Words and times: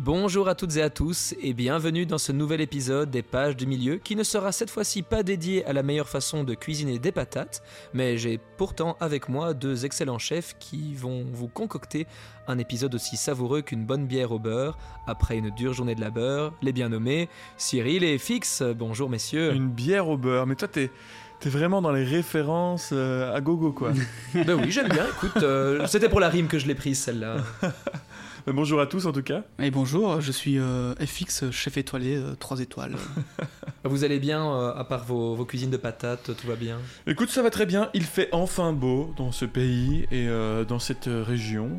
Bonjour 0.00 0.48
à 0.48 0.54
toutes 0.54 0.76
et 0.76 0.82
à 0.82 0.90
tous 0.90 1.34
et 1.42 1.52
bienvenue 1.52 2.06
dans 2.06 2.18
ce 2.18 2.30
nouvel 2.30 2.60
épisode 2.60 3.10
des 3.10 3.22
Pages 3.22 3.56
du 3.56 3.66
Milieu 3.66 3.96
qui 3.96 4.14
ne 4.14 4.22
sera 4.22 4.52
cette 4.52 4.70
fois-ci 4.70 5.02
pas 5.02 5.24
dédié 5.24 5.64
à 5.64 5.72
la 5.72 5.82
meilleure 5.82 6.08
façon 6.08 6.44
de 6.44 6.54
cuisiner 6.54 7.00
des 7.00 7.10
patates, 7.10 7.64
mais 7.94 8.16
j'ai 8.16 8.38
pourtant 8.58 8.96
avec 9.00 9.28
moi 9.28 9.54
deux 9.54 9.84
excellents 9.84 10.20
chefs 10.20 10.54
qui 10.60 10.94
vont 10.94 11.26
vous 11.32 11.48
concocter 11.48 12.06
un 12.46 12.58
épisode 12.58 12.94
aussi 12.94 13.16
savoureux 13.16 13.60
qu'une 13.60 13.84
bonne 13.84 14.06
bière 14.06 14.30
au 14.30 14.38
beurre 14.38 14.78
après 15.08 15.36
une 15.36 15.50
dure 15.50 15.72
journée 15.72 15.96
de 15.96 16.00
labeur, 16.00 16.54
les 16.62 16.72
bien 16.72 16.90
nommés 16.90 17.28
Cyril 17.56 18.04
et 18.04 18.18
Fix. 18.18 18.62
Bonjour 18.62 19.10
messieurs. 19.10 19.52
Une 19.52 19.68
bière 19.68 20.08
au 20.08 20.16
beurre, 20.16 20.46
mais 20.46 20.54
toi 20.54 20.68
t'es... 20.68 20.92
T'es 21.40 21.50
vraiment 21.50 21.80
dans 21.80 21.92
les 21.92 22.02
références 22.02 22.90
euh, 22.92 23.32
à 23.32 23.40
gogo 23.40 23.70
quoi. 23.70 23.92
ben 24.34 24.54
oui, 24.54 24.72
j'aime 24.72 24.88
bien. 24.88 25.06
Écoute, 25.06 25.40
euh, 25.44 25.86
c'était 25.86 26.08
pour 26.08 26.18
la 26.18 26.28
rime 26.28 26.48
que 26.48 26.58
je 26.58 26.66
l'ai 26.66 26.74
prise 26.74 26.98
celle-là. 26.98 27.36
bonjour 28.52 28.80
à 28.80 28.86
tous 28.86 29.06
en 29.06 29.12
tout 29.12 29.22
cas. 29.22 29.42
Et 29.58 29.70
bonjour, 29.70 30.20
je 30.20 30.32
suis 30.32 30.58
euh, 30.58 30.94
FX, 30.96 31.50
chef 31.50 31.76
étoilé, 31.76 32.20
3 32.38 32.60
étoiles. 32.60 32.96
Vous 33.84 34.04
allez 34.04 34.18
bien, 34.18 34.70
à 34.70 34.84
part 34.84 35.04
vos, 35.04 35.34
vos, 35.34 35.44
cuisines 35.44 35.70
de 35.70 35.76
patates, 35.76 36.36
tout 36.36 36.46
va 36.46 36.56
bien? 36.56 36.78
Écoute, 37.06 37.30
ça 37.30 37.42
va 37.42 37.50
très 37.50 37.64
bien. 37.64 37.90
Il 37.94 38.02
fait 38.02 38.28
enfin 38.32 38.72
beau 38.72 39.14
dans 39.16 39.32
ce 39.32 39.44
pays 39.44 40.06
et 40.10 40.26
dans 40.68 40.78
cette 40.78 41.08
région. 41.08 41.70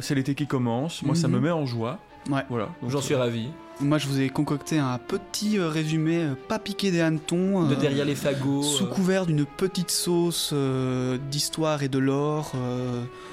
C'est 0.00 0.14
l'été 0.14 0.34
qui 0.34 0.46
commence. 0.46 1.02
Moi, 1.02 1.14
ça 1.14 1.28
me 1.28 1.36
mhm. 1.36 1.44
met 1.44 1.50
en 1.50 1.66
joie. 1.66 2.00
Ouais. 2.30 2.42
Voilà. 2.48 2.68
J'en 2.86 3.00
suis 3.00 3.14
ravi. 3.14 3.48
Moi, 3.80 3.98
je 3.98 4.06
vous 4.06 4.20
ai 4.20 4.28
concocté 4.28 4.78
un 4.78 4.98
petit 4.98 5.58
euh, 5.58 5.68
résumé, 5.68 6.22
euh, 6.22 6.34
pas 6.48 6.58
piqué 6.58 6.90
des 6.90 7.00
hannetons. 7.00 7.64
de 7.66 7.74
derrière 7.74 8.04
les 8.04 8.14
fagots. 8.14 8.62
Sous 8.62 8.86
couvert 8.86 9.26
d'une 9.26 9.44
petite 9.44 9.90
sauce 9.90 10.54
d'histoire 11.30 11.82
et 11.82 11.88
de 11.88 11.98
l'or. 11.98 12.52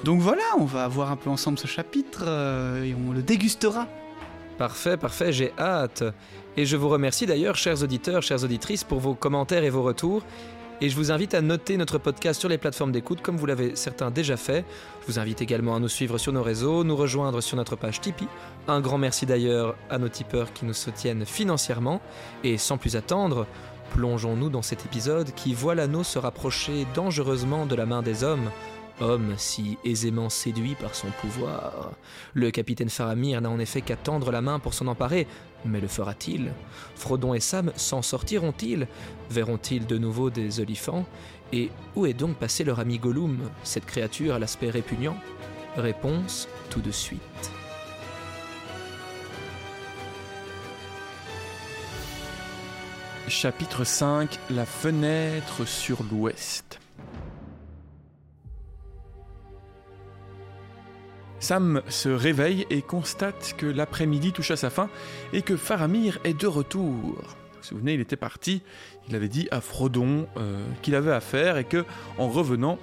Donc 0.04 0.20
voilà, 0.20 0.42
on 0.58 0.64
va 0.64 0.88
voir 0.88 1.10
un 1.12 1.16
peu 1.16 1.30
ensemble 1.30 1.58
ce 1.58 1.66
chapitre 1.66 2.24
et 2.84 2.94
on 2.94 3.12
le 3.12 3.22
dégustera. 3.22 3.86
Parfait, 4.58 4.96
parfait, 4.96 5.32
j'ai 5.32 5.52
hâte. 5.58 6.04
Et 6.56 6.66
je 6.66 6.76
vous 6.76 6.88
remercie 6.88 7.26
d'ailleurs, 7.26 7.56
chers 7.56 7.82
auditeurs, 7.82 8.22
chères 8.22 8.44
auditrices, 8.44 8.84
pour 8.84 8.98
vos 9.00 9.14
commentaires 9.14 9.64
et 9.64 9.70
vos 9.70 9.82
retours. 9.82 10.22
Et 10.82 10.88
je 10.88 10.96
vous 10.96 11.12
invite 11.12 11.34
à 11.34 11.42
noter 11.42 11.76
notre 11.76 11.98
podcast 11.98 12.40
sur 12.40 12.48
les 12.48 12.56
plateformes 12.56 12.90
d'écoute 12.90 13.20
comme 13.20 13.36
vous 13.36 13.44
l'avez 13.44 13.76
certains 13.76 14.10
déjà 14.10 14.38
fait. 14.38 14.64
Je 15.02 15.12
vous 15.12 15.18
invite 15.18 15.42
également 15.42 15.76
à 15.76 15.78
nous 15.78 15.88
suivre 15.88 16.16
sur 16.16 16.32
nos 16.32 16.42
réseaux, 16.42 16.84
nous 16.84 16.96
rejoindre 16.96 17.42
sur 17.42 17.58
notre 17.58 17.76
page 17.76 18.00
Tipeee. 18.00 18.28
Un 18.66 18.80
grand 18.80 18.96
merci 18.96 19.26
d'ailleurs 19.26 19.76
à 19.90 19.98
nos 19.98 20.08
tipeurs 20.08 20.54
qui 20.54 20.64
nous 20.64 20.72
soutiennent 20.72 21.26
financièrement. 21.26 22.00
Et 22.44 22.56
sans 22.56 22.78
plus 22.78 22.96
attendre, 22.96 23.46
plongeons-nous 23.94 24.48
dans 24.48 24.62
cet 24.62 24.86
épisode 24.86 25.34
qui 25.34 25.52
voit 25.52 25.74
l'anneau 25.74 26.02
se 26.02 26.18
rapprocher 26.18 26.86
dangereusement 26.94 27.66
de 27.66 27.74
la 27.74 27.84
main 27.84 28.00
des 28.00 28.24
hommes 28.24 28.50
Homme 29.00 29.34
si 29.38 29.78
aisément 29.82 30.28
séduit 30.28 30.74
par 30.74 30.94
son 30.94 31.08
pouvoir, 31.22 31.92
le 32.34 32.50
capitaine 32.50 32.90
Faramir 32.90 33.40
n'a 33.40 33.48
en 33.48 33.58
effet 33.58 33.80
qu'à 33.80 33.96
tendre 33.96 34.30
la 34.30 34.42
main 34.42 34.58
pour 34.58 34.74
s'en 34.74 34.88
emparer, 34.88 35.26
mais 35.64 35.80
le 35.80 35.88
fera-t-il? 35.88 36.52
Frodon 36.96 37.32
et 37.32 37.40
Sam 37.40 37.72
s'en 37.76 38.02
sortiront-ils? 38.02 38.86
Verront-ils 39.30 39.86
de 39.86 39.96
nouveau 39.96 40.28
des 40.28 40.60
olifants 40.60 41.06
Et 41.52 41.70
où 41.96 42.04
est 42.04 42.12
donc 42.12 42.36
passé 42.36 42.62
leur 42.62 42.78
ami 42.78 42.98
Gollum, 42.98 43.38
cette 43.62 43.86
créature 43.86 44.34
à 44.34 44.38
l'aspect 44.38 44.68
répugnant? 44.68 45.16
Réponse 45.76 46.46
tout 46.68 46.80
de 46.80 46.90
suite. 46.90 47.20
Chapitre 53.28 53.84
5 53.84 54.38
La 54.50 54.66
fenêtre 54.66 55.64
sur 55.64 56.02
l'ouest 56.02 56.80
Sam 61.40 61.82
se 61.88 62.10
réveille 62.10 62.66
et 62.68 62.82
constate 62.82 63.54
que 63.56 63.66
l'après-midi 63.66 64.32
touche 64.32 64.50
à 64.50 64.56
sa 64.56 64.68
fin 64.68 64.90
et 65.32 65.40
que 65.40 65.56
Faramir 65.56 66.18
est 66.24 66.38
de 66.38 66.46
retour. 66.46 66.84
Vous 66.84 67.16
vous 67.16 67.62
souvenez, 67.62 67.94
il 67.94 68.00
était 68.00 68.16
parti, 68.16 68.62
il 69.08 69.16
avait 69.16 69.28
dit 69.28 69.48
à 69.50 69.62
Frodon 69.62 70.26
euh, 70.36 70.64
qu'il 70.82 70.94
avait 70.94 71.12
affaire 71.12 71.56
et 71.56 71.64
que, 71.64 71.84
en 72.18 72.28
revenant, 72.28 72.78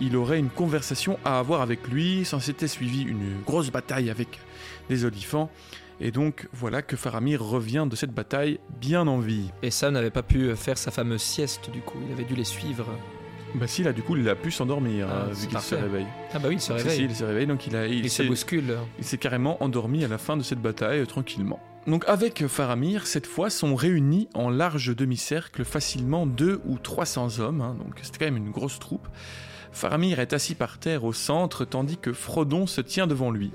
il 0.00 0.16
aurait 0.16 0.38
une 0.38 0.50
conversation 0.50 1.18
à 1.24 1.38
avoir 1.38 1.62
avec 1.62 1.88
lui, 1.88 2.24
s'en 2.24 2.38
s'était 2.38 2.68
suivi 2.68 3.02
une 3.02 3.40
grosse 3.44 3.70
bataille 3.70 4.08
avec 4.08 4.38
les 4.88 5.04
olifants. 5.04 5.50
Et 6.00 6.10
donc 6.10 6.48
voilà 6.52 6.82
que 6.82 6.94
Faramir 6.96 7.42
revient 7.42 7.86
de 7.90 7.96
cette 7.96 8.12
bataille 8.12 8.60
bien 8.80 9.06
en 9.06 9.18
vie. 9.18 9.50
Et 9.62 9.70
Sam 9.70 9.94
n'avait 9.94 10.10
pas 10.10 10.22
pu 10.22 10.54
faire 10.54 10.78
sa 10.78 10.90
fameuse 10.90 11.22
sieste 11.22 11.70
du 11.70 11.80
coup, 11.80 11.98
il 12.06 12.12
avait 12.12 12.24
dû 12.24 12.36
les 12.36 12.44
suivre. 12.44 12.86
Bah 13.54 13.66
si, 13.66 13.82
là, 13.82 13.92
du 13.92 14.02
coup, 14.02 14.16
il 14.16 14.28
a 14.28 14.34
pu 14.34 14.50
s'endormir, 14.50 15.08
ah, 15.10 15.26
euh, 15.28 15.32
vu 15.32 15.46
qu'il 15.46 15.58
se 15.58 15.74
réveille. 15.74 16.06
Ah 16.34 16.38
bah 16.38 16.48
oui, 16.48 16.56
il 16.56 16.60
se 16.60 16.72
réveille. 16.72 17.04
il 17.04 17.14
se 17.14 17.24
réveille, 17.24 17.46
donc 17.46 17.66
il 17.66 17.76
a... 17.76 17.86
Il, 17.86 18.10
se 18.10 18.22
bouscule. 18.22 18.76
Il 18.98 19.04
s'est 19.04 19.18
carrément 19.18 19.62
endormi 19.62 20.04
à 20.04 20.08
la 20.08 20.18
fin 20.18 20.36
de 20.36 20.42
cette 20.42 20.60
bataille, 20.60 21.00
euh, 21.00 21.06
tranquillement. 21.06 21.60
Donc 21.86 22.04
avec 22.08 22.46
Faramir, 22.48 23.06
cette 23.06 23.26
fois, 23.26 23.48
sont 23.48 23.76
réunis 23.76 24.28
en 24.34 24.50
large 24.50 24.94
demi-cercle 24.94 25.64
facilement 25.64 26.26
deux 26.26 26.60
ou 26.66 26.78
300 26.78 27.38
hommes, 27.38 27.60
hein, 27.60 27.76
donc 27.78 27.94
c'était 28.02 28.18
quand 28.18 28.24
même 28.24 28.36
une 28.36 28.50
grosse 28.50 28.80
troupe. 28.80 29.06
Faramir 29.70 30.18
est 30.18 30.32
assis 30.32 30.54
par 30.56 30.78
terre 30.78 31.04
au 31.04 31.12
centre, 31.12 31.64
tandis 31.64 31.96
que 31.96 32.12
Frodon 32.12 32.66
se 32.66 32.80
tient 32.80 33.06
devant 33.06 33.30
lui. 33.30 33.52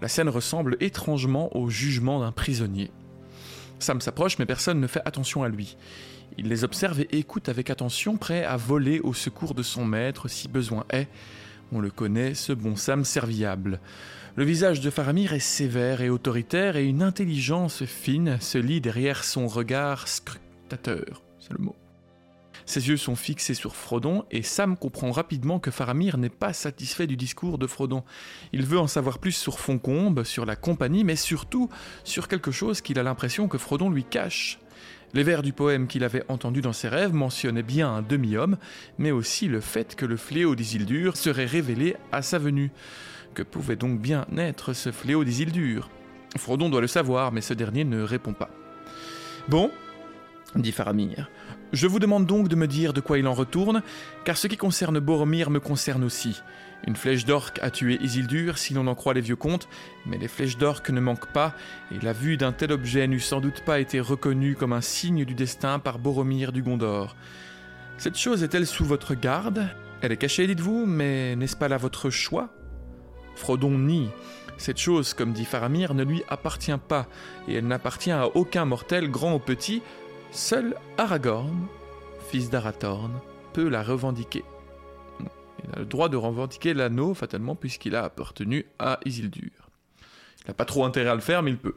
La 0.00 0.08
scène 0.08 0.28
ressemble 0.28 0.76
étrangement 0.80 1.56
au 1.56 1.70
jugement 1.70 2.20
d'un 2.20 2.32
prisonnier. 2.32 2.90
Sam 3.78 4.00
s'approche, 4.00 4.38
mais 4.38 4.46
personne 4.46 4.80
ne 4.80 4.86
fait 4.86 5.02
attention 5.04 5.42
à 5.42 5.48
lui. 5.48 5.76
Il 6.36 6.48
les 6.48 6.64
observe 6.64 7.00
et 7.00 7.18
écoute 7.18 7.48
avec 7.48 7.70
attention, 7.70 8.16
prêt 8.16 8.44
à 8.44 8.56
voler 8.56 9.00
au 9.00 9.14
secours 9.14 9.54
de 9.54 9.62
son 9.62 9.84
maître 9.84 10.28
si 10.28 10.48
besoin 10.48 10.84
est. 10.90 11.08
On 11.72 11.80
le 11.80 11.90
connaît, 11.90 12.34
ce 12.34 12.52
bon 12.52 12.76
Sam 12.76 13.04
serviable. 13.04 13.80
Le 14.36 14.44
visage 14.44 14.80
de 14.80 14.90
Faramir 14.90 15.32
est 15.32 15.38
sévère 15.38 16.00
et 16.00 16.10
autoritaire 16.10 16.76
et 16.76 16.84
une 16.84 17.02
intelligence 17.02 17.84
fine 17.84 18.38
se 18.40 18.58
lit 18.58 18.80
derrière 18.80 19.22
son 19.22 19.46
regard 19.46 20.08
scrutateur. 20.08 21.22
C'est 21.38 21.52
le 21.52 21.64
mot. 21.64 21.76
Ses 22.66 22.88
yeux 22.88 22.96
sont 22.96 23.14
fixés 23.14 23.54
sur 23.54 23.76
Frodon 23.76 24.24
et 24.30 24.42
Sam 24.42 24.76
comprend 24.76 25.12
rapidement 25.12 25.60
que 25.60 25.70
Faramir 25.70 26.16
n'est 26.16 26.30
pas 26.30 26.52
satisfait 26.52 27.06
du 27.06 27.16
discours 27.16 27.58
de 27.58 27.66
Frodon. 27.66 28.02
Il 28.52 28.64
veut 28.64 28.78
en 28.78 28.86
savoir 28.86 29.18
plus 29.18 29.32
sur 29.32 29.60
Foncombe, 29.60 30.24
sur 30.24 30.46
la 30.46 30.56
compagnie, 30.56 31.04
mais 31.04 31.16
surtout 31.16 31.68
sur 32.04 32.26
quelque 32.26 32.50
chose 32.50 32.80
qu'il 32.80 32.98
a 32.98 33.02
l'impression 33.02 33.48
que 33.48 33.58
Frodon 33.58 33.90
lui 33.90 34.04
cache. 34.04 34.58
Les 35.14 35.22
vers 35.22 35.42
du 35.42 35.52
poème 35.52 35.86
qu'il 35.86 36.02
avait 36.02 36.24
entendu 36.26 36.60
dans 36.60 36.72
ses 36.72 36.88
rêves 36.88 37.14
mentionnaient 37.14 37.62
bien 37.62 37.88
un 37.88 38.02
demi-homme, 38.02 38.56
mais 38.98 39.12
aussi 39.12 39.46
le 39.46 39.60
fait 39.60 39.94
que 39.94 40.04
le 40.04 40.16
fléau 40.16 40.56
d'Isildur 40.56 41.16
serait 41.16 41.46
révélé 41.46 41.96
à 42.10 42.20
sa 42.20 42.38
venue. 42.38 42.72
Que 43.32 43.44
pouvait 43.44 43.76
donc 43.76 44.00
bien 44.00 44.26
être 44.36 44.72
ce 44.72 44.90
fléau 44.90 45.22
d'Isildur 45.22 45.88
Frodon 46.36 46.68
doit 46.68 46.80
le 46.80 46.88
savoir, 46.88 47.30
mais 47.30 47.42
ce 47.42 47.54
dernier 47.54 47.84
ne 47.84 48.02
répond 48.02 48.32
pas. 48.32 48.50
Bon, 49.48 49.70
dit 50.56 50.72
Faramir, 50.72 51.30
je 51.74 51.86
vous 51.86 51.98
demande 51.98 52.26
donc 52.26 52.48
de 52.48 52.56
me 52.56 52.66
dire 52.66 52.92
de 52.92 53.00
quoi 53.00 53.18
il 53.18 53.26
en 53.26 53.34
retourne, 53.34 53.82
car 54.24 54.36
ce 54.36 54.46
qui 54.46 54.56
concerne 54.56 54.98
Boromir 54.98 55.50
me 55.50 55.60
concerne 55.60 56.04
aussi. 56.04 56.42
Une 56.86 56.96
flèche 56.96 57.24
d'orque 57.24 57.58
a 57.62 57.70
tué 57.70 57.98
Isildur, 58.02 58.58
si 58.58 58.74
l'on 58.74 58.86
en 58.86 58.94
croit 58.94 59.14
les 59.14 59.20
vieux 59.20 59.36
contes, 59.36 59.68
mais 60.06 60.18
les 60.18 60.28
flèches 60.28 60.58
d'orque 60.58 60.90
ne 60.90 61.00
manquent 61.00 61.32
pas, 61.32 61.54
et 61.90 61.98
la 62.04 62.12
vue 62.12 62.36
d'un 62.36 62.52
tel 62.52 62.72
objet 62.72 63.06
n'eût 63.06 63.20
sans 63.20 63.40
doute 63.40 63.62
pas 63.64 63.80
été 63.80 64.00
reconnue 64.00 64.54
comme 64.54 64.72
un 64.72 64.82
signe 64.82 65.24
du 65.24 65.34
destin 65.34 65.78
par 65.78 65.98
Boromir 65.98 66.52
du 66.52 66.62
Gondor. 66.62 67.16
Cette 67.96 68.18
chose 68.18 68.42
est-elle 68.42 68.66
sous 68.66 68.84
votre 68.84 69.14
garde? 69.14 69.68
Elle 70.02 70.12
est 70.12 70.18
cachée, 70.18 70.46
dites-vous, 70.46 70.84
mais 70.84 71.36
n'est-ce 71.36 71.56
pas 71.56 71.68
là 71.68 71.78
votre 71.78 72.10
choix? 72.10 72.50
Frodon 73.34 73.78
nie. 73.78 74.10
Cette 74.58 74.78
chose, 74.78 75.14
comme 75.14 75.32
dit 75.32 75.44
Faramir, 75.44 75.94
ne 75.94 76.04
lui 76.04 76.22
appartient 76.28 76.78
pas, 76.88 77.08
et 77.48 77.54
elle 77.54 77.66
n'appartient 77.66 78.10
à 78.10 78.28
aucun 78.36 78.64
mortel, 78.64 79.10
grand 79.10 79.34
ou 79.34 79.38
petit. 79.38 79.82
Seul 80.34 80.74
Aragorn, 80.98 81.68
fils 82.28 82.50
d'Arathorn, 82.50 83.12
peut 83.52 83.68
la 83.68 83.84
revendiquer. 83.84 84.42
Il 85.20 85.74
a 85.76 85.78
le 85.78 85.86
droit 85.86 86.08
de 86.08 86.16
revendiquer 86.16 86.74
l'anneau, 86.74 87.14
fatalement, 87.14 87.54
puisqu'il 87.54 87.94
a 87.94 88.02
appartenu 88.02 88.66
à 88.80 88.98
Isildur. 89.04 89.70
Il 90.40 90.48
n'a 90.48 90.54
pas 90.54 90.64
trop 90.64 90.84
intérêt 90.84 91.10
à 91.10 91.14
le 91.14 91.20
faire, 91.20 91.44
mais 91.44 91.52
il 91.52 91.56
peut. 91.56 91.76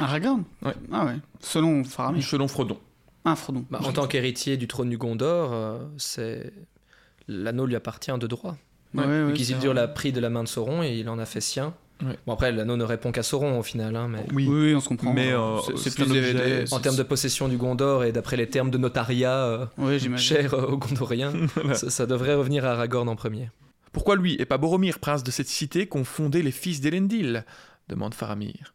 Aragorn 0.00 0.44
Ouais. 0.62 0.72
Ah 0.90 1.04
ouais. 1.04 1.18
Selon 1.40 1.84
Faramir. 1.84 2.24
Selon 2.24 2.48
Frodon. 2.48 2.80
Ah, 3.26 3.36
Frodon. 3.36 3.66
Bah, 3.70 3.80
en 3.84 3.92
tant 3.92 4.06
qu'héritier 4.06 4.56
du 4.56 4.66
trône 4.66 4.88
du 4.88 4.96
Gondor, 4.96 5.52
euh, 5.52 5.78
c'est 5.98 6.50
l'anneau 7.28 7.66
lui 7.66 7.76
appartient 7.76 8.16
de 8.18 8.26
droit. 8.26 8.56
Ouais, 8.94 9.04
ouais, 9.04 9.34
Isildur 9.34 9.74
l'a 9.74 9.86
pris 9.86 10.12
de 10.12 10.20
la 10.20 10.30
main 10.30 10.42
de 10.42 10.48
Sauron 10.48 10.82
et 10.82 10.94
il 10.96 11.10
en 11.10 11.18
a 11.18 11.26
fait 11.26 11.42
sien. 11.42 11.74
Bon 12.26 12.32
après 12.32 12.52
l'anneau 12.52 12.76
ne 12.76 12.84
répond 12.84 13.10
qu'à 13.10 13.22
Sauron 13.22 13.58
au 13.58 13.62
final, 13.62 13.96
hein, 13.96 14.08
mais 14.08 14.24
oui. 14.32 14.46
oui, 14.48 14.74
on 14.74 14.80
se 14.80 14.88
comprend. 14.88 15.12
Mais 15.12 15.32
euh, 15.32 15.58
c'est 15.76 15.94
plus 15.94 16.04
objet, 16.04 16.64
en 16.70 16.78
termes 16.78 16.96
de 16.96 17.02
possession 17.02 17.48
du 17.48 17.56
Gondor 17.56 18.04
et 18.04 18.12
d'après 18.12 18.36
les 18.36 18.48
termes 18.48 18.70
de 18.70 18.78
notariat 18.78 19.68
euh, 19.78 20.16
cher 20.16 20.54
euh, 20.54 20.66
aux 20.66 20.76
Gondoriens, 20.76 21.32
ça, 21.74 22.06
devrait 22.06 22.34
revenir 22.34 22.64
à 22.64 22.72
Aragorn 22.72 23.08
en 23.08 23.16
premier. 23.16 23.50
Pourquoi 23.92 24.16
lui 24.16 24.36
et 24.38 24.44
pas 24.44 24.58
Boromir, 24.58 25.00
prince 25.00 25.24
de 25.24 25.30
cette 25.30 25.48
cité, 25.48 25.86
qu'ont 25.86 26.04
fondé 26.04 26.42
les 26.42 26.52
fils 26.52 26.80
d'Elendil? 26.80 27.44
demande 27.88 28.14
Faramir. 28.14 28.74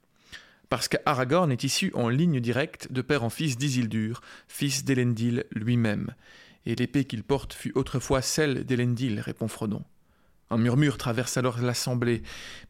Parce 0.69 0.87
qu'Aragorn 0.87 1.51
est 1.51 1.63
issu 1.63 1.91
en 1.93 2.09
ligne 2.09 2.39
directe 2.39 2.91
de 2.91 3.01
père 3.01 3.23
en 3.23 3.29
fils 3.29 3.57
d'Isildur, 3.57 4.21
fils 4.47 4.83
d'Elendil 4.83 5.43
lui-même, 5.51 6.13
et 6.65 6.75
l'épée 6.75 7.05
qu'il 7.05 7.23
porte 7.23 7.53
fut 7.53 7.71
autrefois 7.75 8.21
celle 8.21 8.65
d'Elendil, 8.65 9.19
répond 9.19 9.47
Frodon. 9.47 9.83
Un 10.53 10.57
murmure 10.57 10.99
traverse 10.99 11.37
alors 11.37 11.59
l'assemblée, 11.59 12.21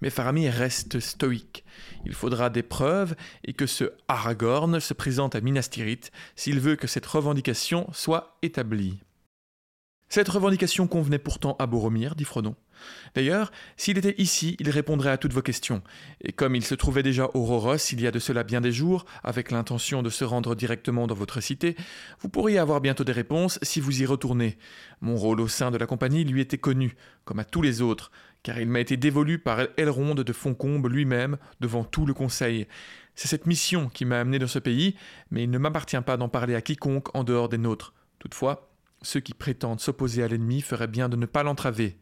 mais 0.02 0.10
Faramir 0.10 0.54
reste 0.54 1.02
stoïque. 1.02 1.66
Il 2.06 2.14
faudra 2.14 2.50
des 2.50 2.64
preuves 2.64 3.14
et 3.44 3.52
que 3.52 3.66
ce 3.66 3.92
Aragorn 4.08 4.80
se 4.80 4.94
présente 4.94 5.36
à 5.36 5.42
Minas 5.42 5.68
Tirith 5.70 6.10
s'il 6.38 6.62
veut 6.62 6.78
que 6.78 6.88
cette 6.88 7.06
revendication 7.06 7.90
soit 7.92 8.38
établie. 8.42 9.02
Cette 10.08 10.30
revendication 10.30 10.88
convenait 10.88 11.20
pourtant 11.20 11.58
à 11.60 11.66
Boromir, 11.66 12.16
dit 12.16 12.24
Frodon. 12.24 12.56
D'ailleurs, 13.16 13.52
s'il 13.78 13.98
était 13.98 14.16
ici, 14.18 14.56
il 14.60 14.70
répondrait 14.70 15.12
à 15.12 15.18
toutes 15.18 15.34
vos 15.34 15.42
questions. 15.42 15.82
Et 16.22 16.32
comme 16.32 16.56
il 16.56 16.64
se 16.64 16.76
trouvait 16.76 17.04
déjà 17.04 17.30
au 17.34 17.44
Roros 17.44 17.78
il 17.92 18.02
y 18.02 18.08
a 18.08 18.12
de 18.12 18.20
cela 18.20 18.44
bien 18.44 18.62
des 18.62 18.72
jours, 18.72 19.06
avec 19.24 19.52
l'intention 19.52 20.04
de 20.04 20.10
se 20.10 20.24
rendre 20.24 20.56
directement 20.56 21.08
dans 21.08 21.16
votre 21.16 21.42
cité, 21.42 21.76
vous 22.20 22.30
pourriez 22.30 22.58
avoir 22.58 22.82
bientôt 22.82 23.04
des 23.04 23.12
réponses 23.12 23.60
si 23.62 23.80
vous 23.80 24.02
y 24.02 24.06
retournez. 24.06 24.58
Mon 25.02 25.16
rôle 25.16 25.42
au 25.42 25.48
sein 25.48 25.72
de 25.72 25.78
la 25.78 25.86
compagnie 25.86 26.24
lui 26.24 26.42
était 26.42 26.58
connu, 26.58 26.96
comme 27.26 27.40
à 27.40 27.46
tous 27.46 27.62
les 27.62 27.82
autres, 27.82 28.12
car 28.44 28.60
il 28.60 28.68
m'a 28.68 28.80
été 28.80 28.98
dévolu 28.98 29.40
par 29.40 29.60
Elrond 29.78 30.16
de 30.16 30.34
Foncombe 30.34 30.88
lui-même 30.88 31.38
devant 31.62 31.84
tout 31.84 32.06
le 32.06 32.14
Conseil. 32.14 32.68
C'est 33.16 33.28
cette 33.28 33.46
mission 33.46 33.90
qui 33.90 34.06
m'a 34.06 34.20
amené 34.20 34.40
dans 34.40 34.48
ce 34.48 34.60
pays, 34.60 34.96
mais 35.32 35.44
il 35.44 35.52
ne 35.52 35.58
m'appartient 35.58 36.02
pas 36.02 36.18
d'en 36.18 36.30
parler 36.30 36.56
à 36.56 36.62
quiconque 36.62 37.16
en 37.16 37.24
dehors 37.24 37.48
des 37.48 37.58
nôtres. 37.58 37.94
Toutefois, 38.20 38.70
ceux 39.02 39.20
qui 39.20 39.34
prétendent 39.34 39.82
s'opposer 39.82 40.24
à 40.24 40.28
l'ennemi 40.28 40.62
feraient 40.62 40.88
bien 40.88 41.10
de 41.10 41.16
ne 41.16 41.26
pas 41.26 41.44
l'entraver. 41.44 41.98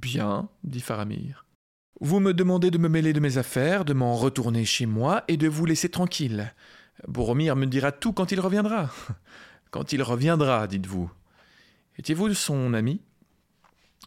Bien, 0.00 0.48
dit 0.64 0.80
Faramir. 0.80 1.46
Vous 2.00 2.20
me 2.20 2.34
demandez 2.34 2.70
de 2.70 2.78
me 2.78 2.88
mêler 2.88 3.12
de 3.12 3.20
mes 3.20 3.38
affaires, 3.38 3.84
de 3.84 3.92
m'en 3.92 4.16
retourner 4.16 4.64
chez 4.64 4.86
moi 4.86 5.24
et 5.28 5.36
de 5.36 5.48
vous 5.48 5.64
laisser 5.64 5.88
tranquille. 5.88 6.52
Boromir 7.06 7.56
me 7.56 7.66
dira 7.66 7.92
tout 7.92 8.12
quand 8.12 8.32
il 8.32 8.40
reviendra. 8.40 8.90
Quand 9.70 9.92
il 9.92 10.04
reviendra, 10.04 10.68
dites-vous. 10.68 11.10
Étiez-vous 11.98 12.32
son 12.32 12.74
ami? 12.74 13.00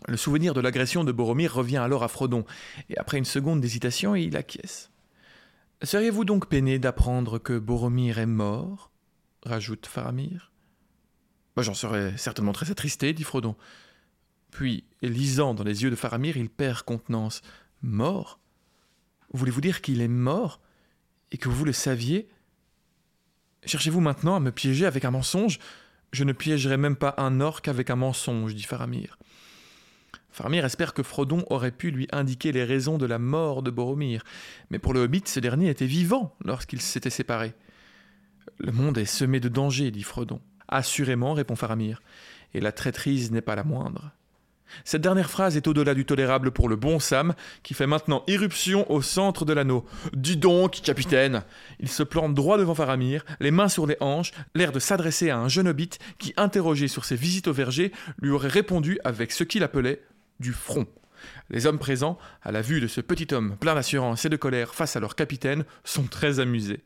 Le 0.07 0.15
souvenir 0.15 0.53
de 0.53 0.61
l'agression 0.61 1.03
de 1.03 1.11
Boromir 1.11 1.53
revient 1.53 1.75
alors 1.77 2.03
à 2.03 2.07
Frodon, 2.07 2.45
et 2.89 2.97
après 2.97 3.17
une 3.17 3.25
seconde 3.25 3.59
d'hésitation, 3.59 4.15
il 4.15 4.37
acquiesce. 4.37 4.91
Seriez-vous 5.83 6.23
donc 6.23 6.47
peiné 6.47 6.79
d'apprendre 6.79 7.37
que 7.37 7.59
Boromir 7.59 8.17
est 8.17 8.25
mort? 8.25 8.91
rajoute 9.43 9.87
Faramir. 9.87 10.53
J'en 11.57 11.73
serais 11.73 12.15
certainement 12.15 12.53
très 12.53 12.71
attristé, 12.71 13.11
dit 13.11 13.23
Frodon. 13.23 13.57
Puis, 14.57 14.85
lisant 15.03 15.53
dans 15.53 15.63
les 15.63 15.83
yeux 15.83 15.91
de 15.91 15.95
Faramir, 15.95 16.35
il 16.35 16.49
perd 16.49 16.81
contenance. 16.81 17.43
Mort? 17.83 18.39
Voulez-vous 19.31 19.61
dire 19.61 19.83
qu'il 19.83 20.01
est 20.01 20.07
mort 20.07 20.59
Et 21.31 21.37
que 21.37 21.47
vous 21.47 21.63
le 21.63 21.73
saviez? 21.73 22.27
Cherchez-vous 23.65 24.01
maintenant 24.01 24.35
à 24.35 24.39
me 24.39 24.51
piéger 24.51 24.87
avec 24.87 25.05
un 25.05 25.11
mensonge? 25.11 25.59
Je 26.11 26.23
ne 26.23 26.33
piégerai 26.33 26.75
même 26.75 26.95
pas 26.95 27.13
un 27.19 27.39
orc 27.39 27.61
avec 27.67 27.91
un 27.91 27.97
mensonge, 27.97 28.55
dit 28.55 28.63
Faramir. 28.63 29.19
Faramir 30.31 30.65
espère 30.65 30.95
que 30.95 31.03
Frodon 31.03 31.45
aurait 31.51 31.69
pu 31.69 31.91
lui 31.91 32.07
indiquer 32.11 32.51
les 32.51 32.63
raisons 32.63 32.97
de 32.97 33.05
la 33.05 33.19
mort 33.19 33.61
de 33.61 33.69
Boromir, 33.69 34.23
mais 34.71 34.79
pour 34.79 34.95
le 34.95 35.01
hobbit, 35.01 35.21
ce 35.25 35.39
dernier 35.39 35.69
était 35.69 35.85
vivant 35.85 36.35
lorsqu'ils 36.43 36.81
s'étaient 36.81 37.11
séparés. 37.11 37.53
Le 38.57 38.71
monde 38.71 38.97
est 38.97 39.05
semé 39.05 39.39
de 39.39 39.49
dangers, 39.49 39.91
dit 39.91 40.01
Frodon. 40.01 40.41
Assurément, 40.67 41.33
répond 41.33 41.55
Faramir, 41.55 42.01
et 42.55 42.59
la 42.59 42.71
traîtrise 42.71 43.31
n'est 43.31 43.41
pas 43.41 43.55
la 43.55 43.63
moindre. 43.63 44.13
Cette 44.83 45.01
dernière 45.01 45.29
phrase 45.29 45.57
est 45.57 45.67
au-delà 45.67 45.93
du 45.93 46.05
tolérable 46.05 46.51
pour 46.51 46.69
le 46.69 46.75
bon 46.75 46.99
Sam, 46.99 47.33
qui 47.63 47.73
fait 47.73 47.87
maintenant 47.87 48.23
irruption 48.27 48.89
au 48.91 49.01
centre 49.01 49.45
de 49.45 49.53
l'anneau. 49.53 49.85
Dis 50.13 50.37
donc, 50.37 50.81
capitaine 50.81 51.43
Il 51.79 51.89
se 51.89 52.03
plante 52.03 52.33
droit 52.33 52.57
devant 52.57 52.75
Faramir, 52.75 53.25
les 53.39 53.51
mains 53.51 53.69
sur 53.69 53.87
les 53.87 53.97
hanches, 53.99 54.31
l'air 54.55 54.71
de 54.71 54.79
s'adresser 54.79 55.29
à 55.29 55.37
un 55.37 55.47
jeune 55.47 55.67
hobbit 55.67 55.91
qui, 56.17 56.33
interrogé 56.37 56.87
sur 56.87 57.05
ses 57.05 57.15
visites 57.15 57.47
au 57.47 57.53
verger, 57.53 57.91
lui 58.21 58.31
aurait 58.31 58.47
répondu 58.47 58.99
avec 59.03 59.31
ce 59.31 59.43
qu'il 59.43 59.63
appelait 59.63 60.01
du 60.39 60.53
front. 60.53 60.87
Les 61.49 61.65
hommes 61.65 61.79
présents, 61.79 62.17
à 62.43 62.51
la 62.51 62.61
vue 62.61 62.81
de 62.81 62.87
ce 62.87 63.01
petit 63.01 63.33
homme 63.33 63.55
plein 63.57 63.75
d'assurance 63.75 64.25
et 64.25 64.29
de 64.29 64.35
colère 64.35 64.75
face 64.75 64.95
à 64.95 64.99
leur 64.99 65.15
capitaine, 65.15 65.65
sont 65.83 66.03
très 66.03 66.39
amusés. 66.39 66.81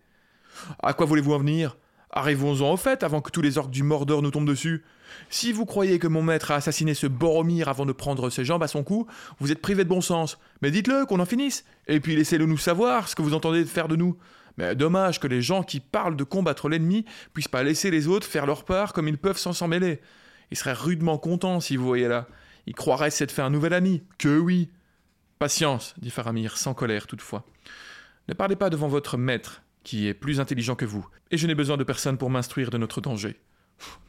À 0.82 0.94
quoi 0.94 1.06
voulez-vous 1.06 1.34
en 1.34 1.40
venir? 1.40 1.76
Arrivons-en 2.12 2.74
au 2.74 2.78
fait 2.78 3.04
avant 3.04 3.22
que 3.22 3.32
tous 3.32 3.42
les 3.42 3.58
orques 3.58 3.72
du 3.72 3.84
Mordor 3.84 4.22
nous 4.22 4.32
tombent 4.32 4.48
dessus. 4.48 4.84
Si 5.30 5.52
vous 5.52 5.66
croyez 5.66 6.00
que 6.00 6.08
mon 6.08 6.22
maître 6.22 6.52
a 6.52 6.56
assassiné 6.56 6.94
ce 6.94 7.08
Boromir 7.08 7.70
avant 7.70 7.86
de 7.86 7.92
prendre 7.92 8.30
ses 8.30 8.46
jambes 8.46 8.64
à 8.64 8.68
son 8.68 8.84
cou, 8.84 9.08
vous 9.40 9.52
êtes 9.52 9.62
privé 9.62 9.84
de 9.84 9.90
bon 9.90 10.02
sens. 10.02 10.38
Mais 10.62 10.72
dites-le, 10.72 11.06
qu'on 11.06 11.20
en 11.20 11.26
finisse. 11.26 11.66
Et 11.88 12.00
puis 12.00 12.16
laissez-le 12.16 12.46
nous 12.46 12.58
savoir 12.58 13.08
ce 13.08 13.16
que 13.16 13.22
vous 13.22 13.34
entendez 13.34 13.66
faire 13.66 13.88
de 13.88 13.96
nous. 13.96 14.18
Mais 14.58 14.76
dommage 14.76 15.20
que 15.20 15.28
les 15.28 15.42
gens 15.42 15.64
qui 15.64 15.80
parlent 15.80 16.16
de 16.16 16.24
combattre 16.24 16.70
l'ennemi 16.70 17.06
puissent 17.34 17.48
pas 17.48 17.64
laisser 17.64 17.92
les 17.92 18.08
autres 18.08 18.28
faire 18.28 18.46
leur 18.46 18.66
part 18.66 18.94
comme 18.94 19.08
ils 19.08 19.18
peuvent 19.18 19.38
sans 19.38 19.54
s'en 19.54 19.68
mêler. 19.68 20.02
Ils 20.52 20.58
seraient 20.58 20.74
rudement 20.74 21.18
contents 21.18 21.60
si 21.60 21.78
vous 21.78 21.86
voyez 21.86 22.08
là. 22.08 22.28
Ils 22.68 22.76
croiraient 22.76 23.10
s'être 23.10 23.32
fait 23.32 23.42
un 23.42 23.50
nouvel 23.50 23.74
ami. 23.74 24.04
Que 24.18 24.38
oui. 24.38 24.70
Patience, 25.40 25.96
dit 25.98 26.12
Faramir, 26.12 26.58
sans 26.58 26.74
colère 26.74 27.08
toutefois. 27.08 27.46
Ne 28.28 28.34
parlez 28.34 28.56
pas 28.56 28.70
devant 28.70 28.88
votre 28.88 29.18
maître, 29.18 29.64
qui 29.84 30.08
est 30.08 30.14
plus 30.14 30.40
intelligent 30.40 30.76
que 30.76 30.86
vous, 30.86 31.08
et 31.32 31.38
je 31.38 31.48
n'ai 31.48 31.56
besoin 31.56 31.78
de 31.78 31.84
personne 31.84 32.18
pour 32.18 32.30
m'instruire 32.30 32.70
de 32.70 32.78
notre 32.78 33.02
danger. 33.02 33.40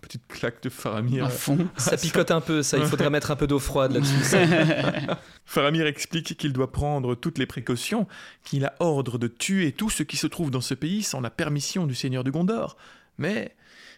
Petite 0.00 0.26
claque 0.26 0.62
de 0.62 0.68
Faramir. 0.68 1.24
À 1.24 1.28
fond. 1.28 1.68
Ça 1.76 1.96
picote 1.96 2.30
un 2.30 2.40
peu, 2.40 2.62
ça. 2.62 2.76
Il 2.76 2.86
faudrait 2.86 3.08
mettre 3.08 3.30
un 3.30 3.36
peu 3.36 3.46
d'eau 3.46 3.58
froide 3.58 3.92
là-dessus. 3.92 4.36
Faramir 5.46 5.86
explique 5.86 6.36
qu'il 6.36 6.52
doit 6.52 6.72
prendre 6.72 7.14
toutes 7.14 7.38
les 7.38 7.46
précautions, 7.46 8.06
qu'il 8.44 8.64
a 8.64 8.74
ordre 8.80 9.18
de 9.18 9.28
tuer 9.28 9.72
tout 9.72 9.90
ce 9.90 10.02
qui 10.02 10.16
se 10.16 10.26
trouve 10.26 10.50
dans 10.50 10.60
ce 10.60 10.74
pays 10.74 11.02
sans 11.02 11.20
la 11.20 11.30
permission 11.30 11.86
du 11.86 11.94
seigneur 11.94 12.24
de 12.24 12.30
Gondor. 12.30 12.76
Mais, 13.18 13.54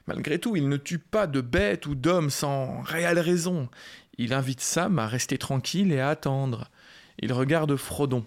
malgré 0.07 0.39
tout, 0.39 0.57
il 0.57 0.69
ne 0.69 0.77
tue 0.77 0.99
pas 0.99 1.27
de 1.27 1.41
bêtes 1.41 1.87
ou 1.87 1.95
d'hommes 1.95 2.31
sans 2.31 2.83
réelle 2.83 3.19
raison. 3.19 3.69
Il 4.19 4.33
invite 4.33 4.61
Sam 4.61 4.99
à 4.99 5.07
rester 5.07 5.39
tranquille 5.39 5.91
et 5.91 6.01
à 6.01 6.11
attendre. 6.11 6.71
Il 7.19 7.33
regarde 7.33 7.77
Frodon. 7.77 8.25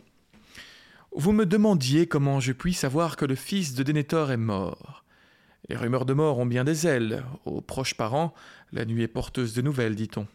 Vous 1.15 1.31
me 1.31 1.45
demandiez 1.45 2.07
comment 2.07 2.39
je 2.39 2.51
puis 2.51 2.73
savoir 2.73 3.15
que 3.15 3.25
le 3.25 3.35
fils 3.35 3.73
de 3.73 3.83
Denethor 3.83 4.31
est 4.31 4.37
mort. 4.37 5.03
Les 5.69 5.75
rumeurs 5.75 6.05
de 6.05 6.13
mort 6.13 6.39
ont 6.39 6.45
bien 6.45 6.63
des 6.63 6.87
ailes. 6.87 7.25
Aux 7.45 7.61
proches 7.61 7.95
parents, 7.95 8.33
la 8.71 8.85
nuit 8.85 9.03
est 9.03 9.07
porteuse 9.07 9.53
de 9.53 9.61
nouvelles, 9.61 9.95
dit-on. 9.95 10.27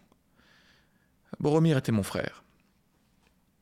Boromir 1.41 1.79
était 1.79 1.93
mon 1.93 2.03
frère. 2.03 2.45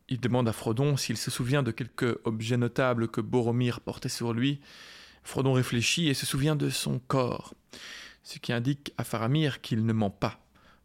Il 0.09 0.19
demande 0.19 0.49
à 0.49 0.53
Frodon 0.53 0.97
s'il 0.97 1.17
se 1.17 1.31
souvient 1.31 1.63
de 1.63 1.71
quelque 1.71 2.21
objet 2.25 2.57
notable 2.57 3.09
que 3.09 3.21
Boromir 3.21 3.81
portait 3.81 4.09
sur 4.09 4.33
lui. 4.33 4.61
Frodon 5.23 5.53
réfléchit 5.53 6.09
et 6.09 6.15
se 6.15 6.27
souvient 6.27 6.57
de 6.57 6.69
son 6.69 6.99
corps, 6.99 7.55
ce 8.25 8.39
qui 8.41 8.53
indique 8.53 8.93
à 8.99 9.05
Faramir 9.05 9.61
qu'il 9.61 9.87
ne 9.87 9.93
ment 9.93 10.11
pas. 10.11 10.41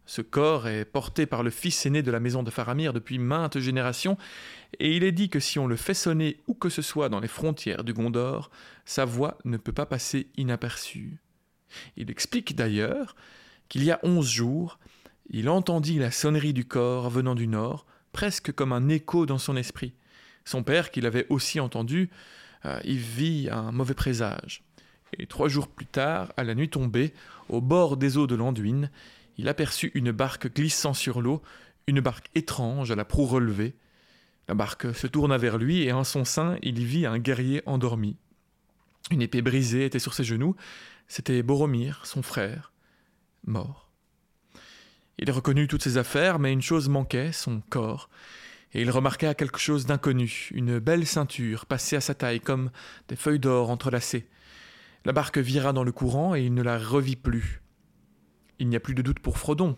Ce 0.05 0.21
corps 0.21 0.67
est 0.67 0.85
porté 0.85 1.25
par 1.25 1.41
le 1.41 1.49
fils 1.49 1.85
aîné 1.85 2.03
de 2.03 2.11
la 2.11 2.19
maison 2.19 2.43
de 2.43 2.51
Faramir 2.51 2.93
depuis 2.93 3.17
maintes 3.17 3.59
générations, 3.59 4.17
et 4.79 4.95
il 4.95 5.03
est 5.03 5.11
dit 5.11 5.29
que 5.29 5.39
si 5.39 5.57
on 5.57 5.67
le 5.67 5.75
fait 5.75 5.93
sonner 5.93 6.37
où 6.47 6.53
que 6.53 6.69
ce 6.69 6.81
soit 6.81 7.09
dans 7.09 7.19
les 7.19 7.27
frontières 7.27 7.83
du 7.83 7.93
Gondor, 7.93 8.51
sa 8.85 9.05
voix 9.05 9.37
ne 9.45 9.57
peut 9.57 9.71
pas 9.71 9.85
passer 9.85 10.27
inaperçue. 10.37 11.17
Il 11.97 12.11
explique 12.11 12.55
d'ailleurs 12.55 13.15
qu'il 13.67 13.83
y 13.83 13.91
a 13.91 13.99
onze 14.03 14.29
jours, 14.29 14.79
il 15.29 15.49
entendit 15.49 15.97
la 15.97 16.11
sonnerie 16.11 16.53
du 16.53 16.65
corps 16.65 17.09
venant 17.09 17.35
du 17.35 17.47
nord, 17.47 17.85
presque 18.11 18.51
comme 18.51 18.73
un 18.73 18.89
écho 18.89 19.25
dans 19.25 19.39
son 19.39 19.57
esprit. 19.57 19.93
Son 20.45 20.61
père, 20.61 20.91
qui 20.91 21.01
l'avait 21.01 21.25
aussi 21.29 21.59
entendu, 21.59 22.11
euh, 22.65 22.79
y 22.83 22.95
vit 22.95 23.49
un 23.51 23.71
mauvais 23.71 23.95
présage. 23.95 24.63
Et 25.17 25.25
trois 25.25 25.49
jours 25.49 25.67
plus 25.67 25.87
tard, 25.87 26.31
à 26.37 26.43
la 26.43 26.53
nuit 26.53 26.69
tombée, 26.69 27.13
au 27.49 27.61
bord 27.61 27.97
des 27.97 28.17
eaux 28.17 28.27
de 28.27 28.35
l'Anduin, 28.35 28.89
il 29.37 29.47
aperçut 29.47 29.91
une 29.93 30.11
barque 30.11 30.53
glissant 30.53 30.93
sur 30.93 31.21
l'eau, 31.21 31.41
une 31.87 31.99
barque 31.99 32.29
étrange 32.35 32.91
à 32.91 32.95
la 32.95 33.05
proue 33.05 33.25
relevée. 33.25 33.75
La 34.47 34.53
barque 34.53 34.93
se 34.95 35.07
tourna 35.07 35.37
vers 35.37 35.57
lui 35.57 35.83
et 35.83 35.91
en 35.91 36.03
son 36.03 36.25
sein 36.25 36.57
il 36.61 36.83
vit 36.83 37.05
un 37.05 37.19
guerrier 37.19 37.61
endormi. 37.65 38.17
Une 39.11 39.21
épée 39.21 39.41
brisée 39.41 39.85
était 39.85 39.99
sur 39.99 40.13
ses 40.13 40.23
genoux. 40.23 40.55
C'était 41.07 41.43
Boromir, 41.43 42.05
son 42.05 42.23
frère, 42.23 42.71
mort. 43.45 43.91
Il 45.17 45.31
reconnut 45.31 45.67
toutes 45.67 45.83
ses 45.83 45.97
affaires, 45.97 46.39
mais 46.39 46.51
une 46.51 46.61
chose 46.61 46.89
manquait, 46.89 47.31
son 47.31 47.61
corps, 47.69 48.09
et 48.73 48.81
il 48.81 48.91
remarqua 48.91 49.33
quelque 49.33 49.59
chose 49.59 49.85
d'inconnu, 49.85 50.49
une 50.53 50.79
belle 50.79 51.05
ceinture 51.05 51.65
passée 51.65 51.95
à 51.95 52.01
sa 52.01 52.15
taille 52.15 52.41
comme 52.41 52.71
des 53.07 53.15
feuilles 53.15 53.39
d'or 53.39 53.69
entrelacées. 53.69 54.27
La 55.05 55.13
barque 55.13 55.37
vira 55.37 55.71
dans 55.71 55.83
le 55.83 55.91
courant 55.91 56.35
et 56.35 56.43
il 56.43 56.53
ne 56.53 56.63
la 56.63 56.77
revit 56.77 57.15
plus. 57.15 57.61
Il 58.59 58.69
n'y 58.69 58.75
a 58.75 58.79
plus 58.79 58.95
de 58.95 59.01
doute 59.01 59.19
pour 59.19 59.37
Frodon, 59.37 59.77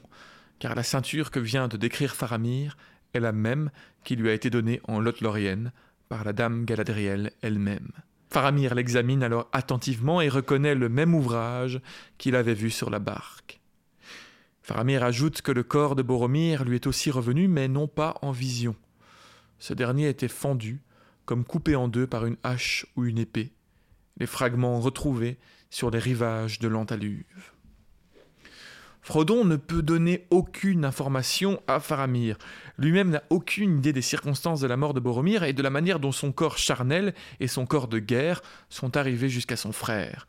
car 0.59 0.75
la 0.75 0.83
ceinture 0.83 1.31
que 1.31 1.39
vient 1.39 1.67
de 1.67 1.77
décrire 1.77 2.15
Faramir 2.15 2.77
est 3.13 3.19
la 3.19 3.31
même 3.31 3.71
qui 4.03 4.15
lui 4.15 4.29
a 4.29 4.33
été 4.33 4.49
donnée 4.49 4.81
en 4.87 4.99
Lothlorien 4.99 5.71
par 6.09 6.23
la 6.23 6.33
dame 6.33 6.65
Galadriel 6.65 7.31
elle-même. 7.41 7.91
Faramir 8.29 8.75
l'examine 8.75 9.23
alors 9.23 9.49
attentivement 9.53 10.21
et 10.21 10.29
reconnaît 10.29 10.75
le 10.75 10.89
même 10.89 11.15
ouvrage 11.15 11.81
qu'il 12.17 12.35
avait 12.35 12.53
vu 12.53 12.69
sur 12.69 12.89
la 12.89 12.99
barque. 12.99 13.59
Faramir 14.61 15.03
ajoute 15.03 15.41
que 15.41 15.53
le 15.53 15.63
corps 15.63 15.95
de 15.95 16.03
Boromir 16.03 16.65
lui 16.65 16.75
est 16.75 16.87
aussi 16.87 17.09
revenu, 17.09 17.47
mais 17.47 17.69
non 17.69 17.87
pas 17.87 18.15
en 18.21 18.31
vision. 18.31 18.75
Ce 19.59 19.73
dernier 19.73 20.09
était 20.09 20.27
fendu, 20.27 20.81
comme 21.25 21.45
coupé 21.45 21.75
en 21.75 21.87
deux 21.87 22.05
par 22.05 22.25
une 22.25 22.37
hache 22.43 22.85
ou 22.95 23.05
une 23.05 23.17
épée, 23.17 23.53
les 24.17 24.25
fragments 24.25 24.79
retrouvés 24.79 25.37
sur 25.69 25.89
les 25.89 25.99
rivages 25.99 26.59
de 26.59 26.67
l'Antaluve. 26.67 27.23
Frodon 29.07 29.45
ne 29.45 29.55
peut 29.55 29.83
donner 29.83 30.27
aucune 30.31 30.83
information 30.83 31.61
à 31.65 31.79
Faramir. 31.79 32.37
Lui-même 32.77 33.09
n'a 33.09 33.23
aucune 33.29 33.77
idée 33.77 33.93
des 33.93 34.01
circonstances 34.01 34.59
de 34.59 34.67
la 34.67 34.75
mort 34.75 34.93
de 34.93 34.99
Boromir 34.99 35.45
et 35.45 35.53
de 35.53 35.63
la 35.63 35.69
manière 35.69 36.01
dont 36.01 36.11
son 36.11 36.33
corps 36.33 36.57
charnel 36.57 37.13
et 37.39 37.47
son 37.47 37.65
corps 37.65 37.87
de 37.87 37.99
guerre 37.99 38.41
sont 38.67 38.97
arrivés 38.97 39.29
jusqu'à 39.29 39.55
son 39.55 39.71
frère. 39.71 40.27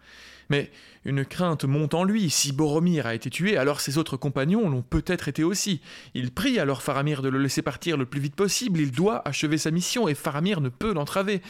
Mais 0.49 0.70
une 1.04 1.25
crainte 1.25 1.64
monte 1.64 1.92
en 1.92 2.04
lui. 2.04 2.30
Si 2.30 2.52
Boromir 2.52 3.08
a 3.08 3.16
été 3.16 3.30
tué, 3.30 3.56
alors 3.56 3.80
ses 3.80 3.99
autres 3.99 4.16
compagnons 4.16 4.70
l'ont 4.70 4.82
peut-être 4.82 5.26
été 5.26 5.42
aussi. 5.42 5.80
Il 6.14 6.30
prie 6.30 6.61
alors 6.61 6.80
Faramir 6.80 7.20
de 7.20 7.30
le 7.30 7.40
laisser 7.40 7.62
partir 7.62 7.97
le 7.97 8.06
plus 8.06 8.20
vite 8.20 8.37
possible. 8.37 8.78
Il 8.78 8.92
doit 8.92 9.26
achever 9.26 9.58
sa 9.58 9.73
mission 9.73 10.06
et 10.06 10.14
Faramir 10.14 10.61
ne 10.61 10.68
peut 10.68 10.94
l'entraver. 10.94 11.42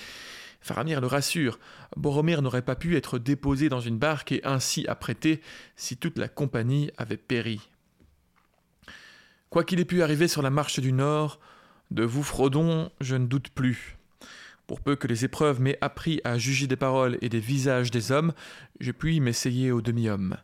Faramir 0.61 1.01
le 1.01 1.07
rassure. 1.07 1.59
Boromir 1.97 2.43
n'aurait 2.43 2.63
pas 2.63 2.77
pu 2.77 2.97
être 2.97 3.19
déposé 3.19 3.69
dans 3.69 3.81
une 3.81 3.99
barque 3.99 4.33
et 4.33 4.45
ainsi 4.45 4.87
apprêté 4.87 5.41
si 5.77 5.97
toute 5.97 6.19
la 6.19 6.29
compagnie 6.29 6.91
avait 6.97 7.17
péri. 7.17 7.69
Quoi 9.51 9.65
qu'il 9.65 9.81
ait 9.81 9.85
pu 9.85 10.03
arriver 10.03 10.29
sur 10.29 10.43
la 10.43 10.51
marche 10.51 10.81
du 10.81 10.93
Nord, 10.93 11.41
de 11.91 12.05
vous, 12.05 12.23
Frodon, 12.23 12.91
je 13.01 13.17
ne 13.17 13.27
doute 13.27 13.49
plus. 13.49 13.97
Pour 14.67 14.83
peu 14.83 14.97
que 14.97 15.07
les 15.07 15.25
épreuves 15.25 15.61
m'aient 15.61 15.79
appris 15.81 16.21
à 16.25 16.37
juger 16.37 16.67
des 16.67 16.77
paroles 16.77 17.17
et 17.23 17.31
des 17.31 17.41
visages 17.41 17.91
des 17.91 18.13
hommes, 18.13 18.35
je 18.81 18.93
puis 18.93 19.21
m'essayer 19.21 19.73
au 19.73 19.81
demi-homme. 19.81 20.37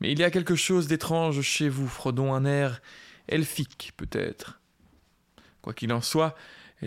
Mais 0.00 0.12
il 0.12 0.18
y 0.18 0.24
a 0.24 0.30
quelque 0.30 0.56
chose 0.56 0.88
d'étrange 0.88 1.40
chez 1.40 1.70
vous, 1.70 1.88
Frodon, 1.88 2.34
un 2.34 2.44
air 2.44 2.82
elfique 3.28 3.92
peut-être. 3.96 4.60
Quoi 5.62 5.72
qu'il 5.72 5.92
en 5.92 6.02
soit, 6.02 6.36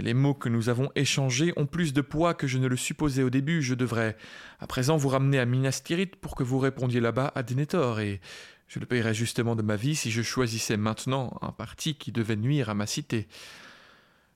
les 0.02 0.14
mots 0.14 0.34
que 0.34 0.50
nous 0.50 0.70
avons 0.70 0.90
échangés 0.96 1.54
ont 1.58 1.66
plus 1.66 1.94
de 1.94 2.02
poids 2.02 2.34
que 2.34 2.48
je 2.48 2.58
ne 2.58 2.68
le 2.68 2.78
supposais 2.78 3.24
au 3.24 3.30
début. 3.30 3.62
Je 3.62 3.76
devrais 3.76 4.16
à 4.60 4.68
présent 4.68 4.98
vous 4.98 5.10
ramener 5.10 5.40
à 5.40 5.46
Minas 5.46 5.82
Tirith 5.84 6.16
pour 6.16 6.36
que 6.36 6.44
vous 6.44 6.60
répondiez 6.60 7.00
là-bas 7.00 7.32
à 7.36 7.44
Denethor, 7.44 8.00
et 8.00 8.22
je 8.68 8.80
le 8.80 8.86
payerais 8.86 9.14
justement 9.14 9.56
de 9.56 9.62
ma 9.62 9.76
vie 9.76 9.96
si 9.96 10.12
je 10.12 10.22
choisissais 10.22 10.78
maintenant 10.78 11.38
un 11.42 11.52
parti 11.52 11.96
qui 11.96 12.12
devait 12.12 12.36
nuire 12.36 12.70
à 12.70 12.74
ma 12.74 12.86
cité. 12.86 13.28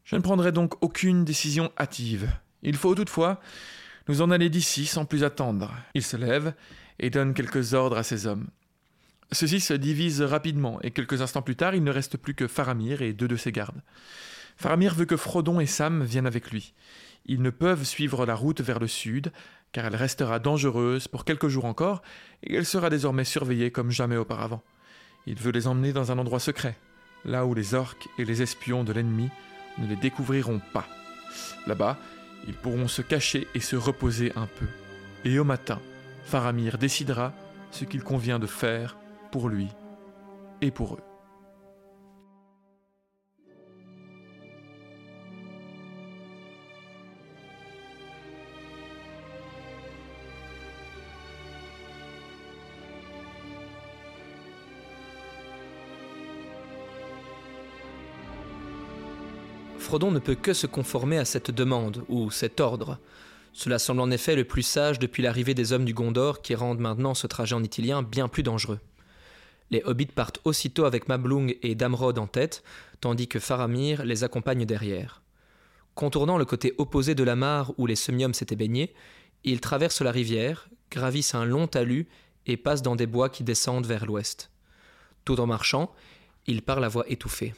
Je 0.04 0.16
ne 0.16 0.22
prendrai 0.22 0.52
donc 0.52 0.84
aucune 0.84 1.24
décision 1.24 1.72
hâtive. 1.78 2.30
Il 2.62 2.76
faut 2.76 2.96
toutefois 2.96 3.40
nous 4.08 4.22
en 4.22 4.32
aller 4.32 4.50
d'ici 4.50 4.86
sans 4.86 5.06
plus 5.06 5.24
attendre. 5.24 5.74
Il 5.94 6.04
se 6.04 6.18
lève 6.18 6.54
et 7.00 7.10
donne 7.10 7.34
quelques 7.34 7.74
ordres 7.74 7.98
à 7.98 8.04
ses 8.04 8.28
hommes. 8.28 8.48
Ceux-ci 9.32 9.60
se 9.60 9.74
divisent 9.74 10.22
rapidement, 10.22 10.80
et 10.82 10.92
quelques 10.92 11.22
instants 11.22 11.42
plus 11.42 11.56
tard, 11.56 11.74
il 11.74 11.84
ne 11.84 11.92
reste 11.92 12.18
plus 12.18 12.36
que 12.36 12.48
Faramir 12.48 13.02
et 13.02 13.14
deux 13.14 13.28
de 13.28 13.36
ses 13.36 13.52
gardes. 13.52 13.82
Faramir 14.58 14.94
veut 14.96 15.06
que 15.06 15.18
Frodon 15.18 15.60
et 15.60 15.66
Sam 15.66 16.04
viennent 16.04 16.28
avec 16.28 16.52
lui. 16.52 16.74
Ils 17.26 17.42
ne 17.42 17.50
peuvent 17.50 17.84
suivre 17.84 18.26
la 18.26 18.36
route 18.36 18.62
vers 18.62 18.80
le 18.80 18.88
sud, 18.88 19.32
car 19.72 19.86
elle 19.86 19.96
restera 19.96 20.40
dangereuse 20.40 21.08
pour 21.08 21.26
quelques 21.26 21.48
jours 21.48 21.66
encore, 21.66 22.02
et 22.44 22.56
elle 22.56 22.66
sera 22.66 22.90
désormais 22.90 23.24
surveillée 23.24 23.72
comme 23.72 23.92
jamais 23.92 24.18
auparavant. 24.18 24.62
Il 25.26 25.36
veut 25.36 25.52
les 25.52 25.68
emmener 25.68 25.94
dans 25.94 26.12
un 26.12 26.18
endroit 26.18 26.40
secret, 26.40 26.78
là 27.26 27.46
où 27.46 27.54
les 27.54 27.74
orques 27.74 28.08
et 28.18 28.26
les 28.26 28.42
espions 28.42 28.84
de 28.84 28.94
l'ennemi 28.94 29.30
ne 29.78 29.88
les 29.88 29.96
découvriront 29.96 30.62
pas. 30.74 30.88
Là-bas, 31.66 31.98
ils 32.48 32.54
pourront 32.54 32.88
se 32.88 33.02
cacher 33.02 33.48
et 33.56 33.62
se 33.62 33.76
reposer 33.76 34.34
un 34.36 34.48
peu. 34.48 34.68
Et 35.26 35.40
au 35.40 35.46
matin, 35.46 35.80
Faramir 36.26 36.78
décidera 36.78 37.34
ce 37.72 37.86
qu'il 37.86 38.04
convient 38.04 38.40
de 38.40 38.48
faire 38.48 38.98
pour 39.32 39.50
lui 39.50 39.70
et 40.62 40.72
pour 40.72 40.96
eux. 40.96 41.13
Ne 60.00 60.18
peut 60.18 60.34
que 60.34 60.54
se 60.54 60.66
conformer 60.66 61.20
à 61.20 61.26
cette 61.26 61.52
demande, 61.52 62.04
ou 62.10 62.32
cet 62.32 62.60
ordre. 62.60 62.98
Cela 63.54 63.78
semble 63.78 64.02
en 64.02 64.10
effet 64.10 64.36
le 64.36 64.44
plus 64.44 64.64
sage 64.64 64.98
depuis 64.98 65.22
l'arrivée 65.22 65.54
des 65.54 65.72
hommes 65.72 65.86
du 65.86 65.94
Gondor 65.94 66.42
qui 66.42 66.56
rendent 66.56 66.80
maintenant 66.80 67.14
ce 67.14 67.28
trajet 67.28 67.54
en 67.54 67.64
italien 67.64 68.02
bien 68.02 68.28
plus 68.28 68.42
dangereux. 68.42 68.80
Les 69.70 69.84
hobbits 69.86 70.08
partent 70.08 70.40
aussitôt 70.46 70.86
avec 70.86 71.08
Mablung 71.08 71.56
et 71.62 71.76
Damrod 71.76 72.18
en 72.18 72.26
tête, 72.26 72.64
tandis 73.02 73.28
que 73.28 73.38
Faramir 73.40 74.04
les 74.04 74.24
accompagne 74.24 74.66
derrière. 74.66 75.22
Contournant 75.94 76.40
le 76.40 76.46
côté 76.46 76.74
opposé 76.80 77.14
de 77.14 77.24
la 77.24 77.36
mare 77.36 77.72
où 77.78 77.86
les 77.86 77.96
semiums 77.96 78.34
s'étaient 78.34 78.56
baignés, 78.56 78.96
ils 79.44 79.62
traversent 79.62 80.02
la 80.02 80.12
rivière, 80.12 80.70
gravissent 80.90 81.36
un 81.36 81.46
long 81.46 81.68
talus 81.68 82.08
et 82.48 82.58
passent 82.58 82.82
dans 82.82 82.96
des 82.96 83.08
bois 83.08 83.30
qui 83.30 83.44
descendent 83.44 83.86
vers 83.86 84.08
l'ouest. 84.08 84.50
Tout 85.24 85.40
en 85.40 85.46
marchant, 85.46 85.94
ils 86.48 86.64
parlent 86.64 86.84
à 86.84 86.90
voix 86.90 87.06
étouffée. 87.08 87.54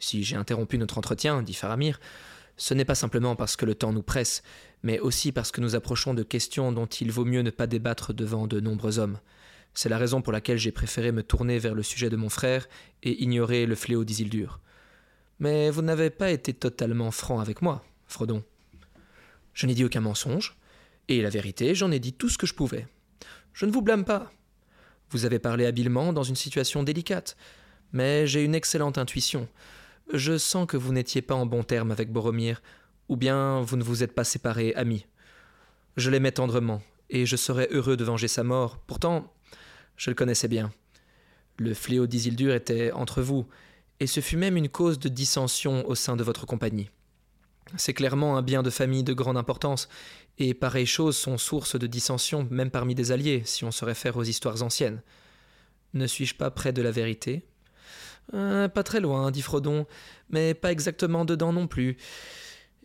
Si 0.00 0.24
j'ai 0.24 0.36
interrompu 0.36 0.78
notre 0.78 0.98
entretien, 0.98 1.42
dit 1.42 1.54
Faramir, 1.54 2.00
ce 2.56 2.74
n'est 2.74 2.84
pas 2.84 2.94
simplement 2.94 3.36
parce 3.36 3.56
que 3.56 3.64
le 3.64 3.74
temps 3.74 3.92
nous 3.92 4.02
presse, 4.02 4.42
mais 4.82 4.98
aussi 4.98 5.30
parce 5.30 5.52
que 5.52 5.60
nous 5.60 5.76
approchons 5.76 6.14
de 6.14 6.22
questions 6.22 6.72
dont 6.72 6.86
il 6.86 7.12
vaut 7.12 7.24
mieux 7.24 7.42
ne 7.42 7.50
pas 7.50 7.66
débattre 7.66 8.12
devant 8.12 8.46
de 8.46 8.60
nombreux 8.60 8.98
hommes. 8.98 9.18
C'est 9.74 9.88
la 9.88 9.98
raison 9.98 10.20
pour 10.20 10.32
laquelle 10.32 10.58
j'ai 10.58 10.72
préféré 10.72 11.12
me 11.12 11.22
tourner 11.22 11.58
vers 11.58 11.74
le 11.74 11.82
sujet 11.82 12.10
de 12.10 12.16
mon 12.16 12.28
frère 12.28 12.68
et 13.02 13.22
ignorer 13.22 13.66
le 13.66 13.74
fléau 13.74 14.04
d'Isildur. 14.04 14.60
Mais 15.38 15.70
vous 15.70 15.82
n'avez 15.82 16.10
pas 16.10 16.30
été 16.30 16.52
totalement 16.52 17.10
franc 17.10 17.40
avec 17.40 17.62
moi, 17.62 17.84
Frodon. 18.08 18.42
Je 19.54 19.66
n'ai 19.66 19.74
dit 19.74 19.84
aucun 19.84 20.00
mensonge, 20.00 20.56
et 21.08 21.22
la 21.22 21.30
vérité, 21.30 21.74
j'en 21.74 21.90
ai 21.90 21.98
dit 21.98 22.12
tout 22.12 22.28
ce 22.28 22.38
que 22.38 22.46
je 22.46 22.54
pouvais. 22.54 22.86
Je 23.52 23.66
ne 23.66 23.70
vous 23.70 23.82
blâme 23.82 24.04
pas. 24.04 24.32
Vous 25.10 25.24
avez 25.24 25.38
parlé 25.38 25.66
habilement 25.66 26.12
dans 26.12 26.22
une 26.22 26.36
situation 26.36 26.82
délicate, 26.82 27.36
mais 27.92 28.26
j'ai 28.26 28.44
une 28.44 28.54
excellente 28.54 28.98
intuition. 28.98 29.48
Je 30.12 30.38
sens 30.38 30.66
que 30.66 30.76
vous 30.76 30.92
n'étiez 30.92 31.22
pas 31.22 31.36
en 31.36 31.46
bon 31.46 31.62
terme 31.62 31.92
avec 31.92 32.10
Boromir, 32.10 32.62
ou 33.08 33.16
bien 33.16 33.60
vous 33.60 33.76
ne 33.76 33.84
vous 33.84 34.02
êtes 34.02 34.12
pas 34.12 34.24
séparés 34.24 34.74
amis. 34.74 35.06
Je 35.96 36.10
l'aimais 36.10 36.32
tendrement, 36.32 36.82
et 37.10 37.26
je 37.26 37.36
serais 37.36 37.68
heureux 37.70 37.96
de 37.96 38.02
venger 38.02 38.26
sa 38.26 38.42
mort. 38.42 38.78
Pourtant, 38.78 39.32
je 39.96 40.10
le 40.10 40.16
connaissais 40.16 40.48
bien. 40.48 40.72
Le 41.58 41.74
fléau 41.74 42.08
d'Isildur 42.08 42.54
était 42.54 42.90
entre 42.90 43.22
vous, 43.22 43.46
et 44.00 44.08
ce 44.08 44.20
fut 44.20 44.36
même 44.36 44.56
une 44.56 44.68
cause 44.68 44.98
de 44.98 45.08
dissension 45.08 45.86
au 45.88 45.94
sein 45.94 46.16
de 46.16 46.24
votre 46.24 46.44
compagnie. 46.44 46.90
C'est 47.76 47.94
clairement 47.94 48.36
un 48.36 48.42
bien 48.42 48.64
de 48.64 48.70
famille 48.70 49.04
de 49.04 49.12
grande 49.12 49.36
importance, 49.36 49.88
et 50.38 50.54
pareilles 50.54 50.86
choses 50.86 51.16
sont 51.16 51.38
source 51.38 51.78
de 51.78 51.86
dissension 51.86 52.48
même 52.50 52.70
parmi 52.70 52.96
des 52.96 53.12
alliés, 53.12 53.42
si 53.44 53.64
on 53.64 53.70
se 53.70 53.84
réfère 53.84 54.16
aux 54.16 54.24
histoires 54.24 54.62
anciennes. 54.64 55.02
Ne 55.94 56.08
suis-je 56.08 56.34
pas 56.34 56.50
près 56.50 56.72
de 56.72 56.82
la 56.82 56.90
vérité? 56.90 57.44
Euh, 58.34 58.68
pas 58.68 58.82
très 58.82 59.00
loin, 59.00 59.30
dit 59.30 59.42
Frodon, 59.42 59.86
mais 60.30 60.54
pas 60.54 60.72
exactement 60.72 61.24
dedans 61.24 61.52
non 61.52 61.66
plus. 61.66 61.96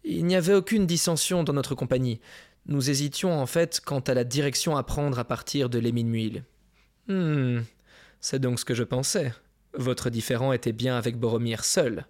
Il 0.04 0.26
n'y 0.26 0.36
avait 0.36 0.54
aucune 0.54 0.86
dissension 0.86 1.44
dans 1.44 1.54
notre 1.54 1.76
compagnie. 1.76 2.20
Nous 2.68 2.90
hésitions 2.90 3.40
en 3.40 3.46
fait 3.46 3.82
quant 3.84 4.00
à 4.00 4.14
la 4.14 4.24
direction 4.24 4.76
à 4.76 4.84
prendre 4.84 5.20
à 5.20 5.24
partir 5.24 5.70
de 5.70 5.80
l'Émine 5.80 6.10
Muil. 6.10 6.44
Hmm, 7.08 7.60
c'est 8.20 8.40
donc 8.40 8.60
ce 8.60 8.66
que 8.66 8.74
je 8.74 8.84
pensais. 8.84 9.34
Votre 9.74 10.10
différend 10.10 10.54
était 10.54 10.72
bien 10.72 10.98
avec 10.98 11.18
Boromir 11.18 11.64
seul. 11.64 12.06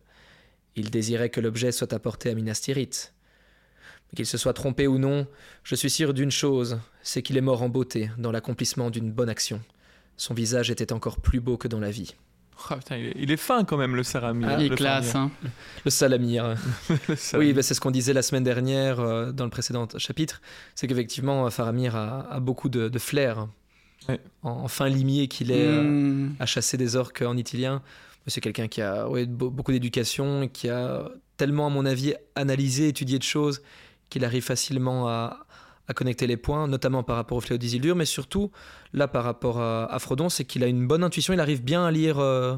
Il 0.75 0.91
désirait 0.91 1.29
que 1.29 1.41
l'objet 1.41 1.71
soit 1.71 1.93
apporté 1.93 2.29
à 2.29 2.35
Minas 2.35 2.59
Tirith. 2.61 3.13
Qu'il 4.15 4.25
se 4.25 4.37
soit 4.37 4.53
trompé 4.53 4.87
ou 4.87 4.97
non, 4.97 5.27
je 5.63 5.75
suis 5.75 5.89
sûr 5.89 6.13
d'une 6.13 6.31
chose, 6.31 6.79
c'est 7.01 7.21
qu'il 7.21 7.37
est 7.37 7.41
mort 7.41 7.63
en 7.63 7.69
beauté, 7.69 8.11
dans 8.17 8.31
l'accomplissement 8.31 8.89
d'une 8.89 9.11
bonne 9.11 9.29
action. 9.29 9.61
Son 10.15 10.33
visage 10.33 10.69
était 10.69 10.93
encore 10.93 11.19
plus 11.19 11.41
beau 11.41 11.57
que 11.57 11.67
dans 11.67 11.79
la 11.79 11.91
vie. 11.91 12.15
Oh, 12.71 12.75
il, 13.15 13.31
est, 13.31 13.37
fin 13.37 13.63
quand 13.63 13.77
même 13.77 13.95
le 13.95 14.03
Saramir. 14.03 14.49
Ah, 14.49 14.55
il 14.59 14.71
est 14.71 14.75
classe. 14.75 15.13
Hein. 15.15 15.31
Le 15.83 15.91
Salamir. 15.91 16.55
Oui, 17.33 17.53
bah, 17.53 17.61
c'est 17.61 17.73
ce 17.73 17.81
qu'on 17.81 17.91
disait 17.91 18.13
la 18.13 18.21
semaine 18.21 18.43
dernière 18.43 18.99
euh, 18.99 19.31
dans 19.31 19.43
le 19.43 19.49
précédent 19.49 19.87
chapitre. 19.97 20.41
C'est 20.73 20.87
qu'effectivement, 20.87 21.49
Faramir 21.49 21.95
a, 21.95 22.39
beaucoup 22.39 22.69
de, 22.69 22.97
flair. 22.97 23.47
En, 24.43 24.67
fin 24.67 24.87
limier 24.87 25.27
qu'il 25.27 25.51
est 25.51 25.67
hmm. 25.67 26.27
euh, 26.27 26.29
à 26.39 26.45
chasser 26.45 26.77
des 26.77 26.95
orques 26.95 27.23
en 27.23 27.35
italien. 27.37 27.81
C'est 28.27 28.41
quelqu'un 28.41 28.67
qui 28.67 28.81
a 28.81 29.07
beaucoup 29.27 29.71
d'éducation, 29.71 30.47
qui 30.47 30.69
a 30.69 31.09
tellement, 31.37 31.67
à 31.67 31.69
mon 31.69 31.85
avis, 31.85 32.15
analysé, 32.35 32.87
étudié 32.87 33.19
de 33.19 33.23
choses 33.23 33.61
qu'il 34.09 34.25
arrive 34.25 34.43
facilement 34.43 35.07
à, 35.07 35.44
à 35.87 35.93
connecter 35.93 36.27
les 36.27 36.37
points, 36.37 36.67
notamment 36.67 37.03
par 37.03 37.15
rapport 37.15 37.37
au 37.37 37.41
fléau 37.41 37.57
d'Isildur, 37.57 37.95
mais 37.95 38.05
surtout, 38.05 38.51
là, 38.93 39.07
par 39.07 39.23
rapport 39.23 39.61
à, 39.61 39.97
Frodon, 39.99 40.29
c'est 40.29 40.45
qu'il 40.45 40.63
a 40.63 40.67
une 40.67 40.87
bonne 40.87 41.03
intuition, 41.03 41.33
il 41.33 41.39
arrive 41.39 41.63
bien 41.63 41.85
à 41.85 41.91
lire 41.91 42.19
euh, 42.19 42.55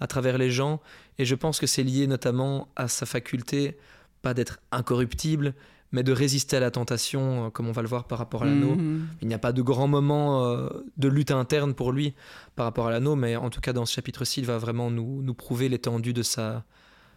à 0.00 0.06
travers 0.06 0.38
les 0.38 0.50
gens, 0.50 0.80
et 1.18 1.24
je 1.24 1.34
pense 1.34 1.58
que 1.58 1.66
c'est 1.66 1.82
lié 1.82 2.06
notamment 2.06 2.68
à 2.76 2.88
sa 2.88 3.06
faculté, 3.06 3.76
pas 4.22 4.34
d'être 4.34 4.60
incorruptible, 4.70 5.54
mais 5.90 6.02
de 6.02 6.12
résister 6.12 6.56
à 6.56 6.60
la 6.60 6.70
tentation, 6.70 7.46
euh, 7.46 7.50
comme 7.50 7.66
on 7.66 7.72
va 7.72 7.82
le 7.82 7.88
voir 7.88 8.04
par 8.04 8.18
rapport 8.18 8.42
à 8.42 8.46
l'anneau. 8.46 8.76
Mhm. 8.76 9.08
Il 9.22 9.28
n'y 9.28 9.34
a 9.34 9.38
pas 9.38 9.52
de 9.52 9.62
grand 9.62 9.88
moment 9.88 10.44
euh, 10.44 10.68
de 10.98 11.08
lutte 11.08 11.30
interne 11.30 11.74
pour 11.74 11.92
lui 11.92 12.14
par 12.54 12.66
rapport 12.66 12.86
à 12.86 12.90
l'anneau, 12.90 13.16
mais 13.16 13.36
en 13.36 13.50
tout 13.50 13.60
cas, 13.60 13.72
dans 13.72 13.86
ce 13.86 13.94
chapitre-ci, 13.94 14.40
il 14.40 14.46
va 14.46 14.58
vraiment 14.58 14.90
nous, 14.90 15.22
nous 15.22 15.34
prouver 15.34 15.68
l'étendue 15.68 16.12
de 16.12 16.22
sa, 16.22 16.64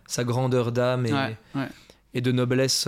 sa 0.08 0.24
grandeur 0.24 0.72
d'âme 0.72 1.06
et, 1.06 1.36
et 2.14 2.22
de 2.22 2.32
noblesse 2.32 2.88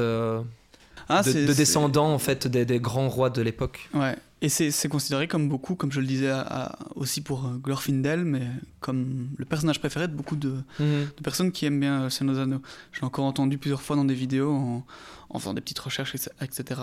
Ah, 1.10 1.22
de, 1.24 1.32
c'est- 1.32 1.46
de 1.46 1.54
descendants 1.54 2.14
en 2.14 2.20
fait 2.20 2.48
des, 2.48 2.66
des 2.66 2.80
grands 2.80 3.10
rois 3.10 3.30
de 3.30 3.42
l'époque. 3.42 3.90
Ouais. 3.94 4.16
Et 4.42 4.50
c'est 4.50 4.90
considéré 4.90 5.30
comme 5.30 5.48
beaucoup, 5.48 5.76
comme 5.76 5.92
je 5.94 6.02
le 6.02 6.06
disais 6.06 6.30
à- 6.30 6.42
à- 6.42 6.78
aussi 6.96 7.22
pour 7.22 7.46
euh, 7.46 7.58
Glorfindel, 7.64 8.26
mais 8.26 8.42
comme 8.82 9.30
le 9.38 9.46
personnage 9.46 9.80
préféré 9.80 10.08
de 10.10 10.14
beaucoup 10.14 10.36
de, 10.36 10.56
de 10.80 11.24
personnes 11.24 11.52
qui 11.54 11.66
aiment 11.66 11.80
bien 11.80 12.10
Seigneur 12.10 12.36
des 12.36 12.42
Anneaux. 12.42 12.62
Je 12.92 13.00
l'ai 13.00 13.06
encore 13.06 13.24
entendu 13.26 13.58
plusieurs 13.58 13.82
fois 13.82 13.96
dans 13.96 14.04
des 14.04 14.14
vidéos 14.14 14.52
en, 14.54 14.86
en 15.30 15.40
faisant 15.40 15.54
des 15.54 15.62
petites 15.62 15.80
recherches, 15.80 16.14
etc. 16.42 16.82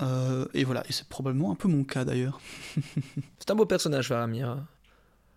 Euh, 0.00 0.46
et 0.54 0.64
voilà, 0.64 0.82
et 0.88 0.92
c'est 0.92 1.06
probablement 1.06 1.52
un 1.52 1.54
peu 1.54 1.68
mon 1.68 1.84
cas 1.84 2.04
d'ailleurs. 2.04 2.40
C'est 3.38 3.50
un 3.50 3.54
beau 3.54 3.66
personnage, 3.66 4.08
Faramir. 4.08 4.56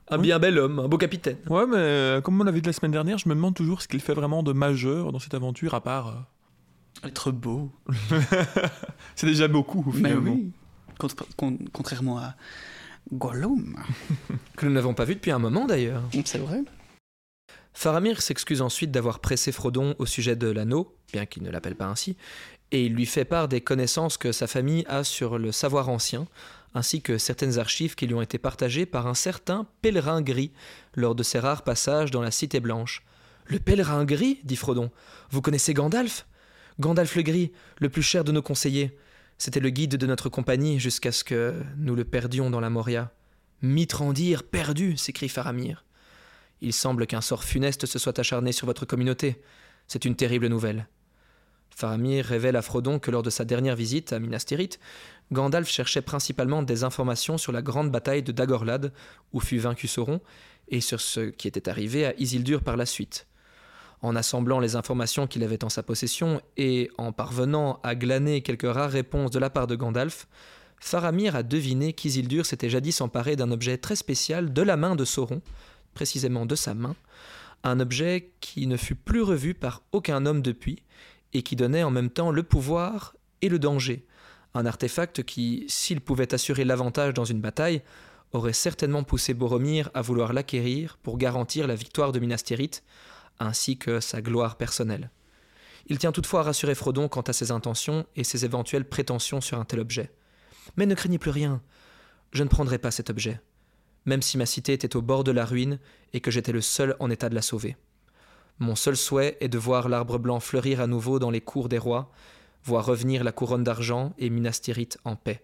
Un 0.09 0.17
Oui. 0.17 0.23
bien 0.23 0.39
bel 0.39 0.57
homme, 0.59 0.79
un 0.79 0.87
beau 0.87 0.97
capitaine. 0.97 1.37
Ouais, 1.49 1.65
mais 1.67 1.75
euh, 1.77 2.21
comme 2.21 2.39
on 2.39 2.43
l'avait 2.43 2.61
dit 2.61 2.67
la 2.67 2.73
semaine 2.73 2.91
dernière, 2.91 3.17
je 3.17 3.27
me 3.29 3.35
demande 3.35 3.53
toujours 3.55 3.81
ce 3.81 3.87
qu'il 3.87 3.99
fait 3.99 4.13
vraiment 4.13 4.43
de 4.43 4.53
majeur 4.53 5.11
dans 5.11 5.19
cette 5.19 5.33
aventure, 5.33 5.73
à 5.73 5.81
part. 5.81 6.25
Être 7.05 7.31
beau. 7.31 7.71
C'est 9.15 9.27
déjà 9.27 9.47
beaucoup, 9.47 9.83
Mais 9.87 9.97
finalement. 10.09 10.33
oui. 10.33 10.51
Contra- 10.99 11.25
con- 11.35 11.57
contrairement 11.73 12.17
à 12.19 12.35
Gollum. 13.13 13.75
Que 14.57 14.65
nous 14.65 14.71
n'avons 14.73 14.93
pas 14.93 15.05
vu 15.05 15.15
depuis 15.15 15.31
un 15.31 15.39
moment 15.39 15.65
d'ailleurs. 15.65 16.03
C'est 16.25 16.37
vrai. 16.39 16.61
Faramir 17.73 18.21
s'excuse 18.21 18.61
ensuite 18.61 18.91
d'avoir 18.91 19.19
pressé 19.19 19.51
Frodon 19.51 19.95
au 19.99 20.05
sujet 20.05 20.35
de 20.37 20.47
l'anneau, 20.49 20.95
bien 21.11 21.25
qu'il 21.25 21.43
ne 21.43 21.49
l'appelle 21.51 21.75
pas 21.75 21.87
ainsi, 21.87 22.15
et 22.71 22.85
il 22.85 22.93
lui 22.93 23.05
fait 23.05 23.25
part 23.25 23.47
des 23.49 23.59
connaissances 23.61 24.17
que 24.17 24.31
sa 24.31 24.47
famille 24.47 24.85
a 24.87 25.03
sur 25.03 25.37
le 25.37 25.51
savoir 25.51 25.89
ancien, 25.89 26.25
ainsi 26.73 27.01
que 27.01 27.17
certaines 27.17 27.59
archives 27.59 27.95
qui 27.95 28.07
lui 28.07 28.15
ont 28.15 28.21
été 28.21 28.37
partagées 28.37 28.85
par 28.85 29.07
un 29.07 29.13
certain 29.13 29.67
pèlerin 29.81 30.21
gris 30.21 30.51
lors 30.95 31.15
de 31.15 31.23
ses 31.23 31.39
rares 31.39 31.63
passages 31.63 32.11
dans 32.11 32.21
la 32.21 32.31
Cité 32.31 32.59
Blanche. 32.61 33.03
Le 33.47 33.59
pèlerin 33.59 34.05
gris 34.05 34.39
dit 34.45 34.55
Frodon. 34.55 34.89
Vous 35.29 35.41
connaissez 35.41 35.73
Gandalf? 35.73 36.25
Gandalf 36.79 37.15
le 37.15 37.21
Gris, 37.21 37.51
le 37.79 37.89
plus 37.89 38.01
cher 38.01 38.23
de 38.23 38.31
nos 38.31 38.41
conseillers. 38.41 38.97
C'était 39.37 39.59
le 39.59 39.69
guide 39.69 39.95
de 39.95 40.07
notre 40.07 40.29
compagnie 40.29 40.79
jusqu'à 40.79 41.11
ce 41.11 41.23
que 41.23 41.53
nous 41.77 41.95
le 41.95 42.03
perdions 42.03 42.49
dans 42.49 42.59
la 42.59 42.69
Moria. 42.69 43.11
Mitrandir 43.61 44.43
perdu 44.43 44.97
s'écrie 44.97 45.29
Faramir. 45.29 45.85
Il 46.61 46.73
semble 46.73 47.07
qu'un 47.07 47.21
sort 47.21 47.43
funeste 47.43 47.85
se 47.85 47.99
soit 47.99 48.19
acharné 48.19 48.51
sur 48.51 48.65
votre 48.65 48.85
communauté. 48.85 49.41
C'est 49.87 50.05
une 50.05 50.15
terrible 50.15 50.47
nouvelle. 50.47 50.87
Faramir 51.69 52.25
révèle 52.25 52.55
à 52.55 52.61
Frodon 52.61 52.99
que 52.99 53.11
lors 53.11 53.23
de 53.23 53.29
sa 53.29 53.45
dernière 53.45 53.75
visite 53.75 54.13
à 54.13 54.19
Minas 54.19 54.45
Tirith, 54.45 54.79
Gandalf 55.31 55.69
cherchait 55.69 56.01
principalement 56.01 56.63
des 56.63 56.83
informations 56.83 57.37
sur 57.37 57.51
la 57.51 57.61
grande 57.61 57.91
bataille 57.91 58.23
de 58.23 58.31
Dagorlad, 58.31 58.93
où 59.33 59.39
fut 59.39 59.57
vaincu 59.57 59.87
Sauron, 59.87 60.21
et 60.69 60.81
sur 60.81 61.01
ce 61.01 61.29
qui 61.29 61.47
était 61.47 61.69
arrivé 61.69 62.05
à 62.05 62.13
Isildur 62.17 62.63
par 62.63 62.77
la 62.77 62.85
suite. 62.85 63.27
En 64.01 64.15
assemblant 64.15 64.59
les 64.59 64.75
informations 64.75 65.27
qu'il 65.27 65.43
avait 65.43 65.63
en 65.63 65.69
sa 65.69 65.83
possession 65.83 66.41
et 66.57 66.91
en 66.97 67.11
parvenant 67.11 67.79
à 67.83 67.95
glaner 67.95 68.41
quelques 68.41 68.71
rares 68.71 68.91
réponses 68.91 69.31
de 69.31 69.39
la 69.39 69.49
part 69.49 69.67
de 69.67 69.75
Gandalf, 69.75 70.27
Faramir 70.79 71.35
a 71.35 71.43
deviné 71.43 71.93
qu'Isildur 71.93 72.45
s'était 72.45 72.69
jadis 72.69 73.01
emparé 73.01 73.35
d'un 73.35 73.51
objet 73.51 73.77
très 73.77 73.95
spécial 73.95 74.53
de 74.53 74.61
la 74.61 74.77
main 74.77 74.95
de 74.95 75.05
Sauron, 75.05 75.41
précisément 75.93 76.45
de 76.45 76.55
sa 76.55 76.73
main, 76.73 76.95
un 77.63 77.79
objet 77.79 78.31
qui 78.41 78.67
ne 78.67 78.77
fut 78.77 78.95
plus 78.95 79.21
revu 79.21 79.53
par 79.53 79.81
aucun 79.91 80.25
homme 80.25 80.41
depuis, 80.41 80.83
et 81.33 81.41
qui 81.41 81.55
donnait 81.55 81.83
en 81.83 81.91
même 81.91 82.09
temps 82.09 82.31
le 82.31 82.43
pouvoir 82.43 83.15
et 83.41 83.49
le 83.49 83.59
danger, 83.59 84.05
un 84.53 84.65
artefact 84.65 85.23
qui, 85.23 85.65
s'il 85.67 86.01
pouvait 86.01 86.33
assurer 86.33 86.63
l'avantage 86.63 87.13
dans 87.13 87.25
une 87.25 87.41
bataille, 87.41 87.81
aurait 88.31 88.53
certainement 88.53 89.03
poussé 89.03 89.33
Boromir 89.33 89.89
à 89.93 90.01
vouloir 90.01 90.33
l'acquérir 90.33 90.97
pour 91.03 91.17
garantir 91.17 91.67
la 91.67 91.75
victoire 91.75 92.11
de 92.11 92.19
Minas 92.19 92.43
Tirith, 92.45 92.83
ainsi 93.39 93.77
que 93.77 93.99
sa 93.99 94.21
gloire 94.21 94.57
personnelle. 94.57 95.11
Il 95.87 95.97
tient 95.97 96.11
toutefois 96.11 96.41
à 96.41 96.43
rassurer 96.43 96.75
Frodon 96.75 97.07
quant 97.07 97.21
à 97.21 97.33
ses 97.33 97.51
intentions 97.51 98.05
et 98.15 98.23
ses 98.23 98.45
éventuelles 98.45 98.87
prétentions 98.87 99.41
sur 99.41 99.59
un 99.59 99.65
tel 99.65 99.79
objet. 99.79 100.11
Mais 100.77 100.85
ne 100.85 100.95
craignez 100.95 101.19
plus 101.19 101.31
rien, 101.31 101.61
je 102.31 102.43
ne 102.43 102.49
prendrai 102.49 102.79
pas 102.79 102.91
cet 102.91 103.09
objet 103.09 103.39
même 104.05 104.21
si 104.21 104.37
ma 104.37 104.45
cité 104.45 104.73
était 104.73 104.95
au 104.95 105.01
bord 105.01 105.23
de 105.23 105.31
la 105.31 105.45
ruine 105.45 105.79
et 106.13 106.21
que 106.21 106.31
j'étais 106.31 106.51
le 106.51 106.61
seul 106.61 106.95
en 106.99 107.09
état 107.09 107.29
de 107.29 107.35
la 107.35 107.41
sauver. 107.41 107.75
Mon 108.59 108.75
seul 108.75 108.95
souhait 108.95 109.37
est 109.41 109.49
de 109.49 109.57
voir 109.57 109.89
l'arbre 109.89 110.17
blanc 110.17 110.39
fleurir 110.39 110.79
à 110.79 110.87
nouveau 110.87 111.19
dans 111.19 111.31
les 111.31 111.41
cours 111.41 111.67
des 111.67 111.77
rois, 111.77 112.11
voir 112.63 112.85
revenir 112.85 113.23
la 113.23 113.31
couronne 113.31 113.63
d'argent 113.63 114.13
et 114.17 114.29
Minas 114.29 114.59
Tirith 114.61 114.97
en 115.03 115.15
paix, 115.15 115.43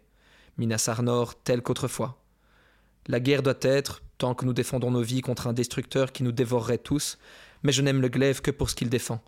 Minas 0.58 0.86
Arnor 0.88 1.36
telle 1.44 1.62
qu'autrefois. 1.62 2.18
La 3.08 3.20
guerre 3.20 3.44
doit 3.44 3.56
être, 3.62 4.04
tant 4.18 4.36
que 4.36 4.46
nous 4.46 4.54
défendons 4.54 4.92
nos 4.92 5.02
vies 5.02 5.22
contre 5.22 5.48
un 5.48 5.54
destructeur 5.54 6.12
qui 6.12 6.24
nous 6.24 6.32
dévorerait 6.32 6.78
tous, 6.78 7.18
mais 7.64 7.72
je 7.72 7.82
n'aime 7.82 8.02
le 8.02 8.10
glaive 8.10 8.42
que 8.42 8.52
pour 8.52 8.70
ce 8.70 8.76
qu'il 8.76 8.90
défend, 8.90 9.24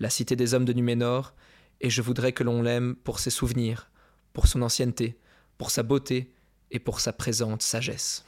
la 0.00 0.10
cité 0.10 0.36
des 0.36 0.54
hommes 0.54 0.64
de 0.64 0.72
Numénor, 0.72 1.34
et 1.80 1.90
je 1.90 2.02
voudrais 2.02 2.32
que 2.32 2.44
l'on 2.44 2.62
l'aime 2.62 2.96
pour 2.96 3.18
ses 3.18 3.30
souvenirs, 3.30 3.90
pour 4.32 4.46
son 4.46 4.62
ancienneté, 4.62 5.18
pour 5.58 5.70
sa 5.70 5.82
beauté 5.82 6.32
et 6.70 6.78
pour 6.78 7.00
sa 7.00 7.12
présente 7.12 7.62
sagesse. 7.62 8.24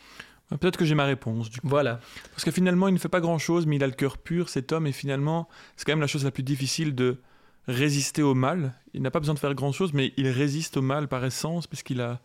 Peut-être 0.48 0.78
que 0.78 0.86
j'ai 0.86 0.94
ma 0.94 1.04
réponse, 1.04 1.50
du 1.50 1.60
coup. 1.60 1.68
Voilà. 1.68 2.00
Parce 2.30 2.44
que 2.44 2.50
finalement, 2.50 2.88
il 2.88 2.94
ne 2.94 2.98
fait 2.98 3.10
pas 3.10 3.20
grand-chose, 3.20 3.66
mais 3.66 3.76
il 3.76 3.84
a 3.84 3.86
le 3.86 3.92
cœur 3.92 4.16
pur, 4.16 4.48
cet 4.48 4.72
homme, 4.72 4.86
et 4.86 4.92
finalement, 4.92 5.48
c'est 5.76 5.84
quand 5.84 5.92
même 5.92 6.00
la 6.00 6.06
chose 6.06 6.24
la 6.24 6.30
plus 6.30 6.42
difficile 6.42 6.94
de 6.94 7.20
résister 7.66 8.22
au 8.22 8.34
mal. 8.34 8.72
Il 8.94 9.02
n'a 9.02 9.10
pas 9.10 9.20
besoin 9.20 9.34
de 9.34 9.38
faire 9.38 9.54
grand-chose, 9.54 9.92
mais 9.92 10.14
il 10.16 10.26
résiste 10.28 10.78
au 10.78 10.82
mal 10.82 11.06
par 11.06 11.22
essence, 11.24 11.66
parce 11.66 11.82
qu'il 11.82 12.00
a 12.00 12.20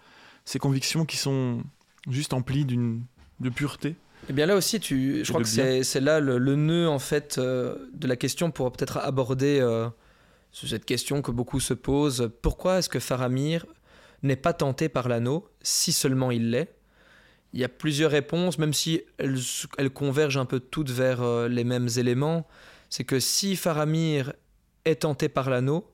ses 0.46 0.58
convictions 0.58 1.06
qui 1.06 1.18
sont 1.18 1.64
juste 2.10 2.34
emplies 2.34 2.64
d'une 2.66 3.04
de 3.42 3.50
pureté. 3.50 3.96
Eh 4.30 4.34
bien 4.34 4.46
là 4.46 4.56
aussi, 4.56 4.80
tu, 4.80 5.24
je 5.24 5.30
crois 5.30 5.44
que 5.44 5.84
c'est 5.84 6.00
là 6.00 6.20
le, 6.20 6.38
le 6.38 6.56
nœud 6.56 6.88
en 6.88 7.00
fait 7.00 7.38
euh, 7.38 7.76
de 7.94 8.08
la 8.08 8.16
question 8.16 8.52
pour 8.52 8.72
peut-être 8.72 8.98
aborder 8.98 9.60
euh, 9.60 9.90
cette 10.52 10.86
question 10.86 11.22
que 11.22 11.32
beaucoup 11.32 11.60
se 11.60 11.74
posent. 11.74 12.32
Pourquoi 12.42 12.80
est-ce 12.80 12.90
que 12.90 13.00
Faramir 13.00 13.66
n'est 14.22 14.38
pas 14.38 14.54
tenté 14.54 14.88
par 14.88 15.10
l'anneau, 15.10 15.50
si 15.62 15.92
seulement 15.92 16.32
il 16.32 16.52
l'est? 16.52 16.74
Il 17.52 17.60
y 17.60 17.64
a 17.66 17.70
plusieurs 17.70 18.12
réponses, 18.12 18.58
même 18.58 18.74
si 18.74 19.02
elles, 19.18 19.38
elles 19.78 19.92
convergent 19.92 20.38
un 20.38 20.46
peu 20.46 20.60
toutes 20.60 20.90
vers 20.90 21.22
euh, 21.22 21.48
les 21.48 21.64
mêmes 21.64 21.90
éléments. 21.98 22.48
C'est 22.90 23.04
que 23.04 23.20
si 23.20 23.56
Faramir 23.56 24.34
est 24.86 25.02
tenté 25.02 25.30
par 25.30 25.50
l'anneau, 25.50 25.92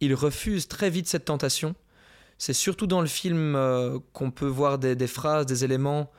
il 0.00 0.14
refuse 0.14 0.66
très 0.66 0.90
vite 0.90 1.06
cette 1.06 1.26
tentation. 1.26 1.74
C'est 2.36 2.52
surtout 2.52 2.86
dans 2.86 3.00
le 3.00 3.06
film 3.06 3.54
euh, 3.54 3.98
qu'on 4.12 4.30
peut 4.30 4.46
voir 4.46 4.78
des, 4.78 4.96
des 4.96 5.06
phrases, 5.06 5.46
des 5.46 5.64
éléments 5.64 6.10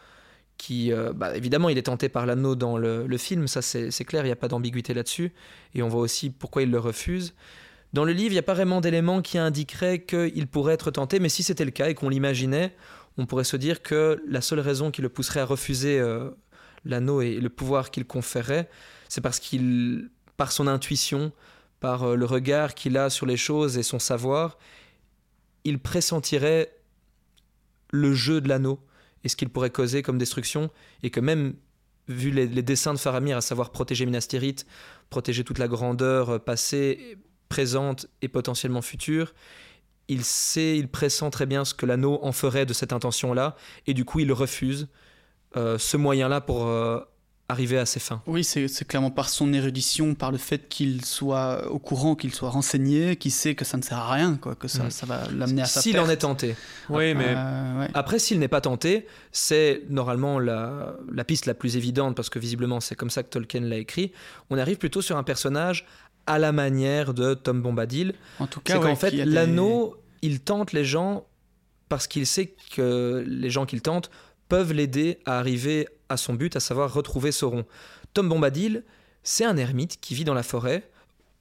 qui, 0.62 0.94
euh, 0.94 1.12
bah, 1.12 1.36
évidemment, 1.36 1.70
il 1.70 1.80
est 1.80 1.88
tenté 1.88 2.08
par 2.08 2.28
l'anneau 2.28 2.56
dans 2.56 2.78
le, 2.78 3.18
film, 3.18 3.48
ça 3.48 3.64
c'est 3.64 4.06
clair, 4.06 4.22
il 4.22 4.28
n'y 4.28 4.32
a 4.32 4.36
pas 4.36 4.48
d'ambiguïté 4.48 4.94
là-dessus, 4.94 5.34
et 5.74 5.82
on 5.82 5.88
voit 5.88 6.02
aussi 6.02 6.30
pourquoi 6.30 6.62
il 6.62 6.70
le 6.70 6.78
refuse. 6.78 7.34
Dans 7.94 8.06
le 8.06 8.14
livre, 8.14 8.30
il 8.30 8.36
n'y 8.36 8.40
a 8.40 8.44
pas 8.44 8.54
vraiment 8.54 8.80
d'éléments 8.80 9.24
qui 9.24 9.40
indiqueraient 9.40 10.04
qu'il 10.04 10.46
pourrait 10.46 10.76
être 10.76 10.92
tenté, 10.92 11.20
mais 11.20 11.30
si 11.30 11.42
c'était 11.42 11.66
le 11.66 11.72
cas 11.72 11.90
et 11.90 11.96
qu'on 11.96 12.10
l'imaginait, 12.10 12.76
on 13.18 13.26
pourrait 13.26 13.44
se 13.44 13.58
dire 13.58 13.82
que 13.82 14.22
la 14.28 14.40
seule 14.40 14.60
raison 14.60 14.92
qui 14.92 15.02
le 15.02 15.10
pousserait 15.10 15.40
à 15.40 15.46
refuser 15.46 16.00
euh, 16.00 16.30
l'anneau 16.86 17.22
et 17.22 17.40
le 17.40 17.50
pouvoir 17.50 17.90
qu'il 17.90 18.06
conférerait, 18.06 18.70
c'est 19.10 19.22
parce 19.22 19.40
qu'il, 19.40 20.12
par 20.38 20.52
son 20.52 20.68
intuition, 20.68 21.32
par 21.80 22.04
euh, 22.04 22.16
le 22.16 22.26
regard 22.26 22.76
qu'il 22.76 22.98
a 22.98 23.10
sur 23.10 23.26
les 23.26 23.36
choses 23.36 23.80
et 23.80 23.84
son 23.84 23.98
savoir, 23.98 24.60
il 25.64 25.80
pressentirait 25.80 26.72
le 27.90 28.14
jeu 28.14 28.42
de 28.42 28.48
l'anneau 28.48 28.80
et 29.24 29.30
ce 29.30 29.36
qu'il 29.36 29.50
pourrait 29.50 29.70
causer 29.70 30.02
comme 30.02 30.18
destruction, 30.18 30.70
et 31.04 31.10
que 31.10 31.20
même 31.20 31.54
vu 32.08 32.32
les, 32.32 32.48
les 32.48 32.64
dessins 32.64 32.94
de 32.94 33.00
Faramir, 33.00 33.38
à 33.38 33.42
savoir 33.42 33.72
protéger 33.72 34.06
Minas 34.06 34.26
Tirith, 34.28 34.66
protéger 35.10 35.44
toute 35.44 35.60
la 35.60 35.68
grandeur 35.68 36.30
euh, 36.30 36.40
passée, 36.40 37.18
présente 37.50 38.08
et 38.22 38.30
potentiellement 38.30 38.82
future, 38.82 39.34
il 40.08 40.24
sait, 40.24 40.78
il 40.78 40.88
pressent 40.88 41.30
très 41.30 41.46
bien 41.46 41.66
ce 41.66 41.74
que 41.74 41.86
l'anneau 41.86 42.20
en 42.22 42.32
ferait 42.32 42.66
de 42.66 42.74
cette 42.74 42.94
intention-là, 42.94 43.56
et 43.88 43.94
du 43.94 44.06
coup 44.06 44.20
il 44.20 44.32
refuse 44.32 44.88
euh, 45.58 45.78
ce 45.78 45.98
moyen-là 45.98 46.42
pour 46.42 46.68
euh, 46.68 47.00
arriver 47.52 47.78
à 47.78 47.86
ses 47.86 48.00
fins. 48.00 48.22
Oui, 48.28 48.44
c'est 48.44 48.88
clairement 48.88 49.12
par 49.12 49.30
son 49.30 49.54
érudition, 49.54 50.16
par 50.16 50.32
le 50.32 50.38
fait 50.38 50.68
qu'il 50.70 51.06
soit 51.06 51.70
au 51.72 51.78
courant, 51.80 52.16
qu'il 52.16 52.34
soit 52.34 52.50
renseigné, 52.50 53.16
qu'il 53.18 53.32
sait 53.32 53.54
que 53.56 53.64
ça 53.66 53.78
ne 53.78 53.84
sert 53.84 53.98
à 54.00 54.12
rien, 54.12 54.38
quoi, 54.42 54.56
que 54.56 54.68
ça, 54.68 54.86
Mm. 54.86 54.92
ça 54.92 55.06
va 55.06 55.24
l'amener 55.36 55.62
à 55.62 55.66
sa 55.66 55.82
S'il 55.82 56.00
en 56.00 56.10
est 56.10 56.18
tenté. 56.18 56.56
Oui, 56.90 57.14
mais 57.14 57.26
Euh, 57.36 57.80
ouais. 57.82 57.88
Après, 57.94 58.18
s'il 58.20 58.40
n'est 58.40 58.48
pas 58.48 58.62
tenté, 58.62 59.06
c'est 59.32 59.84
normalement 59.90 60.40
la, 60.40 60.96
la 61.14 61.24
piste 61.24 61.46
la 61.46 61.54
plus 61.54 61.78
évidente, 61.78 62.16
parce 62.16 62.30
que 62.30 62.40
visiblement 62.40 62.80
c'est 62.80 62.96
comme 62.96 63.10
ça 63.10 63.22
que 63.24 63.30
Tolkien 63.30 63.62
l'a 63.62 63.78
écrit. 63.78 64.12
On 64.50 64.58
arrive 64.58 64.78
plutôt 64.78 65.02
sur 65.02 65.18
un 65.18 65.24
personnage 65.24 65.86
à 66.28 66.40
la 66.40 66.52
manière 66.52 67.14
de 67.14 67.34
Tom 67.34 67.62
Bombadil. 67.62 68.14
En 68.40 68.48
tout 68.48 68.60
cas, 68.62 68.74
C'est 68.74 68.80
ouais, 68.80 68.86
qu'en 68.90 68.96
fait, 68.96 69.12
des- 69.12 69.26
l'anneau, 69.26 69.96
il 70.22 70.40
tente 70.40 70.72
les 70.72 70.86
gens 70.86 71.26
parce 71.90 72.08
qu'il 72.08 72.26
sait 72.28 72.54
que 72.76 73.24
les 73.28 73.50
gens 73.50 73.66
qu'il 73.66 73.82
tente 73.82 74.12
peuvent 74.48 74.72
l'aider 74.74 75.18
à 75.26 75.40
arriver 75.40 75.88
à 76.12 76.18
son 76.18 76.34
but, 76.34 76.56
à 76.56 76.60
savoir 76.60 76.94
retrouver 76.94 77.32
Sauron. 77.32 77.66
Tom 78.14 78.30
Bombadil, 78.30 78.84
c'est 79.24 79.46
un 79.46 79.58
ermite 79.58 80.00
qui 80.00 80.16
vit 80.16 80.24
dans 80.24 80.34
la 80.34 80.44
forêt, 80.44 80.90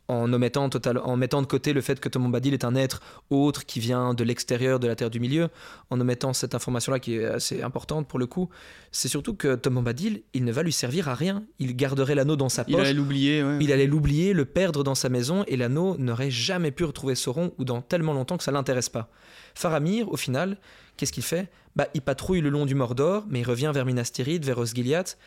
en 0.08 0.32
omettant 0.32 0.68
total, 0.68 0.98
en 0.98 1.16
mettant 1.16 1.40
de 1.40 1.46
côté 1.46 1.72
le 1.72 1.80
fait 1.80 2.00
que 2.00 2.08
Tom 2.08 2.24
Bombadil 2.24 2.52
est 2.52 2.64
un 2.64 2.74
être 2.74 3.00
autre 3.30 3.64
qui 3.64 3.78
vient 3.78 4.12
de 4.12 4.24
l'extérieur 4.24 4.80
de 4.80 4.88
la 4.88 4.96
Terre 4.96 5.08
du 5.08 5.20
Milieu, 5.20 5.50
en 5.88 6.00
omettant 6.00 6.32
cette 6.32 6.56
information-là 6.56 6.98
qui 6.98 7.16
est 7.16 7.24
assez 7.24 7.62
importante 7.62 8.08
pour 8.08 8.18
le 8.18 8.26
coup, 8.26 8.48
c'est 8.90 9.06
surtout 9.06 9.34
que 9.34 9.54
Tom 9.54 9.74
Bombadil, 9.74 10.22
il 10.34 10.44
ne 10.44 10.50
va 10.50 10.64
lui 10.64 10.72
servir 10.72 11.08
à 11.08 11.14
rien. 11.14 11.44
Il 11.60 11.76
garderait 11.76 12.16
l'anneau 12.16 12.34
dans 12.34 12.48
sa 12.48 12.64
poche. 12.64 12.74
Il 12.74 12.80
allait 12.80 12.92
l'oublier. 12.92 13.44
Il 13.60 13.70
allait 13.70 13.86
l'oublier, 13.86 14.32
le 14.32 14.44
perdre 14.44 14.82
dans 14.82 14.96
sa 14.96 15.08
maison, 15.08 15.44
et 15.46 15.56
l'anneau 15.56 15.96
n'aurait 15.96 16.32
jamais 16.32 16.72
pu 16.72 16.82
retrouver 16.82 17.14
Sauron 17.14 17.52
ou 17.58 17.64
dans 17.64 17.80
tellement 17.80 18.12
longtemps 18.12 18.36
que 18.36 18.44
ça 18.44 18.50
l'intéresse 18.50 18.88
pas. 18.88 19.10
Faramir, 19.54 20.10
au 20.10 20.16
final, 20.16 20.58
qu'est-ce 20.96 21.12
qu'il 21.12 21.22
fait? 21.22 21.48
Bah, 21.76 21.88
il 21.94 22.02
patrouille 22.02 22.40
le 22.40 22.50
long 22.50 22.66
du 22.66 22.74
Mordor, 22.74 23.24
mais 23.28 23.40
il 23.40 23.44
revient 23.44 23.70
vers 23.72 23.86
Minas 23.86 24.10
Tirith, 24.12 24.44
vers 24.44 24.58
Osgiliath, 24.58 25.18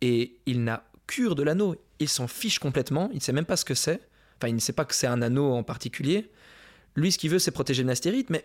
et 0.00 0.36
il 0.46 0.64
n'a 0.64 0.84
cure 1.06 1.34
de 1.34 1.42
l'anneau. 1.42 1.76
Il 2.00 2.08
s'en 2.08 2.26
fiche 2.26 2.58
complètement. 2.58 3.08
Il 3.12 3.16
ne 3.16 3.20
sait 3.20 3.32
même 3.32 3.44
pas 3.44 3.56
ce 3.56 3.64
que 3.64 3.74
c'est. 3.74 4.00
Enfin, 4.38 4.48
il 4.48 4.54
ne 4.54 4.60
sait 4.60 4.72
pas 4.72 4.84
que 4.84 4.94
c'est 4.94 5.06
un 5.06 5.22
anneau 5.22 5.52
en 5.52 5.62
particulier. 5.62 6.30
Lui, 6.96 7.12
ce 7.12 7.18
qu'il 7.18 7.30
veut, 7.30 7.38
c'est 7.38 7.52
protéger 7.52 7.84
Nastérite, 7.84 8.30
mais 8.30 8.44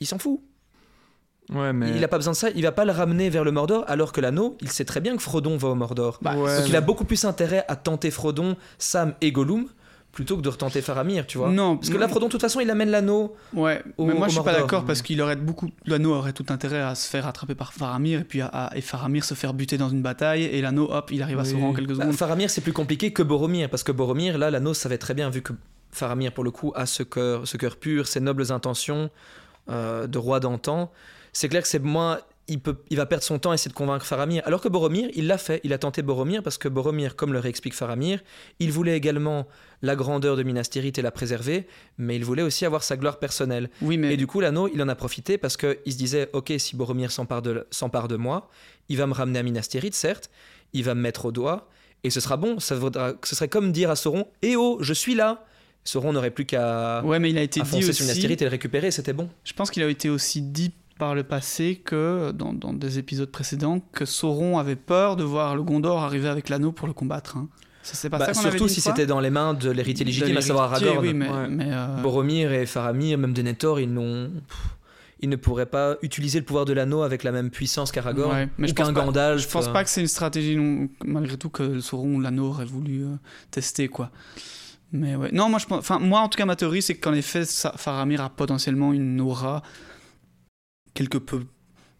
il 0.00 0.06
s'en 0.06 0.18
fout. 0.18 0.40
Ouais, 1.50 1.72
mais... 1.72 1.90
Il 1.90 2.00
n'a 2.00 2.08
pas 2.08 2.18
besoin 2.18 2.32
de 2.32 2.36
ça, 2.36 2.50
il 2.50 2.62
va 2.62 2.72
pas 2.72 2.84
le 2.84 2.92
ramener 2.92 3.28
vers 3.28 3.44
le 3.44 3.50
Mordor, 3.50 3.84
alors 3.88 4.12
que 4.12 4.20
l'anneau, 4.20 4.56
il 4.60 4.70
sait 4.70 4.84
très 4.84 5.00
bien 5.00 5.16
que 5.16 5.22
Frodon 5.22 5.56
va 5.56 5.68
au 5.68 5.74
Mordor. 5.74 6.18
Bah, 6.22 6.34
Donc 6.34 6.44
ouais, 6.44 6.68
il 6.68 6.76
a 6.76 6.80
beaucoup 6.80 7.04
plus 7.04 7.24
intérêt 7.24 7.64
à 7.68 7.76
tenter 7.76 8.10
Frodon, 8.10 8.56
Sam 8.78 9.14
et 9.20 9.32
Gollum, 9.32 9.66
plutôt 10.12 10.36
que 10.36 10.42
de 10.42 10.48
retenter 10.48 10.82
Faramir, 10.82 11.26
tu 11.26 11.38
vois. 11.38 11.50
Non, 11.50 11.76
Parce 11.76 11.88
que 11.90 11.96
là, 11.96 12.08
Frodon, 12.08 12.26
de 12.26 12.32
toute 12.32 12.40
façon, 12.40 12.60
il 12.60 12.68
amène 12.70 12.90
l'anneau. 12.90 13.34
Ouais, 13.54 13.82
au- 13.96 14.06
mais 14.06 14.14
moi 14.14 14.26
je 14.28 14.34
suis 14.34 14.42
pas 14.42 14.52
d'accord 14.52 14.84
parce 14.84 15.02
qu'il 15.02 15.20
aurait 15.22 15.36
beaucoup. 15.36 15.68
L'anneau 15.86 16.12
aurait 16.14 16.32
tout 16.32 16.46
intérêt 16.48 16.80
à 16.80 16.94
se 16.96 17.08
faire 17.08 17.26
attraper 17.28 17.54
par 17.54 17.72
Faramir 17.72 18.20
et 18.20 18.24
puis 18.24 18.40
à, 18.40 18.46
à- 18.46 18.76
et 18.76 18.80
Faramir 18.80 19.24
se 19.24 19.34
faire 19.34 19.54
buter 19.54 19.78
dans 19.78 19.88
une 19.88 20.02
bataille 20.02 20.42
et 20.44 20.60
l'anneau, 20.60 20.88
hop, 20.90 21.10
il 21.12 21.22
arrive 21.22 21.38
à 21.38 21.42
Oui. 21.42 21.50
Sauron 21.50 21.68
en 21.68 21.72
quelques 21.74 21.90
Bah, 21.90 22.02
secondes. 22.04 22.14
Faramir, 22.16 22.50
c'est 22.50 22.60
plus 22.60 22.72
compliqué 22.72 23.12
que 23.12 23.22
Boromir, 23.22 23.70
parce 23.70 23.84
que 23.84 23.92
Boromir, 23.92 24.36
là, 24.38 24.50
l'anneau 24.50 24.74
savait 24.74 24.98
très 24.98 25.14
bien, 25.14 25.30
vu 25.30 25.42
que 25.42 25.52
Faramir, 25.92 26.32
pour 26.32 26.44
le 26.44 26.50
coup, 26.50 26.72
a 26.74 26.86
ce 26.86 27.02
cœur, 27.04 27.46
ce 27.46 27.56
cœur 27.56 27.76
pur, 27.76 28.06
ses 28.08 28.20
nobles 28.20 28.50
intentions 28.52 29.10
euh, 29.70 30.06
de 30.08 30.18
roi 30.18 30.40
d'antan. 30.40 30.90
C'est 31.32 31.48
clair 31.48 31.62
que 31.62 31.68
c'est 31.68 31.78
moins. 31.82 32.18
Il, 32.50 32.60
peut, 32.60 32.76
il 32.90 32.96
va 32.98 33.06
perdre 33.06 33.24
son 33.24 33.38
temps 33.38 33.52
à 33.52 33.54
essayer 33.54 33.70
de 33.70 33.76
convaincre 33.76 34.04
Faramir. 34.04 34.42
Alors 34.44 34.60
que 34.60 34.68
Boromir, 34.68 35.08
il 35.14 35.26
l'a 35.26 35.38
fait. 35.38 35.60
Il 35.64 35.72
a 35.72 35.78
tenté 35.78 36.02
Boromir 36.02 36.42
parce 36.42 36.58
que 36.58 36.68
Boromir, 36.68 37.16
comme 37.16 37.32
le 37.32 37.38
réexplique 37.38 37.74
Faramir, 37.74 38.20
il 38.58 38.72
voulait 38.72 38.96
également 38.96 39.46
la 39.82 39.96
grandeur 39.96 40.36
de 40.36 40.42
Minas 40.42 40.64
Tirith 40.64 40.98
et 40.98 41.02
la 41.02 41.10
préserver, 41.10 41.66
mais 41.96 42.16
il 42.16 42.24
voulait 42.24 42.42
aussi 42.42 42.66
avoir 42.66 42.82
sa 42.82 42.96
gloire 42.96 43.18
personnelle. 43.18 43.70
Oui, 43.80 43.96
mais 43.96 44.14
Et 44.14 44.16
du 44.16 44.26
coup, 44.26 44.40
l'anneau, 44.40 44.68
il 44.68 44.82
en 44.82 44.88
a 44.88 44.94
profité 44.94 45.38
parce 45.38 45.56
qu'il 45.56 45.92
se 45.92 45.96
disait 45.96 46.28
Ok, 46.32 46.52
si 46.58 46.76
Boromir 46.76 47.12
s'empare 47.12 47.40
de, 47.40 47.66
s'empare 47.70 48.08
de 48.08 48.16
moi, 48.16 48.50
il 48.88 48.98
va 48.98 49.06
me 49.06 49.14
ramener 49.14 49.38
à 49.38 49.42
Minas 49.42 49.68
Tirith, 49.70 49.94
certes, 49.94 50.30
il 50.72 50.84
va 50.84 50.94
me 50.94 51.00
mettre 51.00 51.26
au 51.26 51.32
doigt, 51.32 51.68
et 52.04 52.10
ce 52.10 52.20
sera 52.20 52.36
bon. 52.36 52.58
Ça 52.58 52.74
vaudra, 52.74 53.14
ce 53.24 53.34
serait 53.34 53.48
comme 53.48 53.72
dire 53.72 53.90
à 53.90 53.96
Sauron 53.96 54.26
Eh 54.42 54.56
oh, 54.56 54.78
je 54.80 54.92
suis 54.92 55.14
là 55.14 55.46
Sauron 55.84 56.12
n'aurait 56.12 56.30
plus 56.30 56.44
qu'à 56.44 57.02
ouais, 57.04 57.18
mais 57.18 57.30
il 57.30 57.38
a 57.38 57.42
été 57.42 57.60
dit 57.60 57.68
sur 57.82 58.04
Minas. 58.04 58.14
Tirith 58.14 58.42
et 58.42 58.44
le 58.44 58.50
récupérer, 58.50 58.90
c'était 58.90 59.12
bon. 59.12 59.30
Je 59.44 59.52
pense 59.54 59.70
qu'il 59.70 59.82
a 59.82 59.88
été 59.88 60.10
aussi 60.10 60.42
dit 60.42 60.72
par 61.00 61.14
le 61.16 61.24
passé 61.24 61.82
que 61.84 62.30
dans, 62.30 62.52
dans 62.52 62.72
des 62.72 62.98
épisodes 63.00 63.30
précédents 63.30 63.80
que 63.92 64.04
Sauron 64.04 64.58
avait 64.58 64.76
peur 64.76 65.16
de 65.16 65.24
voir 65.24 65.56
le 65.56 65.62
Gondor 65.64 66.00
arriver 66.00 66.28
avec 66.28 66.48
l'anneau 66.48 66.70
pour 66.70 66.86
le 66.86 66.92
combattre. 66.92 67.36
hein. 67.36 67.48
Ça 67.82 67.94
c'est 67.94 68.10
pas 68.10 68.18
Bah, 68.18 68.32
ça 68.34 68.40
avait 68.42 68.50
surtout 68.50 68.66
dit 68.68 68.74
si 68.74 68.80
c'était 68.82 69.06
dans 69.06 69.20
les 69.20 69.30
mains 69.30 69.54
de 69.54 69.70
l'héritier 69.70 70.04
légitime, 70.04 70.36
à 70.36 70.42
savoir 70.42 70.72
Aragorn. 70.72 70.98
Oui, 71.00 71.14
mais, 71.14 71.28
Ouais. 71.28 71.48
mais, 71.48 71.68
euh, 71.72 71.96
Boromir 72.02 72.52
et 72.52 72.66
Faramir, 72.66 73.16
même 73.18 73.32
Denethor, 73.32 73.80
ils 73.80 73.92
n'ont. 73.92 74.30
Ils 75.22 75.28
ne 75.28 75.36
pourraient 75.36 75.66
pas 75.66 75.96
utiliser 76.00 76.38
le 76.38 76.46
pouvoir 76.46 76.64
de 76.64 76.72
l'anneau 76.72 77.02
avec 77.02 77.24
la 77.24 77.32
même 77.32 77.50
puissance 77.50 77.92
qu'Aragorn 77.92 78.32
ouais, 78.34 78.48
mais 78.56 78.70
ou 78.70 78.74
qu'un 78.74 78.90
Gandalf. 78.92 79.42
Je 79.42 79.48
pense 79.48 79.68
euh. 79.68 79.72
pas 79.72 79.84
que 79.84 79.90
c'est 79.90 80.00
une 80.00 80.06
stratégie, 80.06 80.56
non- 80.56 80.88
malgré 81.04 81.36
tout, 81.36 81.50
que 81.50 81.80
Sauron 81.80 82.14
ou 82.14 82.20
l'anneau 82.20 82.46
aurait 82.48 82.64
voulu 82.64 83.02
euh, 83.04 83.16
tester, 83.50 83.88
quoi. 83.88 84.10
Mais 84.92 85.16
ouais. 85.16 85.28
Non, 85.32 85.48
moi, 85.50 85.58
je. 85.58 85.66
Enfin, 85.74 85.98
moi, 85.98 86.20
en 86.20 86.28
tout 86.28 86.38
cas, 86.38 86.46
ma 86.46 86.56
théorie, 86.56 86.80
c'est 86.82 86.94
qu'en 86.96 87.12
effet, 87.12 87.44
ça- 87.44 87.74
Faramir 87.76 88.22
a 88.22 88.30
potentiellement 88.30 88.92
une 88.94 89.20
aura 89.20 89.62
quelque 91.00 91.18
peu 91.18 91.44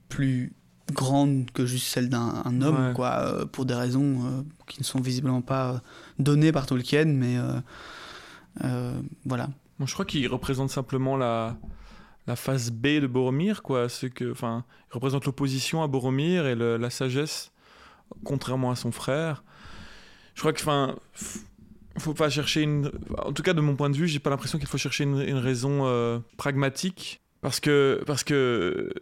plus 0.09 0.53
grande 0.93 1.51
que 1.53 1.65
juste 1.67 1.87
celle 1.87 2.09
d'un 2.09 2.43
un 2.45 2.61
homme, 2.63 2.89
Ouais. 2.89 2.93
quoi, 2.95 3.11
euh, 3.21 3.47
pour 3.47 3.65
des 3.65 3.75
raisons 3.75 4.27
euh, 4.27 4.43
qui 4.67 4.81
ne 4.81 4.85
sont 4.85 5.01
visiblement 5.01 5.41
pas 5.41 5.71
euh, 5.75 5.79
données 6.19 6.53
par 6.53 6.67
Tolkien, 6.67 7.05
mais 7.07 7.37
euh, 8.65 9.01
voilà. 9.25 9.49
Moi, 9.79 9.87
je 9.87 9.93
crois 9.95 10.05
qu'il 10.05 10.27
représente 10.29 10.69
simplement 10.71 11.17
la, 11.17 11.57
la 12.27 12.37
face 12.37 12.71
B 12.71 12.87
de 13.01 13.07
Boromir, 13.07 13.63
quoi. 13.63 13.89
C'est 13.89 14.11
que, 14.11 14.31
enfin, 14.33 14.65
il 14.91 14.95
représente 14.95 15.25
l'opposition 15.25 15.83
à 15.83 15.87
Boromir 15.87 16.47
et 16.47 16.55
le- 16.55 16.77
la 16.77 16.91
sagesse, 16.91 17.53
contrairement 18.25 18.71
à 18.71 18.77
son 18.77 18.93
frère. 18.93 19.43
Je 20.35 20.41
crois 20.41 20.53
que, 20.53 20.61
enfin, 20.61 20.97
faut 21.99 22.15
pas 22.15 22.29
chercher 22.29 22.63
une. 22.63 22.91
En 23.25 23.33
tout 23.33 23.43
cas, 23.43 23.53
de 23.55 23.61
mon 23.61 23.77
point 23.77 23.89
de 23.91 23.97
vue, 23.97 24.09
j'ai 24.09 24.19
pas 24.19 24.31
l'impression 24.31 24.59
qu'il 24.59 24.69
faut 24.69 24.79
chercher 24.79 25.05
une, 25.05 25.21
une 25.21 25.39
raison 25.39 26.23
pragmatique, 26.37 27.21
parce 27.41 27.61
que, 27.61 28.03
parce 28.07 28.25
que 28.25 28.93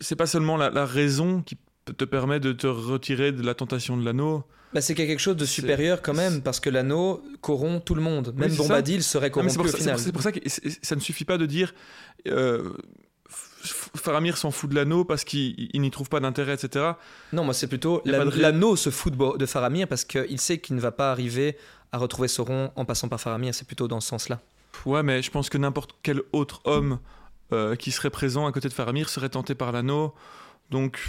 c'est 0.00 0.16
pas 0.16 0.26
seulement 0.26 0.56
la, 0.56 0.70
la 0.70 0.86
raison 0.86 1.42
qui 1.42 1.56
te 1.96 2.04
permet 2.04 2.40
de 2.40 2.52
te 2.52 2.66
retirer 2.66 3.32
de 3.32 3.42
la 3.42 3.54
tentation 3.54 3.96
de 3.96 4.04
l'anneau. 4.04 4.44
Bah, 4.72 4.80
c'est 4.80 4.94
quelque 4.94 5.18
chose 5.18 5.36
de 5.36 5.44
supérieur 5.44 6.00
quand 6.00 6.14
même, 6.14 6.42
parce 6.42 6.60
que 6.60 6.70
l'anneau 6.70 7.22
corrompt 7.40 7.84
tout 7.84 7.96
le 7.96 8.02
monde. 8.02 8.32
Même. 8.36 8.54
Bombadil 8.54 9.02
serait 9.02 9.30
corrompu 9.32 9.50
c'est 9.50 9.56
pour, 9.56 9.64
au 9.66 9.68
ça- 9.68 9.76
c'est 9.78 9.82
final. 9.82 9.94
pour- 9.96 10.04
c'est 10.04 10.12
pour 10.12 10.22
ça 10.22 10.30
que 10.32 10.40
ça 10.82 10.94
ne 10.94 11.00
suffit 11.00 11.24
pas 11.24 11.38
de 11.38 11.46
dire 11.46 11.74
euh, 12.28 12.70
Faramir 13.28 14.36
s'en 14.38 14.50
fout 14.50 14.70
de 14.70 14.74
l'anneau 14.74 15.04
parce 15.04 15.24
qu'il 15.24 15.68
il 15.74 15.80
n'y 15.80 15.90
trouve 15.90 16.08
pas 16.08 16.20
d'intérêt, 16.20 16.54
etc. 16.54 16.92
Non, 17.32 17.44
moi 17.44 17.52
c'est 17.52 17.66
plutôt 17.66 18.00
l'anneau 18.04 18.76
se 18.76 18.90
fout 18.90 19.12
de 19.16 19.46
Faramir 19.46 19.86
parce 19.86 20.04
qu'il 20.04 20.40
sait 20.40 20.58
qu'il 20.58 20.76
ne 20.76 20.80
va 20.80 20.92
pas 20.92 21.10
arriver 21.10 21.56
à 21.92 21.98
retrouver 21.98 22.28
Sauron 22.28 22.70
en 22.76 22.84
passant 22.84 23.08
par 23.08 23.20
Faramir. 23.20 23.54
C'est 23.54 23.66
plutôt 23.66 23.86
dans 23.88 24.00
ce 24.00 24.08
sens-là. 24.08 24.40
Ouais, 24.86 25.02
mais 25.02 25.20
je 25.20 25.30
pense 25.30 25.50
que 25.50 25.58
n'importe 25.58 25.94
quel 26.02 26.22
autre 26.32 26.60
homme 26.64 27.00
euh, 27.52 27.76
qui 27.76 27.90
serait 27.90 28.10
présent 28.10 28.46
à 28.46 28.52
côté 28.52 28.68
de 28.68 28.74
Faramir 28.74 29.08
serait 29.08 29.28
tenté 29.28 29.54
par 29.54 29.72
l'anneau. 29.72 30.14
Donc, 30.70 31.00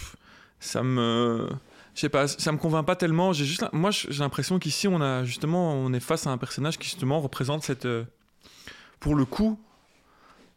ça 0.60 0.84
me. 0.84 1.47
Je 1.93 2.01
sais 2.01 2.10
pas, 2.10 2.27
ça 2.27 2.51
me 2.51 2.58
convainc 2.58 2.86
pas 2.86 2.95
tellement. 2.95 3.34
J'ai 3.34 3.45
juste, 3.45 3.65
moi, 3.73 3.91
j'ai 3.91 4.19
l'impression 4.19 4.60
qu'ici, 4.60 4.88
on 4.88 5.01
a 5.01 5.25
justement, 5.25 5.73
on 5.73 5.91
est 5.93 5.99
face 5.99 6.25
à 6.25 6.32
un 6.32 6.38
personnage 6.38 6.77
qui 6.77 6.86
justement 6.86 7.19
représente 7.19 7.63
cette, 7.63 7.86
euh, 7.86 8.06
pour 8.99 9.15
le 9.15 9.25
coup, 9.25 9.60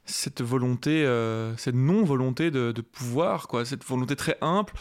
cette 0.04 0.42
volonté, 0.42 1.04
euh, 1.04 1.56
cette 1.56 1.74
non-volonté 1.74 2.50
de, 2.50 2.70
de 2.70 2.80
pouvoir, 2.82 3.48
quoi, 3.48 3.64
cette 3.64 3.84
volonté 3.84 4.14
très 4.14 4.38
humble, 4.42 4.72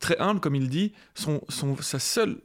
très 0.00 0.18
humble, 0.18 0.40
comme 0.40 0.54
il 0.54 0.68
dit, 0.68 0.92
son, 1.14 1.40
son, 1.48 1.76
sa 1.76 1.98
seule 1.98 2.42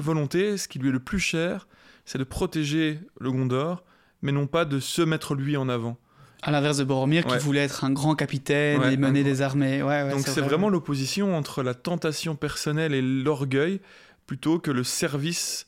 volonté, 0.00 0.56
ce 0.56 0.68
qui 0.68 0.78
lui 0.78 0.88
est 0.88 0.92
le 0.92 1.00
plus 1.00 1.20
cher, 1.20 1.68
c'est 2.06 2.18
de 2.18 2.24
protéger 2.24 3.00
le 3.20 3.30
Gondor, 3.30 3.84
mais 4.22 4.32
non 4.32 4.46
pas 4.46 4.64
de 4.64 4.80
se 4.80 5.02
mettre 5.02 5.34
lui 5.34 5.56
en 5.56 5.68
avant. 5.68 5.98
À 6.42 6.50
l'inverse 6.50 6.76
de 6.76 6.84
Boromir, 6.84 7.26
Ouais. 7.26 7.38
qui 7.38 7.44
voulait 7.44 7.64
être 7.64 7.84
un 7.84 7.90
grand 7.90 8.14
capitaine 8.14 8.80
Ouais, 8.80 8.94
et 8.94 8.96
mener 8.96 9.24
des 9.24 9.42
armées. 9.42 9.82
Ouais, 9.82 10.02
ouais, 10.04 10.10
Donc 10.10 10.20
c'est 10.26 10.40
vrai. 10.40 10.48
vraiment 10.48 10.68
l'opposition 10.68 11.36
entre 11.36 11.62
la 11.62 11.74
tentation 11.74 12.36
personnelle 12.36 12.94
et 12.94 13.02
l'orgueil, 13.02 13.80
plutôt 14.26 14.58
que 14.58 14.70
le 14.70 14.84
service 14.84 15.66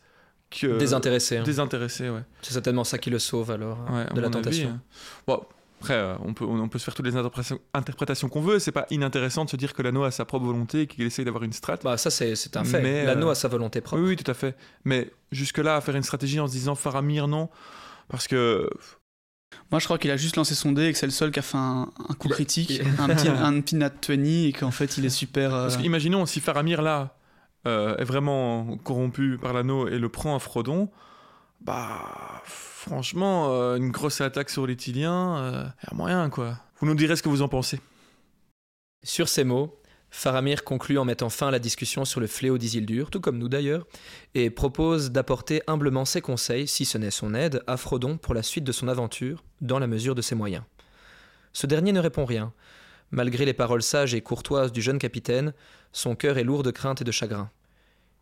que... 0.50 0.78
Désintéressé. 0.78 1.38
hein. 1.38 1.42
Désintéressé, 1.42 2.08
ouais. 2.10 2.22
C'est 2.42 2.52
certainement 2.52 2.84
ça 2.84 2.98
qui 2.98 3.10
le 3.10 3.18
sauve 3.18 3.50
alors 3.50 3.78
de 4.14 4.20
la 4.20 4.26
avis, 4.28 4.30
tentation. 4.32 4.68
hein. 4.70 4.80
Bon, 5.26 5.42
après, 5.80 5.94
euh, 5.94 6.14
on 6.24 6.32
peut, 6.34 6.44
on 6.44 6.68
peut 6.68 6.78
se 6.78 6.84
faire 6.84 6.94
toutes 6.94 7.06
les 7.06 7.16
interprétations, 7.16 7.60
interprétations 7.74 8.28
qu'on 8.28 8.40
veut. 8.40 8.58
C'est 8.58 8.72
pas 8.72 8.86
inintéressant 8.90 9.44
de 9.44 9.50
se 9.50 9.56
dire 9.56 9.74
que 9.74 9.82
l'anneau 9.82 10.04
a 10.04 10.10
sa 10.10 10.24
propre 10.24 10.46
volonté 10.46 10.82
et 10.82 10.86
qu'il 10.86 11.04
essaye 11.04 11.24
d'avoir 11.24 11.44
une 11.44 11.52
strat. 11.52 11.76
Bah, 11.84 11.96
ça, 11.96 12.10
c'est 12.10 12.34
c'est 12.34 12.56
un 12.56 12.64
fait. 12.64 12.82
Mais, 12.82 13.04
L'anneau 13.04 13.28
euh, 13.28 13.32
a 13.32 13.34
sa 13.34 13.48
volonté 13.48 13.80
propre. 13.80 14.02
Oui, 14.02 14.10
oui, 14.10 14.16
tout 14.16 14.28
à 14.30 14.34
fait. 14.34 14.56
Mais 14.84 15.10
jusque-là, 15.32 15.76
à 15.76 15.80
faire 15.80 15.94
une 15.96 16.02
stratégie 16.02 16.40
en 16.40 16.46
se 16.46 16.52
disant 16.52 16.74
Faramir, 16.74 17.26
non. 17.28 17.48
Parce 18.08 18.26
que. 18.26 18.68
Moi, 19.70 19.80
je 19.80 19.84
crois 19.84 19.98
qu'il 19.98 20.10
a 20.10 20.16
juste 20.16 20.36
lancé 20.36 20.54
son 20.54 20.72
dé 20.72 20.86
et 20.86 20.92
que 20.92 20.98
c'est 20.98 21.06
le 21.06 21.12
seul 21.12 21.30
qui 21.30 21.38
a 21.38 21.42
fait 21.42 21.56
un, 21.58 21.90
un 22.08 22.14
coup 22.14 22.28
Il 22.28 22.32
a- 22.32 22.34
critique, 22.34 22.70
il- 22.70 22.82
un 22.98 23.08
petit 23.08 23.28
un 23.28 23.60
petit 23.60 23.76
nat 23.76 23.90
20 24.08 24.14
et 24.46 24.52
qu'en 24.52 24.70
fait, 24.70 24.96
il 24.98 25.04
est 25.04 25.10
super. 25.10 25.54
euh, 25.54 25.62
Parce 25.64 25.76
que 25.76 25.82
imaginons 25.82 26.24
si 26.26 26.40
Faramir, 26.40 26.80
là, 26.82 27.16
euh, 27.66 27.96
est 27.96 28.04
vraiment 28.04 28.76
corrompu 28.78 29.38
par 29.40 29.52
l'anneau 29.52 29.88
et 29.88 29.98
le 29.98 30.08
prend 30.08 30.34
à 30.34 30.38
Frodon. 30.38 30.90
Bah. 31.60 32.42
Franchement, 32.44 33.48
euh, 33.50 33.76
une 33.76 33.90
grosse 33.90 34.20
attaque 34.20 34.48
sur 34.50 34.66
les 34.66 34.76
Tiliens, 34.76 35.36
euh, 35.38 35.64
y 35.86 35.92
a 35.92 35.94
moyen, 35.94 36.30
quoi. 36.30 36.56
Vous 36.80 36.86
nous 36.86 36.94
direz 36.94 37.16
ce 37.16 37.22
que 37.22 37.28
vous 37.28 37.42
en 37.42 37.48
pensez. 37.48 37.80
Sur 39.02 39.28
ces 39.28 39.44
mots, 39.44 39.78
Faramir 40.10 40.64
conclut 40.64 40.98
en 40.98 41.04
mettant 41.04 41.28
fin 41.28 41.48
à 41.48 41.50
la 41.50 41.58
discussion 41.58 42.04
sur 42.04 42.20
le 42.20 42.26
fléau 42.26 42.58
d'Isildur, 42.58 43.10
tout 43.10 43.20
comme 43.20 43.38
nous 43.38 43.48
d'ailleurs, 43.48 43.86
et 44.34 44.50
propose 44.50 45.10
d'apporter 45.10 45.62
humblement 45.66 46.04
ses 46.04 46.20
conseils, 46.20 46.66
si 46.66 46.84
ce 46.84 46.96
n'est 46.98 47.10
son 47.10 47.34
aide, 47.34 47.62
à 47.66 47.76
Frodon 47.76 48.16
pour 48.16 48.34
la 48.34 48.42
suite 48.42 48.64
de 48.64 48.72
son 48.72 48.88
aventure, 48.88 49.44
dans 49.60 49.78
la 49.78 49.86
mesure 49.86 50.14
de 50.14 50.22
ses 50.22 50.34
moyens. 50.34 50.64
Ce 51.52 51.66
dernier 51.66 51.92
ne 51.92 52.00
répond 52.00 52.24
rien. 52.24 52.52
Malgré 53.10 53.44
les 53.44 53.54
paroles 53.54 53.82
sages 53.82 54.14
et 54.14 54.20
courtoises 54.20 54.72
du 54.72 54.82
jeune 54.82 54.98
capitaine, 54.98 55.52
son 55.92 56.14
cœur 56.14 56.38
est 56.38 56.44
lourd 56.44 56.62
de 56.62 56.70
crainte 56.70 57.00
et 57.00 57.04
de 57.04 57.12
chagrin. 57.12 57.50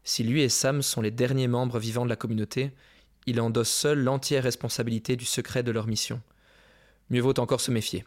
Si 0.05 0.23
lui 0.23 0.43
et 0.43 0.49
Sam 0.49 0.83
sont 0.83 1.01
les 1.01 1.11
derniers 1.11 1.49
membres 1.49 1.79
vivants 1.79 2.05
de 2.05 2.11
la 2.11 2.17
communauté, 2.17 2.73
il 3.27 3.41
endosse 3.41 3.71
seul 3.71 3.99
l'entière 3.99 4.45
responsabilité 4.45 5.17
du 5.17 5.25
secret 5.25 5.65
de 5.65 5.73
leur 5.73 5.89
mission. 5.89 6.21
Mieux 7.11 7.21
vaut 7.21 7.39
encore 7.41 7.61
se 7.61 7.73
méfier. 7.73 8.05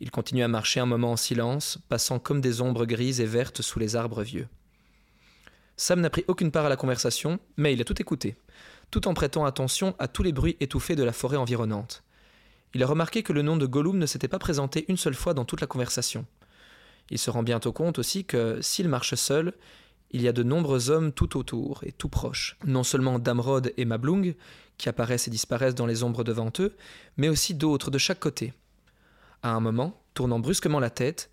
Il 0.00 0.10
continue 0.10 0.42
à 0.42 0.48
marcher 0.48 0.80
un 0.80 0.86
moment 0.86 1.12
en 1.12 1.16
silence, 1.16 1.78
passant 1.88 2.18
comme 2.18 2.40
des 2.40 2.62
ombres 2.62 2.86
grises 2.86 3.20
et 3.20 3.26
vertes 3.26 3.60
sous 3.60 3.78
les 3.78 3.96
arbres 3.96 4.22
vieux. 4.22 4.48
Sam 5.76 6.00
n'a 6.00 6.10
pris 6.10 6.24
aucune 6.26 6.50
part 6.50 6.64
à 6.66 6.68
la 6.70 6.76
conversation, 6.76 7.38
mais 7.56 7.72
il 7.72 7.80
a 7.80 7.84
tout 7.84 8.00
écouté. 8.00 8.36
tout 8.90 9.06
en 9.06 9.14
prêtant 9.14 9.44
attention 9.44 9.94
à 10.00 10.08
tous 10.08 10.24
les 10.24 10.32
bruits 10.32 10.56
étouffés 10.58 10.96
de 10.96 11.04
la 11.04 11.12
forêt 11.12 11.36
environnante. 11.36 12.02
Il 12.74 12.82
a 12.82 12.86
remarqué 12.86 13.22
que 13.22 13.32
le 13.32 13.42
nom 13.42 13.56
de 13.56 13.66
Gollum 13.66 13.98
ne 13.98 14.06
s'était 14.06 14.26
pas 14.26 14.38
présenté 14.38 14.84
une 14.88 14.96
seule 14.96 15.14
fois 15.14 15.32
dans 15.32 15.44
toute 15.44 15.60
la 15.60 15.66
conversation. 15.66 16.26
Il 17.10 17.18
se 17.18 17.30
rend 17.30 17.42
bientôt 17.42 17.72
compte 17.72 17.98
aussi 17.98 18.24
que, 18.24 18.60
s'il 18.60 18.88
marche 18.88 19.14
seul, 19.14 19.52
il 20.10 20.22
y 20.22 20.28
a 20.28 20.32
de 20.32 20.42
nombreux 20.42 20.90
hommes 20.90 21.12
tout 21.12 21.36
autour 21.36 21.82
et 21.84 21.92
tout 21.92 22.08
proches. 22.08 22.56
Non 22.64 22.82
seulement 22.82 23.18
Damrod 23.18 23.72
et 23.76 23.84
Mablung, 23.84 24.34
qui 24.76 24.88
apparaissent 24.88 25.28
et 25.28 25.30
disparaissent 25.30 25.74
dans 25.74 25.86
les 25.86 26.02
ombres 26.02 26.24
devant 26.24 26.50
eux, 26.58 26.74
mais 27.16 27.28
aussi 27.28 27.54
d'autres 27.54 27.90
de 27.90 27.98
chaque 27.98 28.20
côté. 28.20 28.52
À 29.42 29.50
un 29.52 29.60
moment, 29.60 30.02
tournant 30.14 30.38
brusquement 30.38 30.80
la 30.80 30.90
tête, 30.90 31.30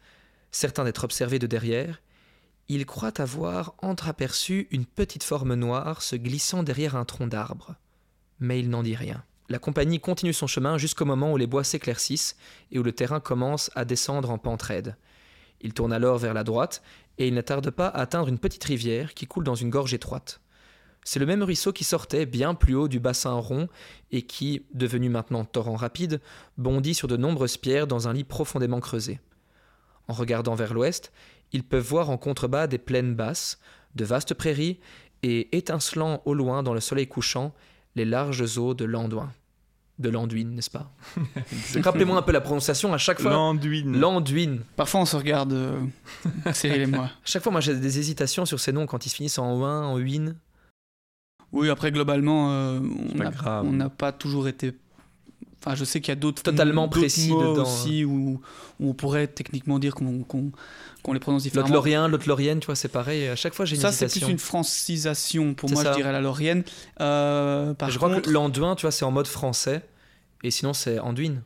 certain 0.51 0.83
d'être 0.83 1.03
observé 1.03 1.39
de 1.39 1.47
derrière, 1.47 2.01
il 2.69 2.85
croit 2.85 3.21
avoir 3.21 3.75
entreaperçu 3.81 4.67
une 4.71 4.85
petite 4.85 5.23
forme 5.23 5.55
noire 5.55 6.01
se 6.01 6.15
glissant 6.15 6.63
derrière 6.63 6.95
un 6.95 7.05
tronc 7.05 7.27
d'arbre. 7.27 7.75
Mais 8.39 8.59
il 8.59 8.69
n'en 8.69 8.83
dit 8.83 8.95
rien. 8.95 9.23
La 9.49 9.59
compagnie 9.59 10.01
continue 10.01 10.33
son 10.33 10.47
chemin 10.47 10.77
jusqu'au 10.77 11.05
moment 11.05 11.31
où 11.31 11.37
les 11.37 11.47
bois 11.47 11.63
s'éclaircissent 11.63 12.35
et 12.71 12.79
où 12.79 12.83
le 12.83 12.91
terrain 12.91 13.21
commence 13.21 13.71
à 13.75 13.85
descendre 13.85 14.29
en 14.29 14.37
pente 14.37 14.61
raide. 14.61 14.97
Il 15.61 15.73
tourne 15.73 15.93
alors 15.93 16.17
vers 16.17 16.33
la 16.33 16.43
droite 16.43 16.83
et 17.17 17.27
il 17.27 17.33
ne 17.33 17.41
tarde 17.41 17.69
pas 17.69 17.87
à 17.87 18.01
atteindre 18.01 18.27
une 18.27 18.39
petite 18.39 18.65
rivière 18.65 19.13
qui 19.13 19.25
coule 19.25 19.45
dans 19.45 19.55
une 19.55 19.69
gorge 19.69 19.93
étroite. 19.93 20.41
C'est 21.07 21.19
le 21.19 21.25
même 21.25 21.41
ruisseau 21.41 21.71
qui 21.71 21.85
sortait 21.85 22.25
bien 22.25 22.53
plus 22.53 22.75
haut 22.75 22.89
du 22.89 22.99
bassin 22.99 23.31
rond 23.31 23.69
et 24.11 24.23
qui, 24.23 24.65
devenu 24.73 25.07
maintenant 25.07 25.45
torrent 25.45 25.77
rapide, 25.77 26.19
bondit 26.57 26.93
sur 26.93 27.07
de 27.07 27.15
nombreuses 27.15 27.55
pierres 27.55 27.87
dans 27.87 28.09
un 28.09 28.13
lit 28.13 28.25
profondément 28.25 28.81
creusé. 28.81 29.21
En 30.09 30.13
regardant 30.13 30.53
vers 30.53 30.73
l'ouest, 30.73 31.13
ils 31.53 31.63
peuvent 31.63 31.87
voir 31.87 32.09
en 32.09 32.17
contrebas 32.17 32.67
des 32.67 32.77
plaines 32.77 33.15
basses, 33.15 33.57
de 33.95 34.03
vastes 34.03 34.33
prairies 34.33 34.81
et 35.23 35.55
étincelant 35.57 36.21
au 36.25 36.33
loin 36.33 36.61
dans 36.61 36.73
le 36.73 36.81
soleil 36.81 37.07
couchant 37.07 37.53
les 37.95 38.03
larges 38.03 38.57
eaux 38.57 38.73
de 38.73 38.83
l'Anduin. 38.83 39.31
De 39.99 40.09
l'Anduin, 40.09 40.47
n'est-ce 40.47 40.69
pas? 40.69 40.91
Rappelez-moi 41.81 42.17
un 42.17 42.21
peu 42.21 42.33
la 42.33 42.41
prononciation 42.41 42.93
à 42.93 42.97
chaque 42.97 43.21
fois. 43.21 43.31
L'Anduin. 43.31 43.93
L'Anduin. 43.93 44.57
Parfois 44.75 44.99
on 44.99 45.05
se 45.05 45.15
regarde, 45.15 45.53
euh, 45.53 45.79
Cyril 46.53 46.81
et 46.81 46.85
moi. 46.85 47.05
À 47.05 47.11
chaque 47.23 47.43
fois, 47.43 47.53
moi 47.53 47.61
j'ai 47.61 47.75
des 47.75 47.97
hésitations 47.97 48.45
sur 48.45 48.59
ces 48.59 48.73
noms 48.73 48.85
quand 48.85 49.05
ils 49.05 49.09
finissent 49.09 49.39
en 49.39 49.57
ouin, 49.57 49.83
en 49.85 49.97
huin. 49.97 50.35
Oui, 51.57 51.69
après 51.69 51.91
globalement, 51.91 52.51
euh, 52.51 52.79
on 53.63 53.71
n'a 53.71 53.89
pas 53.89 54.11
toujours 54.11 54.47
été. 54.47 54.73
Enfin, 55.59 55.75
je 55.75 55.83
sais 55.83 56.01
qu'il 56.01 56.11
y 56.11 56.13
a 56.13 56.15
d'autres 56.15 56.43
Totalement 56.43 56.87
précis 56.87 57.29
mots 57.29 57.53
dedans, 57.53 57.63
aussi 57.63 58.05
où, 58.05 58.39
où 58.79 58.89
on 58.89 58.93
pourrait 58.93 59.27
techniquement 59.27 59.79
dire 59.79 59.95
qu'on 59.95 60.03
les 61.13 61.19
prononce 61.19 61.43
L'autre 61.45 61.53
différemment. 61.55 61.73
Lorien, 61.73 62.07
l'autre 62.07 62.27
Laurienne, 62.27 62.59
tu 62.59 62.67
vois, 62.67 62.75
c'est 62.75 62.87
pareil. 62.89 63.27
À 63.27 63.35
chaque 63.35 63.55
fois, 63.55 63.65
j'ai 63.65 63.75
une 63.75 63.81
Ça, 63.81 63.91
c'est 63.91 64.07
plus 64.07 64.29
une 64.29 64.37
francisation. 64.37 65.55
Pour 65.55 65.71
moi, 65.71 65.83
ça. 65.83 65.91
je 65.91 65.97
dirais 65.97 66.11
la 66.11 66.21
Laurienne. 66.21 66.63
Euh, 67.01 67.73
par 67.73 67.89
je 67.89 67.97
crois 67.97 68.09
contre, 68.09 68.21
que 68.21 68.29
l'Anduin, 68.29 68.75
tu 68.75 68.83
vois, 68.83 68.91
c'est 68.91 69.05
en 69.05 69.11
mode 69.11 69.27
français. 69.27 69.83
Et 70.43 70.51
sinon, 70.51 70.73
c'est 70.73 70.99
Anduin. 70.99 71.41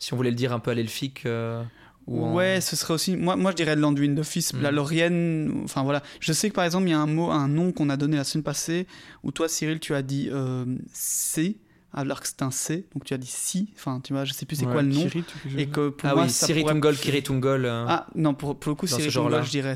Si 0.00 0.12
on 0.12 0.16
voulait 0.16 0.30
le 0.30 0.36
dire 0.36 0.52
un 0.52 0.58
peu 0.58 0.72
à 0.72 0.74
l'elfique. 0.74 1.24
euh, 1.24 1.62
ou 2.06 2.24
en- 2.24 2.34
Ouais, 2.34 2.60
ce 2.60 2.76
serait 2.76 2.94
aussi. 2.94 3.16
Moi, 3.16 3.36
moi 3.36 3.50
je 3.50 3.56
dirais 3.56 3.76
de 3.76 3.80
l'Anduin 3.80 4.10
d'office. 4.14 4.52
Mm. 4.54 4.60
La 4.62 4.70
Laurienne. 4.70 5.60
Enfin 5.64 5.82
voilà. 5.82 6.02
Je 6.20 6.32
sais 6.32 6.48
que 6.50 6.54
par 6.54 6.64
exemple, 6.64 6.86
il 6.86 6.90
y 6.90 6.94
a 6.94 7.00
un 7.00 7.06
mot, 7.06 7.30
un 7.30 7.48
nom 7.48 7.72
qu'on 7.72 7.88
a 7.90 7.96
donné 7.96 8.16
la 8.16 8.24
semaine 8.24 8.44
passée 8.44 8.86
où 9.22 9.30
toi, 9.32 9.48
Cyril, 9.48 9.80
tu 9.80 9.94
as 9.94 10.02
dit 10.02 10.28
euh, 10.32 10.64
C 10.92 11.58
alors 11.96 12.20
que 12.20 12.26
c'est 12.26 12.42
un 12.42 12.50
C. 12.50 12.86
Donc 12.92 13.04
tu 13.04 13.14
as 13.14 13.18
dit 13.18 13.30
si. 13.30 13.68
Enfin, 13.76 14.00
tu 14.02 14.12
vois, 14.12 14.24
je 14.24 14.32
sais 14.32 14.46
plus 14.46 14.56
c'est 14.56 14.66
Ouais, 14.66 14.72
quoi 14.72 14.82
le 14.82 14.88
nom. 14.88 15.02
Kirit 15.02 15.24
ou 15.46 15.56
Et 15.58 15.66
que 15.68 15.90
pour 15.90 16.08
Ah 16.10 16.14
moi, 16.16 16.24
oui, 16.24 16.30
ça 16.30 16.46
Siri 16.46 16.62
pourrait- 16.62 16.74
Tungol, 16.74 16.96
Kiri 16.96 17.22
Tungol. 17.22 17.64
euh, 17.64 17.84
Ah 17.86 18.08
non, 18.16 18.34
pour, 18.34 18.58
pour 18.58 18.70
le 18.70 18.74
coup, 18.74 18.86
Dans 18.86 18.90
ce 18.90 18.96
Cyril 18.96 19.10
genre-là. 19.12 19.36
Tungol, 19.36 19.46
je 19.46 19.50
dirais 19.52 19.74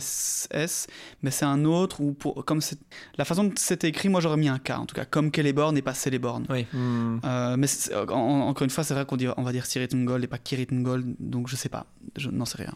S, 0.50 0.86
mais 1.22 1.30
c'est 1.30 1.44
un 1.44 1.64
autre 1.64 2.00
où 2.00 2.12
pour, 2.14 2.44
comme 2.44 2.60
c'est 2.60 2.78
la 3.16 3.24
façon 3.24 3.44
dont 3.44 3.52
c'était 3.56 3.86
écrit, 3.88 4.08
moi 4.08 4.20
j'aurais 4.20 4.36
mis 4.36 4.48
un 4.48 4.58
K 4.58 4.70
en 4.70 4.86
tout 4.86 4.96
cas, 4.96 5.04
comme 5.04 5.30
Celeborn 5.32 5.76
et 5.78 5.82
pas 5.82 5.94
Celeborn. 5.94 6.44
Oui. 6.50 6.66
Hmm. 6.72 7.18
Euh, 7.24 7.56
mais 7.56 7.68
c'est- 7.68 7.94
en- 7.94 8.08
en- 8.10 8.48
encore 8.48 8.64
une 8.64 8.70
fois, 8.70 8.82
c'est 8.82 8.94
vrai 8.94 9.06
qu'on 9.06 9.16
dit, 9.16 9.28
on 9.36 9.42
va 9.44 9.52
dire 9.52 9.64
Cyril 9.64 9.86
Tungol 9.86 10.24
et 10.24 10.26
pas 10.26 10.38
Kiri 10.38 10.66
Tungol, 10.66 11.04
donc 11.20 11.46
je 11.48 11.54
sais 11.54 11.68
pas, 11.68 11.86
je 12.16 12.30
n'en 12.30 12.44
sais 12.44 12.58
rien. 12.58 12.74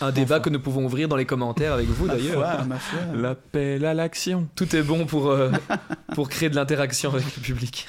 Un 0.00 0.12
débat 0.12 0.36
Enfin. 0.36 0.44
que 0.44 0.50
nous 0.50 0.60
pouvons 0.60 0.84
ouvrir 0.86 1.08
dans 1.08 1.16
les 1.16 1.26
commentaires 1.26 1.74
avec 1.74 1.86
vous 1.86 2.08
d'ailleurs. 2.08 2.66
L'appel 3.14 3.84
à 3.84 3.94
l'action. 3.94 4.48
Tout 4.54 4.74
est 4.74 4.82
bon 4.82 5.04
pour, 5.06 5.28
euh, 5.30 5.50
pour 6.14 6.28
créer 6.28 6.48
de 6.48 6.56
l'interaction 6.56 7.12
avec 7.12 7.36
le 7.36 7.42
public. 7.42 7.86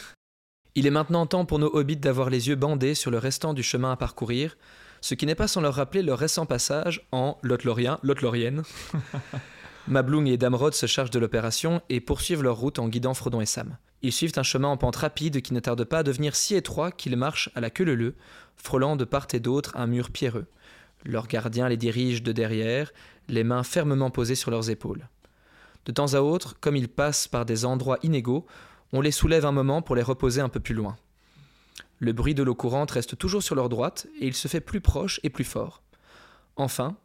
Il 0.76 0.88
est 0.88 0.92
maintenant 0.92 1.26
temps 1.26 1.46
pour 1.46 1.60
nos 1.60 1.74
hobbits 1.76 1.98
d'avoir 1.98 2.30
les 2.30 2.48
yeux 2.48 2.56
bandés 2.56 2.96
sur 2.96 3.12
le 3.12 3.18
restant 3.18 3.54
du 3.54 3.64
chemin 3.64 3.92
à 3.92 3.98
parcourir, 3.98 4.58
ce 5.02 5.16
qui 5.16 5.26
n'est 5.26 5.36
pas 5.36 5.48
sans 5.48 5.62
leur 5.62 5.76
rappeler 5.76 6.02
leur 6.02 6.20
récent 6.20 6.46
passage 6.46 7.08
en 7.12 7.38
Lothlorien, 7.44 8.00
Lothlorienne. 8.04 8.64
Mablung 9.88 10.28
et 10.28 10.38
Damrod 10.38 10.74
se 10.74 10.86
chargent 10.86 11.10
de 11.12 11.20
l'opération 11.20 11.82
et 11.90 12.00
poursuivent 12.00 12.44
leur 12.44 12.56
route 12.56 12.80
en 12.80 12.88
guidant 12.88 13.14
Frodon 13.14 13.42
et 13.42 13.46
Sam. 13.46 13.78
Ils 14.04 14.12
suivent 14.14 14.34
un 14.38 14.44
chemin 14.44 14.68
en 14.68 14.78
pente 14.78 14.96
rapide 14.96 15.42
qui 15.42 15.54
ne 15.54 15.60
tarde 15.60 15.84
pas 15.84 16.00
à 16.00 16.04
devenir 16.04 16.36
si 16.36 16.56
étroit 16.56 16.92
qu'ils 16.92 17.18
marchent 17.18 17.50
à 17.56 17.62
la 17.62 17.70
queue 17.70 17.84
leu 17.84 18.16
frôlant 18.56 18.96
de 18.96 19.06
part 19.06 19.28
et 19.34 19.40
d'autre 19.40 19.74
un 19.76 19.88
mur 19.88 20.12
pierreux. 20.12 20.46
Leurs 21.06 21.28
gardiens 21.28 21.70
les 21.70 21.78
dirigent 21.78 22.24
de 22.24 22.32
derrière, 22.32 22.92
les 23.28 23.44
mains 23.44 23.64
fermement 23.64 24.12
posées 24.12 24.36
sur 24.36 24.52
leurs 24.52 24.70
épaules. 24.70 25.08
De 25.86 25.92
temps 25.92 26.14
à 26.14 26.22
autre, 26.22 26.60
comme 26.60 26.76
ils 26.76 26.90
passent 26.90 27.28
par 27.28 27.46
des 27.46 27.66
endroits 27.66 27.98
inégaux, 28.04 28.46
on 28.94 29.02
les 29.02 29.12
soulève 29.12 29.46
un 29.46 29.52
moment 29.52 29.82
pour 29.82 29.96
les 29.96 30.04
reposer 30.04 30.42
un 30.42 30.50
peu 30.50 30.60
plus 30.60 30.76
loin. 30.76 30.98
Le 32.00 32.14
bruit 32.14 32.36
de 32.36 32.44
l'eau 32.44 32.56
courante 32.56 32.92
reste 32.92 33.18
toujours 33.18 33.44
sur 33.44 33.56
leur 33.56 33.70
droite 33.70 34.08
et 34.20 34.28
il 34.28 34.34
se 34.34 34.48
fait 34.48 34.62
plus 34.62 34.82
proche 34.82 35.20
et 35.24 35.30
plus 35.30 35.44
fort. 35.44 35.82
Enfin, 36.56 36.98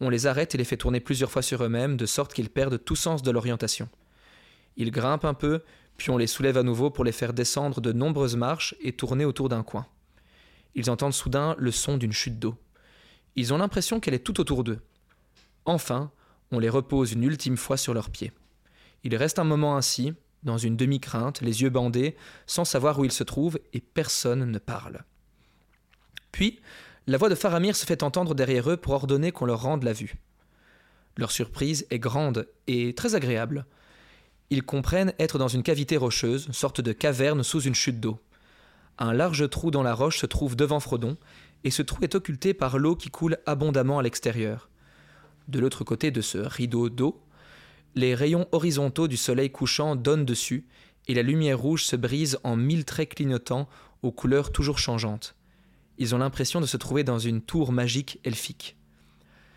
on 0.00 0.08
les 0.08 0.26
arrête 0.26 0.54
et 0.54 0.58
les 0.58 0.64
fait 0.64 0.76
tourner 0.76 1.00
plusieurs 1.00 1.30
fois 1.30 1.42
sur 1.42 1.62
eux-mêmes 1.62 1.96
de 1.96 2.06
sorte 2.06 2.32
qu'ils 2.32 2.50
perdent 2.50 2.82
tout 2.82 2.96
sens 2.96 3.22
de 3.22 3.30
l'orientation. 3.30 3.88
Ils 4.76 4.90
grimpent 4.90 5.24
un 5.24 5.34
peu, 5.34 5.62
puis 5.96 6.10
on 6.10 6.18
les 6.18 6.26
soulève 6.26 6.56
à 6.56 6.62
nouveau 6.62 6.90
pour 6.90 7.04
les 7.04 7.12
faire 7.12 7.32
descendre 7.32 7.80
de 7.80 7.92
nombreuses 7.92 8.36
marches 8.36 8.74
et 8.80 8.92
tourner 8.92 9.24
autour 9.24 9.48
d'un 9.48 9.62
coin. 9.62 9.86
Ils 10.74 10.90
entendent 10.90 11.12
soudain 11.12 11.54
le 11.58 11.70
son 11.70 11.96
d'une 11.96 12.12
chute 12.12 12.38
d'eau. 12.38 12.56
Ils 13.36 13.52
ont 13.52 13.58
l'impression 13.58 14.00
qu'elle 14.00 14.14
est 14.14 14.24
tout 14.24 14.40
autour 14.40 14.64
d'eux. 14.64 14.80
Enfin, 15.64 16.10
on 16.50 16.58
les 16.58 16.68
repose 16.68 17.12
une 17.12 17.24
ultime 17.24 17.56
fois 17.56 17.76
sur 17.76 17.94
leurs 17.94 18.10
pieds. 18.10 18.32
Ils 19.02 19.16
restent 19.16 19.38
un 19.38 19.44
moment 19.44 19.76
ainsi, 19.76 20.14
dans 20.42 20.58
une 20.58 20.76
demi-crainte, 20.76 21.40
les 21.40 21.62
yeux 21.62 21.70
bandés, 21.70 22.16
sans 22.46 22.64
savoir 22.64 22.98
où 22.98 23.04
ils 23.04 23.12
se 23.12 23.24
trouvent, 23.24 23.58
et 23.72 23.80
personne 23.80 24.50
ne 24.50 24.58
parle. 24.58 25.02
Puis, 26.32 26.60
la 27.06 27.18
voix 27.18 27.28
de 27.28 27.34
Faramir 27.34 27.76
se 27.76 27.86
fait 27.86 28.02
entendre 28.02 28.34
derrière 28.34 28.70
eux 28.70 28.76
pour 28.76 28.94
ordonner 28.94 29.32
qu'on 29.32 29.46
leur 29.46 29.62
rende 29.62 29.82
la 29.82 29.92
vue. 29.92 30.14
Leur 31.16 31.30
surprise 31.30 31.86
est 31.90 31.98
grande 31.98 32.48
et 32.66 32.94
très 32.94 33.14
agréable. 33.14 33.66
Ils 34.50 34.62
comprennent 34.62 35.14
être 35.18 35.38
dans 35.38 35.48
une 35.48 35.62
cavité 35.62 35.96
rocheuse, 35.96 36.50
sorte 36.52 36.80
de 36.80 36.92
caverne 36.92 37.42
sous 37.42 37.60
une 37.60 37.74
chute 37.74 38.00
d'eau. 38.00 38.18
Un 38.98 39.12
large 39.12 39.48
trou 39.50 39.70
dans 39.70 39.82
la 39.82 39.94
roche 39.94 40.18
se 40.18 40.26
trouve 40.26 40.56
devant 40.56 40.80
Frodon, 40.80 41.16
et 41.64 41.70
ce 41.70 41.82
trou 41.82 41.98
est 42.02 42.14
occulté 42.14 42.54
par 42.54 42.78
l'eau 42.78 42.94
qui 42.94 43.10
coule 43.10 43.38
abondamment 43.46 43.98
à 43.98 44.02
l'extérieur. 44.02 44.68
De 45.48 45.58
l'autre 45.58 45.84
côté 45.84 46.10
de 46.10 46.20
ce 46.20 46.38
rideau 46.38 46.88
d'eau, 46.88 47.20
les 47.94 48.14
rayons 48.14 48.48
horizontaux 48.52 49.08
du 49.08 49.16
soleil 49.16 49.50
couchant 49.50 49.96
donnent 49.96 50.24
dessus, 50.24 50.66
et 51.06 51.14
la 51.14 51.22
lumière 51.22 51.58
rouge 51.58 51.84
se 51.84 51.96
brise 51.96 52.38
en 52.44 52.56
mille 52.56 52.84
traits 52.84 53.14
clignotants 53.14 53.68
aux 54.02 54.12
couleurs 54.12 54.52
toujours 54.52 54.78
changeantes. 54.78 55.34
Ils 55.98 56.14
ont 56.14 56.18
l'impression 56.18 56.60
de 56.60 56.66
se 56.66 56.76
trouver 56.76 57.04
dans 57.04 57.18
une 57.18 57.40
tour 57.40 57.72
magique 57.72 58.18
elfique. 58.24 58.76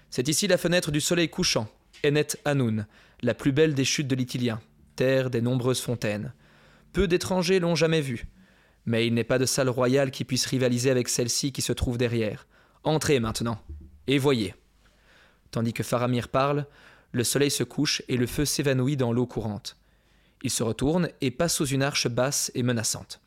C'est 0.09 0.27
ici 0.27 0.47
la 0.47 0.57
fenêtre 0.57 0.91
du 0.91 1.01
soleil 1.01 1.29
couchant, 1.29 1.67
Enet 2.05 2.27
Hanoun, 2.45 2.85
la 3.21 3.33
plus 3.33 3.51
belle 3.51 3.73
des 3.73 3.85
chutes 3.85 4.07
de 4.07 4.15
l'Itilien, 4.15 4.61
terre 4.95 5.29
des 5.29 5.41
nombreuses 5.41 5.81
fontaines. 5.81 6.33
Peu 6.93 7.07
d'étrangers 7.07 7.59
l'ont 7.59 7.75
jamais 7.75 8.01
vue, 8.01 8.27
mais 8.87 9.05
il 9.05 9.13
n'est 9.13 9.25
pas 9.25 9.37
de 9.37 9.45
salle 9.45 9.69
royale 9.69 10.11
qui 10.11 10.23
puisse 10.23 10.45
rivaliser 10.45 10.89
avec 10.89 11.09
celle-ci 11.09 11.51
qui 11.51 11.61
se 11.61 11.73
trouve 11.73 11.97
derrière. 11.97 12.47
Entrez 12.85 13.19
maintenant, 13.19 13.61
et 14.07 14.17
voyez. 14.17 14.55
Tandis 15.51 15.73
que 15.73 15.83
Faramir 15.83 16.29
parle, 16.29 16.65
le 17.11 17.25
soleil 17.25 17.51
se 17.51 17.63
couche 17.63 18.01
et 18.07 18.15
le 18.15 18.25
feu 18.25 18.45
s'évanouit 18.45 18.95
dans 18.95 19.11
l'eau 19.11 19.27
courante. 19.27 19.75
Il 20.41 20.49
se 20.49 20.63
retourne 20.63 21.09
et 21.19 21.31
passe 21.31 21.55
sous 21.55 21.67
une 21.67 21.83
arche 21.83 22.07
basse 22.07 22.49
et 22.55 22.63
menaçante. 22.63 23.19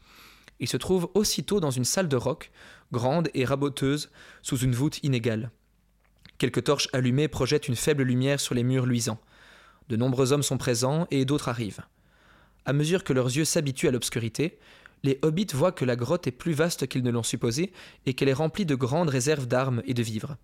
Il 0.61 0.69
se 0.69 0.79
trouve 0.79 1.11
aussitôt 1.13 1.61
dans 1.61 1.71
une 1.71 1.85
salle 1.85 2.09
de 2.09 2.17
roc, 2.17 2.51
grande 2.91 3.29
et 3.35 3.45
raboteuse, 3.45 4.11
sous 4.41 4.59
une 4.59 4.75
voûte 4.75 5.03
inégale. 5.03 5.51
Quelques 6.39 6.65
torches 6.65 6.89
allumées 6.95 7.29
projettent 7.29 7.69
une 7.69 7.77
faible 7.77 8.05
lumière 8.05 8.41
sur 8.41 8.55
les 8.55 8.65
murs 8.65 8.87
luisants. 8.87 9.21
De 9.91 9.97
nombreux 9.97 10.33
hommes 10.33 10.43
sont 10.43 10.59
présents 10.59 11.07
et 11.11 11.27
d'autres 11.27 11.51
arrivent. 11.51 11.83
À 12.65 12.73
mesure 12.73 13.05
que 13.05 13.13
leurs 13.13 13.27
yeux 13.27 13.45
s'habituent 13.45 13.89
à 13.89 13.91
l'obscurité, 13.91 14.59
les 15.03 15.19
hobbits 15.23 15.47
voient 15.53 15.73
que 15.73 15.85
la 15.85 15.97
grotte 15.97 16.27
est 16.27 16.33
plus 16.33 16.53
vaste 16.53 16.87
qu'ils 16.87 17.03
ne 17.03 17.11
l'ont 17.11 17.23
supposé 17.23 17.73
et 18.07 18.15
qu'elle 18.15 18.29
est 18.29 18.35
remplie 18.35 18.67
de 18.67 18.75
grandes 18.75 19.09
réserves 19.09 19.47
d'armes 19.47 19.83
et 19.87 19.95
de 19.95 20.03
vivres. 20.03 20.37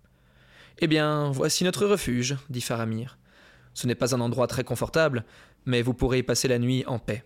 Eh 0.79 0.87
bien, 0.87 1.31
voici 1.31 1.63
notre 1.63 1.85
refuge, 1.85 2.37
dit 2.49 2.61
Faramir. 2.61 3.17
Ce 3.73 3.87
n'est 3.87 3.95
pas 3.95 4.15
un 4.15 4.21
endroit 4.21 4.47
très 4.47 4.63
confortable, 4.63 5.25
mais 5.65 5.81
vous 5.81 5.93
pourrez 5.93 6.19
y 6.19 6.23
passer 6.23 6.47
la 6.47 6.59
nuit 6.59 6.83
en 6.87 6.99
paix. 6.99 7.23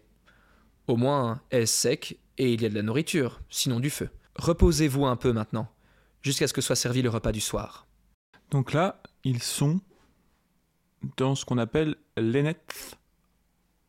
Au 0.88 0.98
moins, 0.98 1.42
est-ce 1.52 1.74
sec 1.74 2.20
et 2.38 2.54
il 2.54 2.62
y 2.62 2.66
a 2.66 2.70
de 2.70 2.76
la 2.76 2.82
nourriture, 2.82 3.40
sinon 3.50 3.80
du 3.80 3.90
feu. 3.90 4.10
Reposez-vous 4.36 5.06
un 5.06 5.16
peu 5.16 5.32
maintenant, 5.32 5.68
jusqu'à 6.22 6.48
ce 6.48 6.54
que 6.54 6.62
soit 6.62 6.76
servi 6.76 7.02
le 7.02 7.10
repas 7.10 7.32
du 7.32 7.42
soir. 7.42 7.88
Donc 8.50 8.74
là, 8.74 9.02
ils 9.24 9.44
sont 9.44 9.80
dans 11.18 11.36
ce 11.36 11.46
qu'on 11.46 11.58
appelle 11.58 11.96
l'Enet 12.18 12.58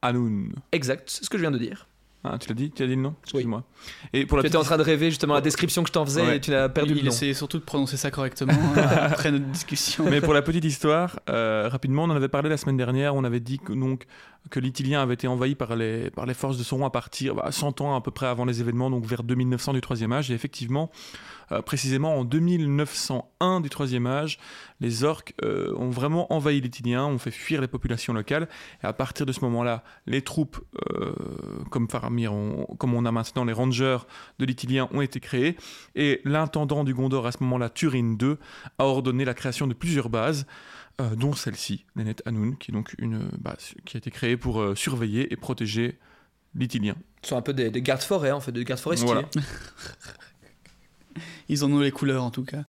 Hanoun. 0.02 0.54
Exact, 0.72 1.08
c'est 1.08 1.24
ce 1.24 1.30
que 1.30 1.38
je 1.38 1.42
viens 1.42 1.50
de 1.50 1.58
dire. 1.58 1.88
Ah, 2.24 2.38
tu 2.38 2.48
l'as 2.48 2.54
dit 2.54 2.70
Tu 2.70 2.82
as 2.82 2.86
dit 2.86 2.94
le 2.94 3.02
nom 3.02 3.14
Excuse-moi. 3.24 3.64
Et 4.12 4.26
pour 4.26 4.36
la 4.36 4.42
tu 4.42 4.48
étais 4.48 4.56
en 4.56 4.62
train 4.62 4.76
de 4.76 4.82
rêver 4.82 5.10
justement 5.10 5.34
la 5.34 5.40
description 5.40 5.82
que 5.82 5.88
je 5.88 5.92
t'en 5.92 6.04
faisais 6.04 6.36
et 6.36 6.40
tu 6.40 6.54
as 6.54 6.68
perdu 6.68 6.92
il, 6.92 6.96
le 6.96 7.00
nom. 7.02 7.06
Il 7.06 7.12
essayait 7.12 7.34
surtout 7.34 7.58
de 7.58 7.64
prononcer 7.64 7.96
ça 7.96 8.12
correctement 8.12 8.52
hein, 8.52 8.82
après 9.02 9.32
notre 9.32 9.46
discussion. 9.46 10.04
Mais 10.08 10.20
pour 10.20 10.32
la 10.32 10.42
petite 10.42 10.64
histoire, 10.64 11.18
euh, 11.28 11.68
rapidement, 11.70 12.04
on 12.04 12.10
en 12.10 12.16
avait 12.16 12.28
parlé 12.28 12.48
la 12.48 12.56
semaine 12.56 12.76
dernière. 12.76 13.16
On 13.16 13.24
avait 13.24 13.40
dit 13.40 13.58
que, 13.58 13.72
donc, 13.72 14.04
que 14.50 14.60
l'Itilien 14.60 15.02
avait 15.02 15.14
été 15.14 15.26
envahi 15.26 15.56
par 15.56 15.74
les, 15.74 16.10
par 16.10 16.26
les 16.26 16.34
forces 16.34 16.58
de 16.58 16.62
Sauron 16.62 16.86
à 16.86 16.90
partir 16.90 17.34
bah, 17.34 17.48
100 17.50 17.80
ans 17.80 17.96
à 17.96 18.00
peu 18.00 18.12
près 18.12 18.26
avant 18.26 18.44
les 18.44 18.60
événements, 18.60 18.88
donc 18.88 19.04
vers 19.04 19.24
2900 19.24 19.72
du 19.72 19.80
Troisième 19.80 20.12
Âge. 20.12 20.30
Et 20.30 20.34
effectivement, 20.34 20.92
euh, 21.50 21.62
précisément 21.62 22.18
en 22.18 22.24
2901 22.24 23.60
du 23.60 23.70
Troisième 23.70 24.06
Âge, 24.06 24.38
les 24.80 25.04
orques 25.04 25.34
euh, 25.42 25.74
ont 25.76 25.90
vraiment 25.90 26.32
envahi 26.32 26.60
l'Itilien, 26.60 27.04
ont 27.04 27.18
fait 27.18 27.30
fuir 27.30 27.60
les 27.60 27.68
populations 27.68 28.12
locales. 28.12 28.48
Et 28.82 28.86
à 28.86 28.92
partir 28.92 29.26
de 29.26 29.32
ce 29.32 29.40
moment-là, 29.40 29.82
les 30.06 30.22
troupes, 30.22 30.60
euh, 30.90 31.12
comme 31.70 31.88
Faramir, 31.88 32.32
comme 32.78 32.94
on 32.94 33.04
a 33.04 33.12
maintenant 33.12 33.44
les 33.44 33.52
rangers 33.52 33.98
de 34.38 34.44
l'Itilien, 34.44 34.88
ont 34.92 35.00
été 35.00 35.20
créés. 35.20 35.56
Et 35.94 36.20
l'intendant 36.24 36.84
du 36.84 36.94
Gondor 36.94 37.26
à 37.26 37.32
ce 37.32 37.38
moment-là, 37.40 37.70
Turin 37.70 38.16
II, 38.20 38.36
a 38.78 38.84
ordonné 38.84 39.24
la 39.24 39.34
création 39.34 39.66
de 39.66 39.74
plusieurs 39.74 40.08
bases. 40.08 40.46
dont 41.16 41.32
celle-ci, 41.32 41.86
Nenet 41.96 42.16
Anun, 42.26 42.54
qui 42.56 42.70
est 42.70 42.74
donc 42.74 42.94
une 42.98 43.28
base 43.38 43.74
qui 43.84 43.96
a 43.96 43.98
été 43.98 44.10
créée 44.10 44.36
pour 44.36 44.62
surveiller 44.76 45.32
et 45.32 45.36
protéger 45.36 45.98
l'Itilien. 46.54 46.96
Ce 47.22 47.30
sont 47.30 47.36
un 47.36 47.42
peu 47.42 47.52
des, 47.52 47.70
gardes 47.82 48.02
forêts 48.02 48.30
en 48.30 48.40
fait, 48.40 48.52
des 48.52 48.64
gardes 48.64 48.80
forestiers. 48.80 49.14
Ils 51.48 51.64
en 51.64 51.72
ont 51.72 51.80
les 51.80 51.90
couleurs 51.90 52.24
en 52.24 52.30
tout 52.30 52.44
cas. 52.44 52.64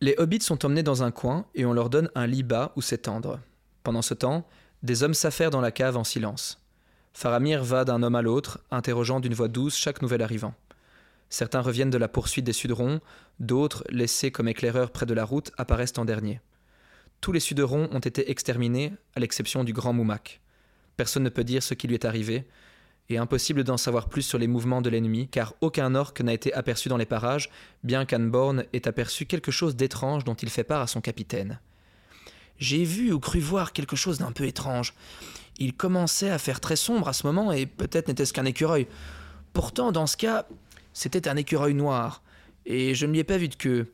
Les 0.00 0.14
hobbits 0.18 0.40
sont 0.40 0.64
emmenés 0.64 0.82
dans 0.82 1.02
un 1.02 1.10
coin 1.10 1.46
et 1.54 1.64
on 1.64 1.72
leur 1.72 1.90
donne 1.90 2.10
un 2.14 2.26
lit 2.26 2.42
bas 2.42 2.72
où 2.76 2.82
s'étendre. 2.82 3.40
Pendant 3.82 4.02
ce 4.02 4.14
temps, 4.14 4.46
des 4.82 5.02
hommes 5.02 5.14
s'affairent 5.14 5.50
dans 5.50 5.60
la 5.60 5.72
cave 5.72 5.96
en 5.96 6.04
silence. 6.04 6.62
Faramir 7.12 7.64
va 7.64 7.84
d'un 7.84 8.02
homme 8.02 8.14
à 8.14 8.22
l'autre, 8.22 8.60
interrogeant 8.70 9.18
d'une 9.18 9.34
voix 9.34 9.48
douce 9.48 9.76
chaque 9.76 10.02
nouvel 10.02 10.22
arrivant. 10.22 10.54
Certains 11.30 11.60
reviennent 11.60 11.90
de 11.90 11.98
la 11.98 12.08
poursuite 12.08 12.44
des 12.44 12.52
Sudrons, 12.52 13.00
d'autres, 13.40 13.84
laissés 13.90 14.30
comme 14.30 14.48
éclaireurs 14.48 14.92
près 14.92 15.04
de 15.04 15.14
la 15.14 15.24
route, 15.24 15.50
apparaissent 15.58 15.98
en 15.98 16.04
dernier. 16.04 16.40
Tous 17.20 17.32
les 17.32 17.40
Sudrons 17.40 17.88
ont 17.90 17.98
été 17.98 18.30
exterminés, 18.30 18.92
à 19.16 19.20
l'exception 19.20 19.64
du 19.64 19.72
grand 19.72 19.92
Moumak. 19.92 20.40
Personne 20.96 21.24
ne 21.24 21.28
peut 21.28 21.44
dire 21.44 21.62
ce 21.62 21.74
qui 21.74 21.88
lui 21.88 21.94
est 21.94 22.04
arrivé, 22.04 22.46
et 23.10 23.18
impossible 23.18 23.64
d'en 23.64 23.76
savoir 23.76 24.08
plus 24.08 24.22
sur 24.22 24.38
les 24.38 24.46
mouvements 24.46 24.82
de 24.82 24.90
l'ennemi, 24.90 25.28
car 25.28 25.54
aucun 25.60 25.94
orc 25.94 26.14
n'a 26.22 26.34
été 26.34 26.52
aperçu 26.52 26.88
dans 26.88 26.96
les 26.96 27.06
parages, 27.06 27.50
bien 27.82 28.04
qu'Anborn 28.04 28.64
ait 28.72 28.86
aperçu 28.86 29.24
quelque 29.24 29.50
chose 29.50 29.76
d'étrange 29.76 30.24
dont 30.24 30.34
il 30.34 30.50
fait 30.50 30.64
part 30.64 30.82
à 30.82 30.86
son 30.86 31.00
capitaine. 31.00 31.58
J'ai 32.58 32.84
vu 32.84 33.12
ou 33.12 33.20
cru 33.20 33.40
voir 33.40 33.72
quelque 33.72 33.96
chose 33.96 34.18
d'un 34.18 34.32
peu 34.32 34.44
étrange. 34.44 34.94
Il 35.58 35.74
commençait 35.74 36.30
à 36.30 36.38
faire 36.38 36.60
très 36.60 36.76
sombre 36.76 37.08
à 37.08 37.12
ce 37.12 37.26
moment, 37.26 37.52
et 37.52 37.66
peut-être 37.66 38.08
n'était-ce 38.08 38.32
qu'un 38.32 38.44
écureuil. 38.44 38.86
Pourtant, 39.52 39.90
dans 39.90 40.06
ce 40.06 40.16
cas, 40.16 40.46
c'était 40.92 41.28
un 41.28 41.36
écureuil 41.36 41.74
noir, 41.74 42.22
et 42.66 42.94
je 42.94 43.06
ne 43.06 43.12
lui 43.12 43.20
ai 43.20 43.24
pas 43.24 43.38
vu 43.38 43.48
de 43.48 43.54
queue. 43.54 43.92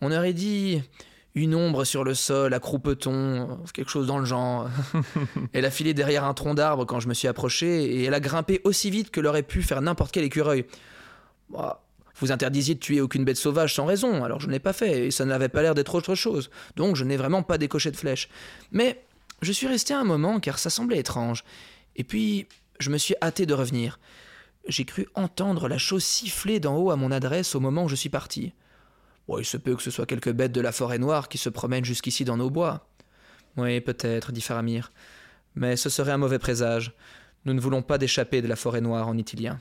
On 0.00 0.10
aurait 0.10 0.32
dit 0.32 0.82
une 1.34 1.54
ombre 1.54 1.84
sur 1.84 2.04
le 2.04 2.14
sol, 2.14 2.54
à 2.54 2.60
croupeton, 2.60 3.58
quelque 3.72 3.90
chose 3.90 4.06
dans 4.06 4.18
le 4.18 4.24
genre. 4.24 4.68
elle 5.52 5.64
a 5.64 5.70
filé 5.70 5.92
derrière 5.92 6.24
un 6.24 6.34
tronc 6.34 6.54
d'arbre 6.54 6.84
quand 6.84 7.00
je 7.00 7.08
me 7.08 7.14
suis 7.14 7.26
approché, 7.26 7.84
et 7.84 8.04
elle 8.04 8.14
a 8.14 8.20
grimpé 8.20 8.60
aussi 8.64 8.90
vite 8.90 9.10
que 9.10 9.20
l'aurait 9.20 9.42
pu 9.42 9.62
faire 9.62 9.82
n'importe 9.82 10.12
quel 10.12 10.24
écureuil. 10.24 10.64
Bah, 11.50 11.84
vous 12.20 12.30
interdisiez 12.30 12.76
de 12.76 12.80
tuer 12.80 13.00
aucune 13.00 13.24
bête 13.24 13.36
sauvage 13.36 13.74
sans 13.74 13.84
raison, 13.84 14.22
alors 14.22 14.40
je 14.40 14.46
ne 14.46 14.52
l'ai 14.52 14.60
pas 14.60 14.72
fait, 14.72 15.06
et 15.06 15.10
ça 15.10 15.24
n'avait 15.24 15.48
pas 15.48 15.62
l'air 15.62 15.74
d'être 15.74 15.96
autre 15.96 16.14
chose, 16.14 16.50
donc 16.76 16.94
je 16.94 17.04
n'ai 17.04 17.16
vraiment 17.16 17.42
pas 17.42 17.58
décoché 17.58 17.90
de 17.90 17.96
flèche. 17.96 18.28
Mais 18.70 19.04
je 19.42 19.50
suis 19.50 19.66
resté 19.66 19.92
un 19.94 20.04
moment 20.04 20.38
car 20.38 20.60
ça 20.60 20.70
semblait 20.70 20.98
étrange, 20.98 21.42
et 21.96 22.04
puis 22.04 22.46
je 22.78 22.90
me 22.90 22.98
suis 22.98 23.16
hâté 23.20 23.46
de 23.46 23.54
revenir. 23.54 23.98
J'ai 24.68 24.84
cru 24.84 25.08
entendre 25.14 25.68
la 25.68 25.78
chose 25.78 26.04
siffler 26.04 26.60
d'en 26.60 26.76
haut 26.76 26.90
à 26.92 26.96
mon 26.96 27.10
adresse 27.10 27.56
au 27.56 27.60
moment 27.60 27.84
où 27.84 27.88
je 27.88 27.96
suis 27.96 28.08
parti 28.08 28.54
il 29.28 29.44
se 29.44 29.56
peut 29.56 29.74
que 29.76 29.82
ce 29.82 29.90
soit 29.90 30.06
quelques 30.06 30.32
bêtes 30.32 30.52
de 30.52 30.60
la 30.60 30.72
forêt 30.72 30.98
noire 30.98 31.28
qui 31.28 31.38
se 31.38 31.48
promènent 31.48 31.84
jusqu'ici 31.84 32.24
dans 32.24 32.36
nos 32.36 32.50
bois. 32.50 32.86
Oui, 33.56 33.80
peut-être, 33.80 34.32
dit 34.32 34.40
Faramir. 34.40 34.92
Mais 35.54 35.76
ce 35.76 35.88
serait 35.88 36.12
un 36.12 36.18
mauvais 36.18 36.38
présage. 36.38 36.92
Nous 37.44 37.54
ne 37.54 37.60
voulons 37.60 37.82
pas 37.82 37.98
d'échapper 37.98 38.42
de 38.42 38.48
la 38.48 38.56
forêt 38.56 38.80
noire 38.80 39.08
en 39.08 39.16
itilien. 39.16 39.60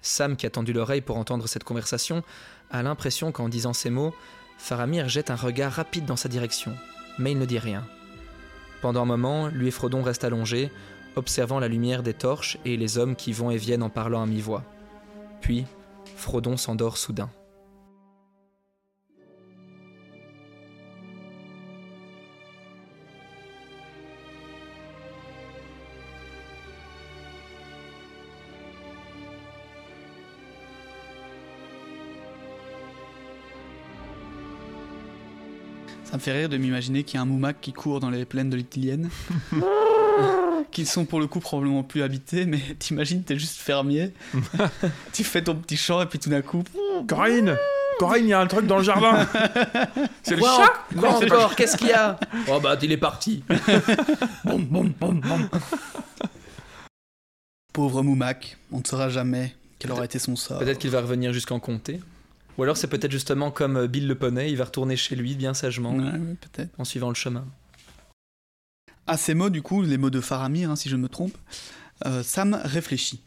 Sam, 0.00 0.36
qui 0.36 0.46
a 0.46 0.50
tendu 0.50 0.72
l'oreille 0.72 1.00
pour 1.00 1.16
entendre 1.16 1.46
cette 1.46 1.64
conversation, 1.64 2.22
a 2.70 2.82
l'impression 2.82 3.32
qu'en 3.32 3.48
disant 3.48 3.72
ces 3.72 3.90
mots, 3.90 4.14
Faramir 4.58 5.08
jette 5.08 5.30
un 5.30 5.36
regard 5.36 5.72
rapide 5.72 6.04
dans 6.04 6.16
sa 6.16 6.28
direction, 6.28 6.74
mais 7.18 7.32
il 7.32 7.38
ne 7.38 7.46
dit 7.46 7.58
rien. 7.58 7.86
Pendant 8.82 9.02
un 9.02 9.06
moment, 9.06 9.48
lui 9.48 9.68
et 9.68 9.70
Frodon 9.70 10.02
restent 10.02 10.24
allongés, 10.24 10.70
observant 11.16 11.58
la 11.58 11.68
lumière 11.68 12.02
des 12.02 12.14
torches 12.14 12.58
et 12.64 12.76
les 12.76 12.98
hommes 12.98 13.16
qui 13.16 13.32
vont 13.32 13.50
et 13.50 13.56
viennent 13.56 13.82
en 13.82 13.88
parlant 13.88 14.22
à 14.22 14.26
mi-voix. 14.26 14.62
Puis, 15.40 15.64
Frodon 16.16 16.56
s'endort 16.56 16.98
soudain. 16.98 17.30
Ça 36.14 36.18
me 36.18 36.22
fait 36.22 36.30
rire 36.30 36.48
de 36.48 36.56
m'imaginer 36.56 37.02
qu'il 37.02 37.16
y 37.16 37.18
a 37.18 37.22
un 37.22 37.24
moumac 37.24 37.60
qui 37.60 37.72
court 37.72 37.98
dans 37.98 38.08
les 38.08 38.24
plaines 38.24 38.48
de 38.48 38.54
l'Italienne. 38.54 39.10
qui 40.70 40.86
sont 40.86 41.06
pour 41.06 41.18
le 41.18 41.26
coup 41.26 41.40
probablement 41.40 41.82
plus 41.82 42.04
habités, 42.04 42.46
mais 42.46 42.60
t'imagines, 42.78 43.24
t'es 43.24 43.36
juste 43.36 43.56
fermier. 43.56 44.12
tu 45.12 45.24
fais 45.24 45.42
ton 45.42 45.56
petit 45.56 45.76
champ 45.76 46.00
et 46.02 46.06
puis 46.06 46.20
tout 46.20 46.30
d'un 46.30 46.40
coup. 46.40 46.62
Corinne 47.08 47.56
Corinne, 47.98 48.26
il 48.26 48.28
y 48.28 48.32
a 48.32 48.38
un 48.38 48.46
truc 48.46 48.64
dans 48.68 48.76
le 48.76 48.84
jardin 48.84 49.26
C'est 50.22 50.36
le 50.36 50.42
chat 50.42 50.72
Quoi 50.96 51.16
encore? 51.16 51.56
Qu'est-ce 51.56 51.76
qu'il 51.76 51.88
y 51.88 51.92
a? 51.92 52.16
Oh 52.46 52.60
bah, 52.60 52.78
il 52.80 52.92
est 52.92 52.96
parti 52.96 53.42
Pauvre 57.72 58.02
Moumac, 58.04 58.56
on 58.70 58.78
ne 58.78 58.84
saura 58.84 59.08
jamais 59.08 59.52
quel 59.80 59.90
aura 59.90 60.04
été 60.04 60.20
son 60.20 60.36
sort. 60.36 60.60
Peut-être 60.60 60.78
qu'il 60.78 60.90
va 60.90 61.00
revenir 61.00 61.32
jusqu'en 61.32 61.58
comté. 61.58 61.98
Ou 62.56 62.62
alors 62.62 62.76
c'est 62.76 62.88
peut-être 62.88 63.10
justement 63.10 63.50
comme 63.50 63.76
euh, 63.76 63.86
Bill 63.86 64.06
le 64.06 64.14
poney, 64.14 64.50
il 64.50 64.56
va 64.56 64.64
retourner 64.64 64.96
chez 64.96 65.16
lui 65.16 65.34
bien 65.34 65.54
sagement, 65.54 65.96
en 66.78 66.84
suivant 66.84 67.08
le 67.08 67.14
chemin. 67.14 67.46
À 69.06 69.16
ces 69.16 69.34
mots, 69.34 69.50
du 69.50 69.60
coup, 69.60 69.82
les 69.82 69.98
mots 69.98 70.10
de 70.10 70.20
Faramir, 70.20 70.70
hein, 70.70 70.76
si 70.76 70.88
je 70.88 70.96
ne 70.96 71.02
me 71.02 71.08
trompe, 71.08 71.36
euh, 72.06 72.22
Sam 72.22 72.58
réfléchit. 72.64 73.22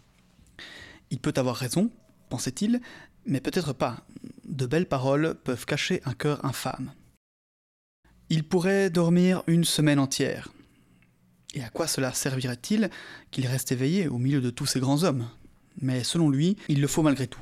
Il 1.11 1.19
peut 1.19 1.33
avoir 1.35 1.55
raison, 1.55 1.91
pensait-il, 2.29 2.81
mais 3.25 3.41
peut-être 3.41 3.73
pas. 3.73 4.05
De 4.45 4.65
belles 4.65 4.87
paroles 4.87 5.35
peuvent 5.43 5.65
cacher 5.65 6.01
un 6.05 6.13
cœur 6.13 6.43
infâme. 6.45 6.91
Il 8.29 8.43
pourrait 8.43 8.89
dormir 8.89 9.43
une 9.47 9.63
semaine 9.63 9.99
entière. 9.99 10.49
Et 11.53 11.63
à 11.63 11.69
quoi 11.69 11.87
cela 11.87 12.13
servirait-il 12.13 12.89
qu'il 13.31 13.47
reste 13.47 13.71
éveillé 13.71 14.07
au 14.07 14.17
milieu 14.17 14.41
de 14.41 14.49
tous 14.49 14.65
ces 14.65 14.79
grands 14.79 15.03
hommes? 15.03 15.29
Mais 15.81 16.03
selon 16.03 16.29
lui, 16.29 16.57
il 16.67 16.81
le 16.81 16.87
faut 16.87 17.03
malgré 17.03 17.27
tout. 17.27 17.39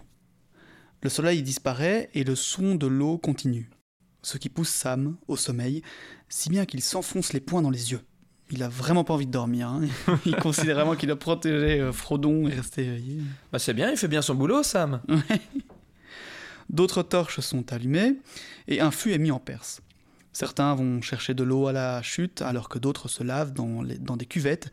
Le 1.06 1.10
soleil 1.12 1.44
disparaît 1.44 2.10
et 2.16 2.24
le 2.24 2.34
son 2.34 2.74
de 2.74 2.88
l'eau 2.88 3.20
continue. 3.20 3.70
Ce 4.24 4.40
qui 4.40 4.50
pousse 4.50 4.70
Sam 4.70 5.18
au 5.28 5.38
sommeil, 5.38 5.84
si 6.30 6.50
bien 6.50 6.66
qu'il 6.66 6.82
s'enfonce 6.82 7.32
les 7.32 7.40
poings 7.40 7.62
dans 7.62 7.70
les 7.70 7.92
yeux. 7.92 8.02
Il 8.50 8.64
a 8.64 8.70
vraiment 8.70 9.04
pas 9.04 9.14
envie 9.14 9.28
de 9.28 9.32
dormir. 9.32 9.68
Hein. 9.68 9.82
Il 10.26 10.36
considère 10.38 10.78
vraiment 10.78 10.96
qu'il 10.96 11.12
a 11.12 11.16
protégé 11.16 11.80
euh, 11.80 11.92
Frodon 11.92 12.48
et 12.48 12.56
rester 12.56 12.86
éveillé. 12.86 13.20
Bah 13.52 13.60
c'est 13.60 13.76
bien, 13.76 13.92
il 13.92 13.98
fait 13.98 14.08
bien 14.08 14.24
son 14.24 14.34
boulot, 14.34 14.64
Sam. 14.64 15.00
D'autres 16.72 17.04
torches 17.04 17.40
sont 17.40 17.72
allumées 17.72 18.16
et 18.68 18.82
un 18.82 18.90
fût 18.90 19.14
est 19.14 19.20
mis 19.20 19.30
en 19.30 19.40
perce. 19.40 19.82
Certains 20.34 20.74
vont 20.74 21.04
chercher 21.04 21.36
de 21.36 21.44
l'eau 21.44 21.68
à 21.68 21.72
la 21.72 22.02
chute 22.02 22.42
alors 22.42 22.68
que 22.68 22.80
d'autres 22.80 23.10
se 23.10 23.22
lavent 23.22 23.54
dans, 23.54 23.84
dans 24.00 24.18
des 24.18 24.26
cuvettes 24.26 24.72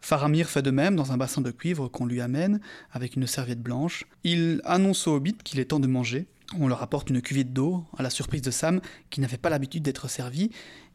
Faramir 0.00 0.48
fait 0.48 0.62
de 0.62 0.70
même 0.70 0.96
dans 0.96 1.12
un 1.12 1.16
bassin 1.16 1.40
de 1.40 1.50
cuivre 1.50 1.88
qu'on 1.88 2.06
lui 2.06 2.20
amène 2.20 2.60
avec 2.90 3.16
une 3.16 3.26
serviette 3.26 3.60
blanche. 3.60 4.04
Il 4.24 4.60
annonce 4.64 5.06
aux 5.06 5.14
hobbits 5.14 5.36
qu'il 5.44 5.60
est 5.60 5.66
temps 5.66 5.80
de 5.80 5.86
manger. 5.86 6.26
On 6.58 6.68
leur 6.68 6.82
apporte 6.82 7.10
une 7.10 7.22
cuvette 7.22 7.52
d'eau, 7.52 7.84
à 7.96 8.02
la 8.02 8.10
surprise 8.10 8.42
de 8.42 8.50
Sam, 8.50 8.80
qui 9.10 9.20
n'avait 9.20 9.36
pas 9.36 9.50
l'habitude 9.50 9.82
d'être 9.82 10.08
servi, 10.08 10.50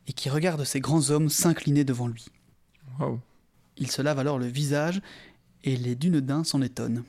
et 0.07 0.13
qui 0.13 0.29
regarde 0.29 0.63
ces 0.65 0.79
grands 0.79 1.11
hommes 1.11 1.29
s'incliner 1.29 1.83
devant 1.83 2.07
lui. 2.07 2.25
Il 3.77 3.89
se 3.89 4.01
lave 4.01 4.19
alors 4.19 4.37
le 4.37 4.47
visage, 4.47 5.01
et 5.63 5.77
les 5.77 5.95
Dunedains 5.95 6.43
s'en 6.43 6.61
étonnent. 6.61 7.03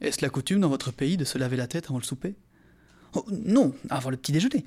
Est-ce 0.00 0.22
la 0.22 0.28
coutume 0.28 0.60
dans 0.60 0.68
votre 0.68 0.90
pays 0.92 1.16
de 1.16 1.24
se 1.24 1.38
laver 1.38 1.56
la 1.56 1.66
tête 1.66 1.86
avant 1.86 1.98
le 1.98 2.04
souper? 2.04 2.34
Oh, 3.14 3.24
Non, 3.30 3.74
avant 3.88 4.10
le 4.10 4.16
petit 4.16 4.32
déjeuner. 4.32 4.66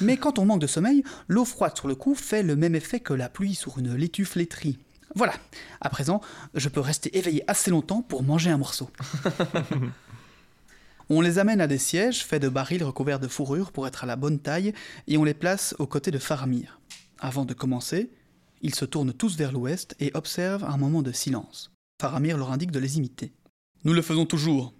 Mais 0.00 0.16
quand 0.16 0.38
on 0.38 0.44
manque 0.44 0.60
de 0.60 0.66
sommeil, 0.66 1.04
l'eau 1.28 1.44
froide 1.44 1.76
sur 1.76 1.86
le 1.86 1.94
cou 1.94 2.14
fait 2.14 2.42
le 2.42 2.56
même 2.56 2.74
effet 2.74 2.98
que 2.98 3.14
la 3.14 3.28
pluie 3.28 3.54
sur 3.54 3.78
une 3.78 3.94
laitue 3.94 4.24
flétrie. 4.24 4.78
Voilà, 5.16 5.32
à 5.80 5.88
présent, 5.88 6.20
je 6.52 6.68
peux 6.68 6.80
rester 6.80 7.16
éveillé 7.16 7.42
assez 7.50 7.70
longtemps 7.70 8.02
pour 8.02 8.22
manger 8.22 8.50
un 8.50 8.58
morceau. 8.58 8.90
on 11.08 11.22
les 11.22 11.38
amène 11.38 11.62
à 11.62 11.66
des 11.66 11.78
sièges 11.78 12.22
faits 12.22 12.42
de 12.42 12.50
barils 12.50 12.84
recouverts 12.84 13.18
de 13.18 13.26
fourrure 13.26 13.72
pour 13.72 13.86
être 13.86 14.04
à 14.04 14.06
la 14.06 14.16
bonne 14.16 14.38
taille 14.38 14.74
et 15.08 15.16
on 15.16 15.24
les 15.24 15.32
place 15.32 15.74
aux 15.78 15.86
côtés 15.86 16.10
de 16.10 16.18
Faramir. 16.18 16.80
Avant 17.18 17.46
de 17.46 17.54
commencer, 17.54 18.10
ils 18.60 18.74
se 18.74 18.84
tournent 18.84 19.14
tous 19.14 19.38
vers 19.38 19.52
l'ouest 19.52 19.96
et 20.00 20.10
observent 20.12 20.64
un 20.64 20.76
moment 20.76 21.00
de 21.00 21.12
silence. 21.12 21.72
Faramir 21.98 22.36
leur 22.36 22.52
indique 22.52 22.70
de 22.70 22.78
les 22.78 22.98
imiter. 22.98 23.32
Nous 23.84 23.94
le 23.94 24.02
faisons 24.02 24.26
toujours. 24.26 24.74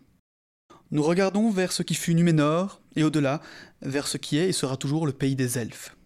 Nous 0.90 1.02
regardons 1.02 1.48
vers 1.48 1.72
ce 1.72 1.82
qui 1.82 1.94
fut 1.94 2.14
Numénor, 2.14 2.82
et 2.94 3.04
au-delà, 3.04 3.40
vers 3.80 4.06
ce 4.06 4.18
qui 4.18 4.36
est 4.36 4.50
et 4.50 4.52
sera 4.52 4.76
toujours 4.76 5.06
le 5.06 5.12
pays 5.12 5.34
des 5.34 5.56
elfes. 5.56 5.96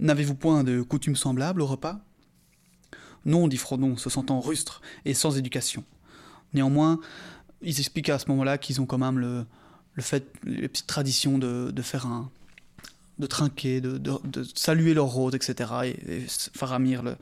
N'avez-vous 0.00 0.34
point 0.34 0.64
de 0.64 0.82
coutumes 0.82 1.14
semblables 1.14 1.62
au 1.62 1.66
repas? 1.66 2.00
Non, 3.24 3.48
dit 3.48 3.56
Frodon, 3.56 3.96
se 3.96 4.10
sentant 4.10 4.40
rustre 4.40 4.80
et 5.04 5.14
sans 5.14 5.36
éducation. 5.36 5.84
Néanmoins, 6.54 6.98
ils 7.62 7.78
expliquent 7.78 8.08
à 8.08 8.18
ce 8.18 8.28
moment-là 8.28 8.58
qu'ils 8.58 8.80
ont 8.80 8.86
quand 8.86 8.98
même 8.98 9.18
le, 9.18 9.44
le 9.94 10.02
fait, 10.02 10.32
les 10.44 10.68
petites 10.68 10.86
traditions 10.86 11.38
de, 11.38 11.70
de 11.70 11.82
faire 11.82 12.06
un, 12.06 12.30
de 13.18 13.26
trinquer, 13.26 13.80
de, 13.80 13.98
de, 13.98 14.44
saluer 14.54 14.94
leur 14.94 15.06
rôde, 15.06 15.34
etc. 15.34 15.70
Et, 15.84 16.24
Faramir 16.54 17.02
le, 17.02 17.16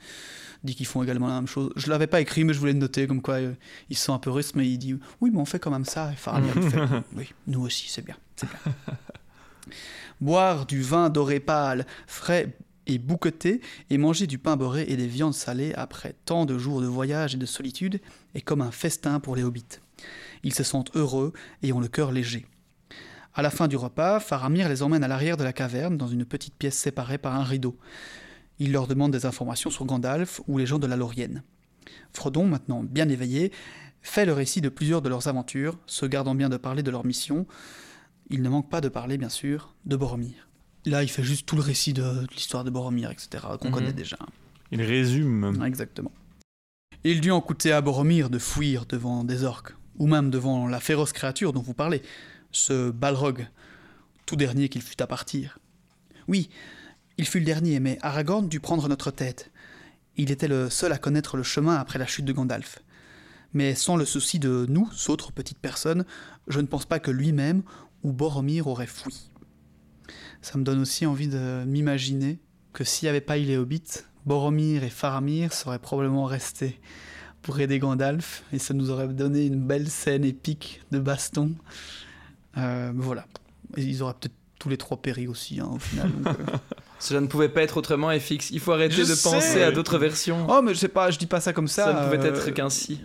dit 0.65 0.75
qu'ils 0.75 0.87
font 0.87 1.03
également 1.03 1.29
la 1.29 1.35
même 1.35 1.47
chose. 1.47 1.73
Je 1.77 1.91
l'avais 1.91 2.07
pas 2.07 2.21
écrit, 2.21 2.45
mais 2.45 2.55
je 2.55 2.59
voulais 2.59 2.73
le 2.73 2.79
noter, 2.79 3.07
comme 3.07 3.21
quoi 3.21 3.35
euh, 3.35 3.53
ils 3.91 3.97
sont 3.97 4.15
un 4.15 4.19
peu 4.19 4.31
russes, 4.31 4.55
mais 4.55 4.67
il 4.67 4.79
dit 4.79 4.99
oui, 5.21 5.31
mais 5.31 5.39
on 5.39 5.45
fait 5.45 5.59
quand 5.59 5.71
même 5.71 5.85
ça. 5.85 6.13
Et 6.13 6.17
Faramir 6.17 6.55
fait 6.55 6.79
oui, 7.17 7.33
nous 7.47 7.61
aussi, 7.61 7.89
c'est 7.89 8.05
bien, 8.05 8.17
c'est 8.37 8.49
bien. 8.49 8.75
Boire 10.21 10.67
du 10.67 10.83
vin 10.83 11.11
doré 11.11 11.39
pâle, 11.39 11.87
frais 12.07 12.57
et 12.89 12.99
bouqueté, 12.99 13.61
et 13.91 13.99
manger 13.99 14.27
du 14.27 14.39
pain 14.39 14.57
beurré 14.57 14.87
et 14.89 14.97
des 14.97 15.07
viandes 15.07 15.35
salées 15.35 15.73
après 15.75 16.17
tant 16.25 16.47
de 16.47 16.59
jours 16.59 16.81
de 16.81 16.87
voyage 16.87 17.35
et 17.35 17.39
de 17.39 17.47
solitude 17.47 18.01
est 18.35 18.41
comme 18.41 18.63
un 18.63 18.73
festin 18.73 19.21
pour 19.21 19.37
les 19.37 19.45
hobbits. 19.45 19.81
Ils 20.43 20.55
se 20.55 20.65
sentent 20.65 20.95
heureux 20.97 21.33
et 21.63 21.73
ont 21.73 21.81
le 21.81 21.89
cœur 21.89 22.11
léger. 22.11 22.47
À 23.35 23.43
la 23.43 23.51
fin 23.51 23.69
du 23.69 23.77
repas, 23.77 24.19
Faramir 24.19 24.69
les 24.69 24.83
emmène 24.83 25.05
à 25.05 25.09
l'arrière 25.09 25.37
de 25.37 25.45
la 25.45 25.53
caverne, 25.53 25.97
dans 25.97 26.09
une 26.09 26.25
petite 26.25 26.55
pièce 26.55 26.77
séparée 26.77 27.19
par 27.19 27.35
un 27.37 27.45
rideau. 27.45 27.79
Il 28.59 28.73
leur 28.73 28.89
demande 28.89 29.13
des 29.13 29.27
informations 29.27 29.71
sur 29.71 29.85
Gandalf 29.85 30.41
ou 30.49 30.59
les 30.59 30.67
gens 30.67 30.81
de 30.81 30.87
la 30.87 30.97
Laurienne. 30.97 31.45
Frodon, 32.13 32.47
maintenant 32.47 32.83
bien 32.83 33.09
éveillé, 33.09 33.53
fait 34.03 34.27
le 34.27 34.33
récit 34.33 34.61
de 34.61 34.69
plusieurs 34.69 35.03
de 35.03 35.09
leurs 35.09 35.29
aventures, 35.29 35.79
se 35.87 36.07
gardant 36.07 36.35
bien 36.35 36.49
de 36.49 36.57
parler 36.57 36.83
de 36.83 36.91
leur 36.91 37.05
mission. 37.05 37.47
Il 38.31 38.43
ne 38.43 38.49
manque 38.49 38.71
pas 38.71 38.81
de 38.81 38.89
parler, 38.89 39.19
bien 39.19 39.29
sûr, 39.29 39.75
de 39.87 39.97
Boromir. 39.97 40.48
Là, 40.87 41.03
il 41.03 41.09
fait 41.09 41.23
juste 41.23 41.47
tout 41.47 41.57
le 41.57 41.63
récit 41.63 41.93
de, 41.93 42.27
l'histoire 42.35 42.65
de 42.65 42.71
Boromir, 42.71 43.11
etc., 43.11 43.45
qu'on 43.61 43.69
mhm. 43.69 43.75
connaît 43.75 43.93
déjà. 43.93 44.19
Il 44.71 44.83
résume. 44.83 45.63
Exactement. 45.65 46.13
Il 47.05 47.21
dut 47.21 47.31
en 47.31 47.41
coûter 47.41 47.73
à 47.73 47.81
Boromir 47.81 48.31
de 48.31 48.39
fuir 48.39 48.87
devant 48.87 49.25
des 49.25 49.45
orques, 49.45 49.75
ou 49.99 50.07
même 50.07 50.31
devant 50.31 50.67
la 50.67 50.81
féroce 50.81 51.13
créature 51.13 51.53
dont 51.53 51.63
vous 51.63 51.75
parlez, 51.75 52.03
ce 52.51 52.91
Balrog, 52.91 53.47
tout 54.27 54.37
dernier 54.37 54.69
qu'il 54.69 54.83
fut 54.83 55.01
à 55.01 55.07
partir. 55.07 55.59
Oui, 56.27 56.51
il 57.17 57.27
fut 57.27 57.39
le 57.39 57.45
dernier, 57.45 57.81
mais 57.81 57.99
Aragorn 58.03 58.49
dut 58.49 58.61
prendre 58.61 58.89
notre 58.89 59.11
tête. 59.11 59.51
Il 60.17 60.31
était 60.31 60.49
le 60.49 60.69
seul 60.71 60.93
à 60.93 60.99
connaître 60.99 61.37
le 61.37 61.43
chemin 61.43 61.77
après 61.77 61.99
la 61.99 62.07
chute 62.07 62.25
de 62.25 62.33
Gandalf. 62.33 62.81
Mais 63.55 63.75
sans 63.75 63.97
le 63.97 64.05
souci 64.05 64.39
de 64.39 64.67
nous, 64.69 64.91
autres 65.09 65.33
petites 65.33 65.59
personnes, 65.59 66.05
je 66.49 66.61
ne 66.61 66.67
pense 66.67 66.85
pas 66.85 66.99
que 66.99 67.11
lui-même 67.11 67.63
ou 68.03 68.13
Boromir 68.13 68.67
aurait 68.67 68.87
fui. 68.87 69.31
Ça 70.51 70.57
me 70.57 70.65
donne 70.65 70.81
aussi 70.81 71.05
envie 71.05 71.29
de 71.29 71.65
m'imaginer 71.67 72.39
que 72.73 72.83
s'il 72.83 73.05
n'y 73.05 73.11
avait 73.11 73.21
pas 73.21 73.37
eu 73.37 73.43
les 73.43 73.59
hobbits, 73.59 73.83
Boromir 74.25 74.83
et 74.83 74.89
Faramir 74.89 75.53
seraient 75.53 75.79
probablement 75.79 76.25
restés 76.25 76.81
pour 77.43 77.61
aider 77.61 77.79
Gandalf, 77.79 78.45
et 78.51 78.59
ça 78.59 78.73
nous 78.73 78.89
aurait 78.89 79.09
donné 79.09 79.45
une 79.45 79.63
belle 79.63 79.91
scène 79.91 80.25
épique 80.25 80.81
de 80.91 81.01
baston 81.01 81.55
euh, 82.57 82.93
voilà. 82.97 83.27
ils 83.77 84.03
auraient 84.03 84.15
peut-être 84.15 84.35
tous 84.59 84.71
les 84.71 84.79
trois 84.79 85.03
péri 85.03 85.29
aussi, 85.29 85.61
hein, 85.61 85.69
au 85.71 85.79
final. 85.79 86.11
Euh. 86.27 86.33
Cela 86.99 87.21
ne 87.21 87.27
pouvait 87.27 87.51
pas 87.51 87.61
être 87.61 87.77
autrement, 87.77 88.09
FX. 88.19 88.51
Il 88.51 88.61
faut 88.61 88.73
arrêter 88.73 89.03
de 89.03 89.23
penser 89.23 89.63
à 89.63 89.71
d'autres 89.71 89.99
versions. 89.99 90.47
Oh, 90.49 90.63
mais 90.63 90.73
je 90.73 90.79
sais 90.79 90.89
pas, 90.89 91.11
je 91.11 91.19
dis 91.19 91.27
pas 91.27 91.43
ça 91.43 91.53
comme 91.53 91.69
ça. 91.69 91.85
Ça 91.85 91.93
ne 91.93 92.05
pouvait 92.17 92.27
être 92.27 92.49
euh, 92.49 92.53
qu'ainsi. 92.53 93.03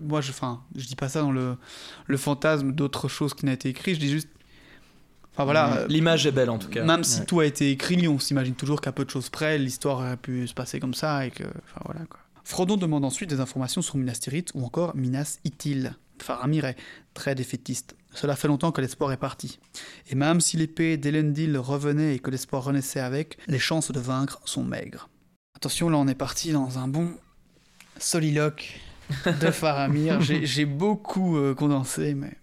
Moi, 0.00 0.22
je, 0.22 0.30
enfin, 0.30 0.62
je 0.74 0.86
dis 0.86 0.96
pas 0.96 1.10
ça 1.10 1.20
dans 1.20 1.30
le, 1.30 1.56
le 2.06 2.16
fantasme 2.16 2.72
d'autre 2.72 3.08
chose 3.08 3.34
qui 3.34 3.44
n'a 3.44 3.52
été 3.52 3.68
écrit. 3.68 3.94
Je 3.94 4.00
dis 4.00 4.10
juste. 4.10 4.28
Enfin 5.40 5.44
voilà. 5.46 5.86
L'image 5.88 6.26
est 6.26 6.32
belle 6.32 6.50
en 6.50 6.58
tout 6.58 6.68
cas. 6.68 6.84
Même 6.84 7.02
si 7.02 7.24
tout 7.24 7.40
a 7.40 7.46
été 7.46 7.70
écrit, 7.70 8.06
on 8.08 8.18
s'imagine 8.18 8.54
toujours 8.54 8.80
qu'à 8.80 8.92
peu 8.92 9.06
de 9.06 9.10
choses 9.10 9.30
près, 9.30 9.56
l'histoire 9.56 9.98
aurait 9.98 10.16
pu 10.16 10.46
se 10.46 10.54
passer 10.54 10.80
comme 10.80 10.94
ça 10.94 11.26
et 11.26 11.30
que. 11.30 11.44
Enfin 11.44 11.80
voilà 11.84 12.04
quoi. 12.06 12.20
Frodon 12.44 12.76
demande 12.76 13.04
ensuite 13.04 13.30
des 13.30 13.40
informations 13.40 13.80
sur 13.80 13.96
Minas 13.96 14.18
Tirith 14.20 14.50
ou 14.54 14.64
encore 14.64 14.94
Minas 14.96 15.38
Ithil. 15.44 15.94
Faramir 16.20 16.66
est 16.66 16.76
très 17.14 17.34
défaitiste. 17.34 17.96
Cela 18.12 18.36
fait 18.36 18.48
longtemps 18.48 18.72
que 18.72 18.80
l'espoir 18.80 19.12
est 19.12 19.16
parti. 19.16 19.58
Et 20.10 20.14
même 20.14 20.40
si 20.40 20.56
l'épée 20.56 20.96
d'Elendil 20.96 21.56
revenait 21.56 22.16
et 22.16 22.18
que 22.18 22.30
l'espoir 22.30 22.64
renaissait 22.64 23.00
avec, 23.00 23.38
les 23.46 23.58
chances 23.58 23.92
de 23.92 24.00
vaincre 24.00 24.40
sont 24.44 24.64
maigres. 24.64 25.08
Attention, 25.56 25.88
là 25.88 25.96
on 25.96 26.08
est 26.08 26.14
parti 26.14 26.52
dans 26.52 26.78
un 26.78 26.88
bon 26.88 27.12
soliloque 27.98 28.80
de 29.40 29.50
Faramir. 29.50 30.20
J'ai 30.42 30.66
beaucoup 30.66 31.38
euh, 31.38 31.54
condensé, 31.54 32.14
mais... 32.14 32.36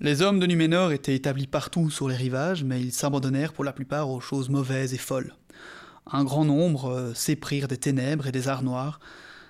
Les 0.00 0.22
hommes 0.22 0.38
de 0.38 0.46
Numénor 0.46 0.92
étaient 0.92 1.16
établis 1.16 1.46
partout 1.46 1.90
sur 1.90 2.08
les 2.08 2.16
rivages, 2.16 2.64
mais 2.64 2.80
ils 2.80 2.92
s'abandonnèrent 2.92 3.52
pour 3.52 3.64
la 3.64 3.72
plupart 3.72 4.10
aux 4.10 4.20
choses 4.20 4.48
mauvaises 4.48 4.94
et 4.94 4.98
folles. 4.98 5.34
Un 6.10 6.24
grand 6.24 6.44
nombre 6.44 6.90
euh, 6.90 7.14
s'éprirent 7.14 7.68
des 7.68 7.76
ténèbres 7.76 8.26
et 8.26 8.32
des 8.32 8.48
arts 8.48 8.62
noirs, 8.62 9.00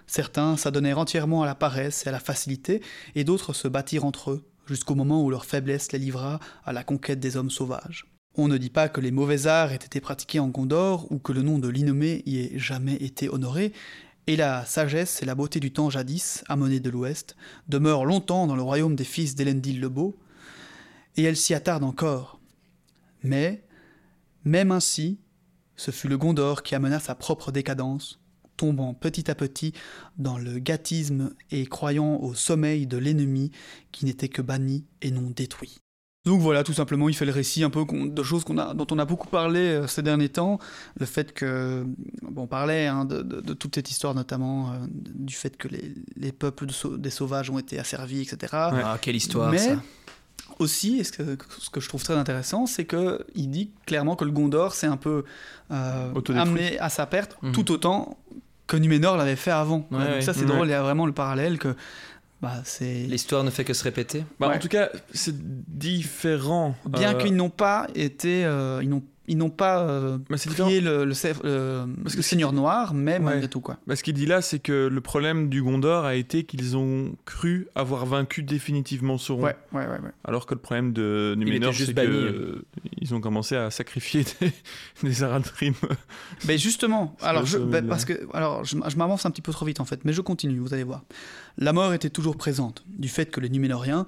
Certains 0.08 0.56
s'adonnèrent 0.56 0.98
entièrement 0.98 1.42
à 1.42 1.46
la 1.46 1.54
paresse 1.54 2.04
et 2.04 2.08
à 2.08 2.12
la 2.12 2.18
facilité, 2.18 2.80
et 3.14 3.24
d'autres 3.24 3.52
se 3.52 3.68
battirent 3.68 4.06
entre 4.06 4.30
eux, 4.30 4.44
jusqu'au 4.66 4.94
moment 4.94 5.22
où 5.22 5.30
leur 5.30 5.44
faiblesse 5.44 5.92
les 5.92 5.98
livra 5.98 6.40
à 6.64 6.72
la 6.72 6.82
conquête 6.82 7.20
des 7.20 7.36
hommes 7.36 7.50
sauvages. 7.50 8.06
On 8.34 8.48
ne 8.48 8.56
dit 8.56 8.70
pas 8.70 8.88
que 8.88 9.02
les 9.02 9.10
mauvais 9.10 9.46
arts 9.46 9.70
aient 9.70 9.76
été 9.76 10.00
pratiqués 10.00 10.40
en 10.40 10.48
Gondor, 10.48 11.06
ou 11.12 11.18
que 11.18 11.32
le 11.32 11.42
nom 11.42 11.58
de 11.58 11.68
l'innommé 11.68 12.22
y 12.24 12.38
ait 12.38 12.58
jamais 12.58 12.94
été 12.94 13.28
honoré, 13.28 13.74
et 14.26 14.36
la 14.36 14.64
sagesse 14.64 15.22
et 15.22 15.26
la 15.26 15.34
beauté 15.34 15.60
du 15.60 15.72
temps 15.72 15.90
jadis, 15.90 16.42
amenées 16.48 16.80
de 16.80 16.90
l'Ouest, 16.90 17.36
demeurent 17.68 18.06
longtemps 18.06 18.46
dans 18.46 18.56
le 18.56 18.62
royaume 18.62 18.96
des 18.96 19.04
fils 19.04 19.34
d'Elendil 19.34 19.78
le 19.78 19.90
Beau, 19.90 20.16
et 21.18 21.24
elles 21.24 21.36
s'y 21.36 21.52
attardent 21.52 21.84
encore. 21.84 22.40
Mais, 23.22 23.64
même 24.44 24.70
ainsi, 24.70 25.18
ce 25.76 25.90
fut 25.90 26.08
le 26.08 26.16
Gondor 26.16 26.62
qui 26.62 26.74
amena 26.74 27.00
sa 27.00 27.14
propre 27.14 27.52
décadence, 27.52 28.20
tombant 28.56 28.94
petit 28.94 29.30
à 29.30 29.34
petit 29.34 29.72
dans 30.16 30.38
le 30.38 30.58
gâtisme 30.60 31.34
et 31.50 31.66
croyant 31.66 32.16
au 32.16 32.34
sommeil 32.34 32.86
de 32.86 32.96
l'ennemi 32.96 33.50
qui 33.92 34.04
n'était 34.04 34.28
que 34.28 34.42
banni 34.42 34.86
et 35.02 35.10
non 35.10 35.30
détruit. 35.30 35.78
Donc 36.24 36.40
voilà, 36.40 36.62
tout 36.62 36.74
simplement, 36.74 37.08
il 37.08 37.16
fait 37.16 37.24
le 37.24 37.32
récit 37.32 37.64
un 37.64 37.70
peu 37.70 37.84
de 37.88 38.22
choses 38.22 38.44
qu'on 38.44 38.58
a, 38.58 38.74
dont 38.74 38.86
on 38.90 38.98
a 38.98 39.04
beaucoup 39.04 39.28
parlé 39.28 39.60
euh, 39.60 39.86
ces 39.86 40.02
derniers 40.02 40.28
temps. 40.28 40.58
Le 40.98 41.06
fait 41.06 41.32
que, 41.32 41.86
bon, 42.22 42.42
on 42.42 42.46
parlait 42.46 42.86
hein, 42.86 43.06
de, 43.06 43.54
toute 43.54 43.76
cette 43.76 43.90
histoire, 43.90 44.14
notamment 44.14 44.72
euh, 44.72 44.76
du 44.90 45.34
fait 45.34 45.56
que 45.56 45.68
les, 45.68 46.32
peuples 46.32 46.66
des 46.98 47.10
sauvages 47.10 47.48
ont 47.48 47.58
été 47.58 47.78
asservis, 47.78 48.20
etc. 48.20 48.52
Ah, 48.52 48.98
quelle 49.00 49.16
histoire 49.16 49.50
Mais, 49.50 49.58
ça 49.58 49.82
aussi, 50.58 51.04
ce 51.04 51.12
que, 51.12 51.38
ce 51.58 51.70
que 51.70 51.80
je 51.80 51.88
trouve 51.88 52.02
très 52.02 52.14
intéressant, 52.14 52.66
c'est 52.66 52.84
qu'il 52.84 53.50
dit 53.50 53.70
clairement 53.86 54.16
que 54.16 54.24
le 54.24 54.30
Gondor 54.30 54.74
s'est 54.74 54.86
un 54.86 54.96
peu 54.96 55.24
euh, 55.70 56.12
amené 56.34 56.78
à 56.78 56.88
sa 56.88 57.06
perte, 57.06 57.36
mhm. 57.42 57.52
tout 57.52 57.70
autant 57.70 58.18
que 58.66 58.76
Numénor 58.76 59.16
l'avait 59.16 59.36
fait 59.36 59.50
avant. 59.50 59.86
donc 59.90 60.22
ça 60.22 60.34
c'est 60.34 60.44
drôle, 60.44 60.66
il 60.68 60.70
y 60.70 60.74
a 60.74 60.82
vraiment 60.82 61.06
le 61.06 61.12
parallèle 61.12 61.58
que 61.58 61.74
bah, 62.40 62.54
c'est 62.64 63.02
l'histoire 63.08 63.42
ne 63.42 63.50
fait 63.50 63.64
que 63.64 63.74
se 63.74 63.82
répéter. 63.82 64.24
Bah, 64.38 64.52
En 64.54 64.58
tout 64.58 64.68
cas, 64.68 64.90
c'est 65.12 65.34
différent. 65.36 66.76
Bien 66.86 67.14
euh, 67.14 67.18
qu'ils 67.18 67.34
n'ont 67.34 67.50
pas 67.50 67.88
été, 67.96 68.44
euh, 68.44 68.80
ils 68.82 68.88
n'ont 68.88 69.02
ils 69.28 69.36
n'ont 69.36 69.50
pas 69.50 69.82
euh, 69.82 70.18
prié 70.28 70.80
le, 70.80 71.04
le, 71.04 71.86
Parce 72.02 72.16
que 72.16 72.22
Seigneur 72.22 72.52
Noir, 72.52 72.94
mais 72.94 73.18
malgré 73.18 73.48
tout. 73.48 73.60
Quoi. 73.60 73.76
Bah, 73.86 73.94
ce 73.94 74.02
qu'il 74.02 74.14
dit 74.14 74.26
là, 74.26 74.40
c'est 74.40 74.58
que 74.58 74.88
le 74.88 75.00
problème 75.00 75.48
du 75.50 75.62
Gondor 75.62 76.04
a 76.04 76.14
été 76.14 76.44
qu'ils 76.44 76.76
ont 76.76 77.12
cru 77.26 77.68
avoir 77.74 78.06
vaincu 78.06 78.42
définitivement 78.42 79.18
Sauron. 79.18 79.44
Ouais, 79.44 79.56
ouais, 79.72 79.86
ouais, 79.86 79.98
Alors 80.24 80.46
que 80.46 80.54
le 80.54 80.60
problème 80.60 80.92
de 80.92 81.34
Numénor, 81.36 81.74
c'est 81.74 81.94
qu'ils 81.94 83.14
ont 83.14 83.20
commencé 83.20 83.54
à 83.54 83.70
sacrifier 83.70 84.24
des, 84.40 84.52
des 85.02 85.22
Aradrim. 85.22 85.74
Mais 86.46 86.56
justement, 86.56 87.14
alors, 87.20 87.44
je, 87.44 87.58
bah, 87.58 87.82
parce 87.82 88.06
que, 88.06 88.14
alors 88.32 88.64
je, 88.64 88.76
je 88.88 88.96
m'avance 88.96 89.26
un 89.26 89.30
petit 89.30 89.42
peu 89.42 89.52
trop 89.52 89.66
vite 89.66 89.80
en 89.80 89.84
fait, 89.84 90.04
mais 90.04 90.14
je 90.14 90.22
continue, 90.22 90.58
vous 90.58 90.72
allez 90.72 90.84
voir. 90.84 91.04
La 91.58 91.72
mort 91.72 91.92
était 91.92 92.10
toujours 92.10 92.36
présente, 92.36 92.84
du 92.86 93.08
fait 93.08 93.26
que 93.26 93.40
les 93.40 93.50
Numénoriens 93.50 94.06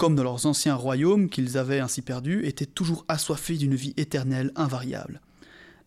comme 0.00 0.14
dans 0.14 0.22
leurs 0.22 0.46
anciens 0.46 0.76
royaumes 0.76 1.28
qu'ils 1.28 1.58
avaient 1.58 1.78
ainsi 1.78 2.00
perdus, 2.00 2.46
étaient 2.46 2.64
toujours 2.64 3.04
assoiffés 3.08 3.58
d'une 3.58 3.74
vie 3.74 3.92
éternelle 3.98 4.50
invariable. 4.56 5.20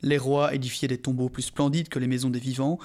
Les 0.03 0.19
rois 0.19 0.53
édifiaient 0.53 0.87
des 0.87 0.99
tombeaux 0.99 1.29
plus 1.29 1.41
splendides 1.41 1.89
que 1.89 1.97
les 1.97 2.05
maisons 2.05 2.29
des 2.29 2.39
vivants, 2.39 2.77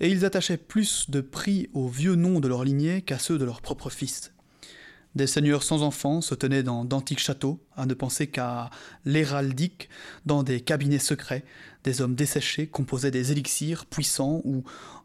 et 0.00 0.08
ils 0.08 0.24
attachaient 0.24 0.56
plus 0.56 1.08
de 1.08 1.20
prix 1.20 1.70
aux 1.72 1.86
vieux 1.86 2.16
noms 2.16 2.40
de 2.40 2.48
leur 2.48 2.64
lignée 2.64 3.00
qu'à 3.00 3.20
ceux 3.20 3.38
de 3.38 3.44
leurs 3.44 3.62
propres 3.62 3.90
fils. 3.90 4.32
Des 5.14 5.28
seigneurs 5.28 5.62
sans 5.62 5.82
enfants 5.82 6.20
se 6.20 6.34
tenaient 6.34 6.64
dans 6.64 6.84
d'antiques 6.84 7.20
châteaux, 7.20 7.60
à 7.76 7.86
ne 7.86 7.94
penser 7.94 8.26
qu'à 8.26 8.68
l'héraldique, 9.04 9.88
dans 10.26 10.42
des 10.42 10.62
cabinets 10.62 10.98
secrets, 10.98 11.44
des 11.84 12.00
hommes 12.00 12.16
desséchés 12.16 12.66
composaient 12.66 13.12
des 13.12 13.30
élixirs 13.30 13.86
puissants, 13.86 14.40
ou 14.42 14.64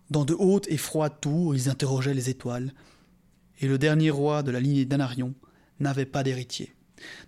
dans 0.09 0.25
de 0.25 0.33
hautes 0.33 0.67
et 0.69 0.77
froides 0.77 1.21
tours 1.21 1.53
ils 1.53 1.69
interrogeaient 1.69 2.15
les 2.15 2.31
étoiles. 2.31 2.73
Et 3.61 3.67
le 3.67 3.77
dernier 3.77 4.09
roi 4.09 4.41
de 4.41 4.49
la 4.49 4.59
lignée 4.59 4.85
d'Anarion, 4.85 5.35
n'avait 5.79 6.05
pas 6.05 6.23
d'héritier. 6.23 6.73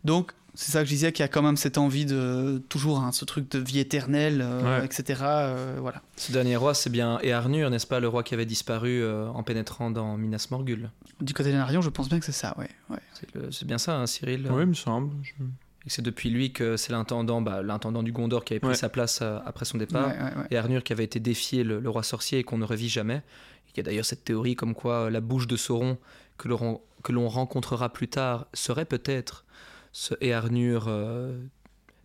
Donc, 0.03 0.33
c'est 0.55 0.71
ça 0.71 0.79
que 0.79 0.85
je 0.85 0.89
disais, 0.89 1.11
qu'il 1.11 1.23
y 1.23 1.25
a 1.25 1.29
quand 1.29 1.41
même 1.41 1.57
cette 1.57 1.77
envie 1.77 2.05
de 2.05 2.61
toujours 2.69 2.99
hein, 2.99 3.11
ce 3.11 3.23
truc 3.23 3.49
de 3.51 3.59
vie 3.59 3.79
éternelle, 3.79 4.41
euh, 4.43 4.83
etc. 4.83 5.21
Euh, 5.23 5.77
voilà. 5.79 6.01
Ce 6.17 6.31
dernier 6.31 6.55
roi, 6.57 6.73
c'est 6.73 6.89
bien 6.89 7.19
Earnur, 7.21 7.69
n'est-ce 7.69 7.87
pas, 7.87 7.99
le 7.99 8.07
roi 8.07 8.23
qui 8.23 8.33
avait 8.33 8.45
disparu 8.45 9.01
euh, 9.01 9.29
en 9.29 9.43
pénétrant 9.43 9.91
dans 9.91 10.17
Minas 10.17 10.47
Morgul 10.51 10.89
Du 11.21 11.33
côté 11.33 11.51
d'Anarion, 11.51 11.81
je 11.81 11.89
pense 11.89 12.09
bien 12.09 12.19
que 12.19 12.25
c'est 12.25 12.31
ça, 12.31 12.55
ouais. 12.57 12.69
C'est 13.51 13.65
bien 13.65 13.77
ça, 13.77 13.97
hein, 13.97 14.05
Cyril 14.05 14.47
Oui, 14.51 14.63
il 14.63 14.67
me 14.67 14.73
semble. 14.73 15.15
Et 15.85 15.89
c'est 15.89 16.01
depuis 16.01 16.29
lui 16.29 16.51
que 16.51 16.75
c'est 16.75 16.91
l'intendant, 16.91 17.41
bah, 17.41 17.61
l'intendant 17.61 18.03
du 18.03 18.11
Gondor 18.11 18.43
qui 18.43 18.53
avait 18.53 18.59
pris 18.59 18.75
sa 18.75 18.89
place 18.89 19.21
après 19.21 19.65
son 19.65 19.77
départ, 19.77 20.11
et 20.49 20.57
Arnur 20.57 20.83
qui 20.83 20.93
avait 20.93 21.05
été 21.05 21.19
défié 21.19 21.63
le, 21.63 21.89
roi 21.89 22.03
sorcier 22.03 22.39
et 22.39 22.43
qu'on 22.43 22.57
ne 22.57 22.65
revit 22.65 22.89
jamais. 22.89 23.21
Il 23.73 23.77
y 23.77 23.79
a 23.81 23.83
d'ailleurs 23.83 24.05
cette 24.05 24.25
théorie 24.25 24.55
comme 24.55 24.73
quoi 24.73 25.09
la 25.09 25.21
bouche 25.21 25.47
de 25.47 25.55
Sauron 25.55 25.97
que 26.37 26.47
l'on 27.11 27.27
rencontrera 27.27 27.89
plus 27.89 28.07
tard 28.07 28.47
serait 28.53 28.85
peut-être 28.85 29.45
ce 29.91 30.13
Earnur 30.21 30.85
euh, 30.87 31.37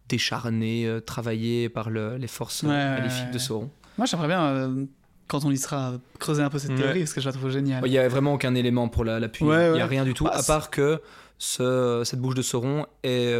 décharné, 0.09 0.87
euh, 0.87 1.01
travaillé 1.01 1.69
par 1.69 1.91
les 1.91 2.27
forces 2.27 2.63
maléfiques 2.63 3.31
de 3.31 3.39
Sauron. 3.39 3.71
Moi, 3.99 4.07
j'aimerais 4.07 4.29
bien, 4.29 4.45
euh, 4.45 4.85
quand 5.29 5.45
on 5.45 5.51
y 5.51 5.57
sera, 5.57 5.95
creuser 6.19 6.43
un 6.43 6.51
peu 6.51 6.59
cette 6.59 6.75
théorie, 6.75 7.01
parce 7.01 7.13
que 7.13 7.21
je 7.21 7.27
la 7.27 7.33
trouve 7.33 7.51
géniale. 7.51 7.83
Il 7.87 7.91
n'y 7.91 7.99
a 7.99 8.09
vraiment 8.09 8.35
aucun 8.35 8.55
élément 8.55 8.89
pour 8.89 9.05
l'appuyer. 9.05 9.69
il 9.69 9.73
n'y 9.75 9.81
a 9.81 9.87
rien 9.87 10.05
du 10.05 10.15
tout, 10.15 10.25
bah, 10.25 10.33
à 10.35 10.43
part 10.43 10.71
que 10.71 11.01
ce, 11.39 12.03
cette 12.05 12.21
bouche 12.21 12.35
de 12.35 12.43
Sauron, 12.43 12.87
est, 13.03 13.35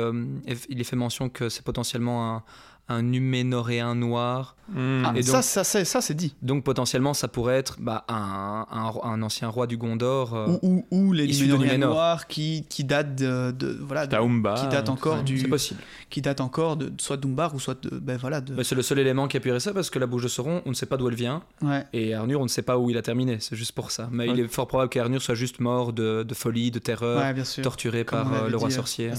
il 0.69 0.81
est 0.81 0.85
fait 0.85 0.97
mention 0.97 1.29
que 1.29 1.49
c'est 1.49 1.65
potentiellement 1.65 2.37
un, 2.37 2.43
un 2.89 3.03
Numénoréen 3.03 3.95
noir. 3.95 4.57
Hmm. 4.69 5.05
Ah, 5.05 5.13
et 5.15 5.23
ça, 5.23 5.43
ça, 5.43 5.65
ça 5.65 6.01
c'est 6.01 6.15
dit. 6.15 6.35
Donc 6.41 6.65
potentiellement, 6.65 7.13
ça 7.13 7.29
pourrait 7.29 7.57
être 7.57 7.77
bah, 7.81 8.05
un, 8.09 8.67
un, 8.71 9.23
ancien 9.23 9.49
roi 9.49 9.67
du 9.67 9.77
Gondor. 9.77 10.35
Euh, 10.35 10.57
ou, 10.63 10.87
ou, 10.91 11.13
les 11.13 11.27
Numénoréens 11.27 11.79
noirs 11.79 12.27
qui, 12.27 12.65
qui 12.71 12.85
datent 12.85 13.15
de, 13.15 13.51
de 13.51 13.79
voilà, 13.81 14.07
qui 14.07 14.69
date 14.69 14.89
encore 14.89 15.23
du. 15.23 15.39
C'est 15.39 15.49
possible. 15.49 15.81
Qui 16.09 16.23
date 16.23 16.41
encore 16.41 16.77
de 16.77 16.93
soit 16.99 17.19
d'Umbar 17.19 17.55
ou 17.55 17.61
soit 17.61 17.83
de 17.83 17.99
ben 17.99 18.17
voilà 18.17 18.41
de. 18.41 18.63
c'est 18.63 18.75
le 18.75 18.83
seul 18.83 18.99
élément 18.99 19.29
qui 19.29 19.37
appuierait 19.37 19.61
ça 19.61 19.73
parce 19.75 19.91
que 19.91 19.99
la 19.99 20.07
bouche 20.07 20.23
de 20.23 20.29
Sauron, 20.29 20.63
on 20.65 20.71
ne 20.71 20.75
sait 20.75 20.87
pas 20.87 20.97
d'où 20.97 21.09
elle 21.09 21.15
vient. 21.15 21.43
Ouais. 21.61 21.85
Et 21.93 22.15
Arnur, 22.15 22.41
on 22.41 22.45
ne 22.45 22.49
sait 22.49 22.63
pas 22.63 22.79
où 22.79 22.89
il 22.89 22.97
a 22.97 23.03
terminé. 23.03 23.39
C'est 23.41 23.57
juste 23.57 23.73
pour 23.73 23.91
ça. 23.91 24.09
Mais 24.13 24.29
il 24.29 24.41
est 24.41 24.49
fort 24.49 24.67
probable 24.67 24.89
qu'Arnur 24.89 25.21
soit 25.21 25.35
juste 25.35 25.61
mort 25.61 25.93
de, 25.93 26.23
de 26.23 26.35
folie, 26.35 26.71
de 26.71 26.79
terreur, 26.79 27.23
torturé 27.63 28.05
par 28.05 28.33
euh, 28.33 28.49
le 28.49 28.57
roi 28.57 28.69
euh, 28.69 28.71
sorcier. 28.71 29.11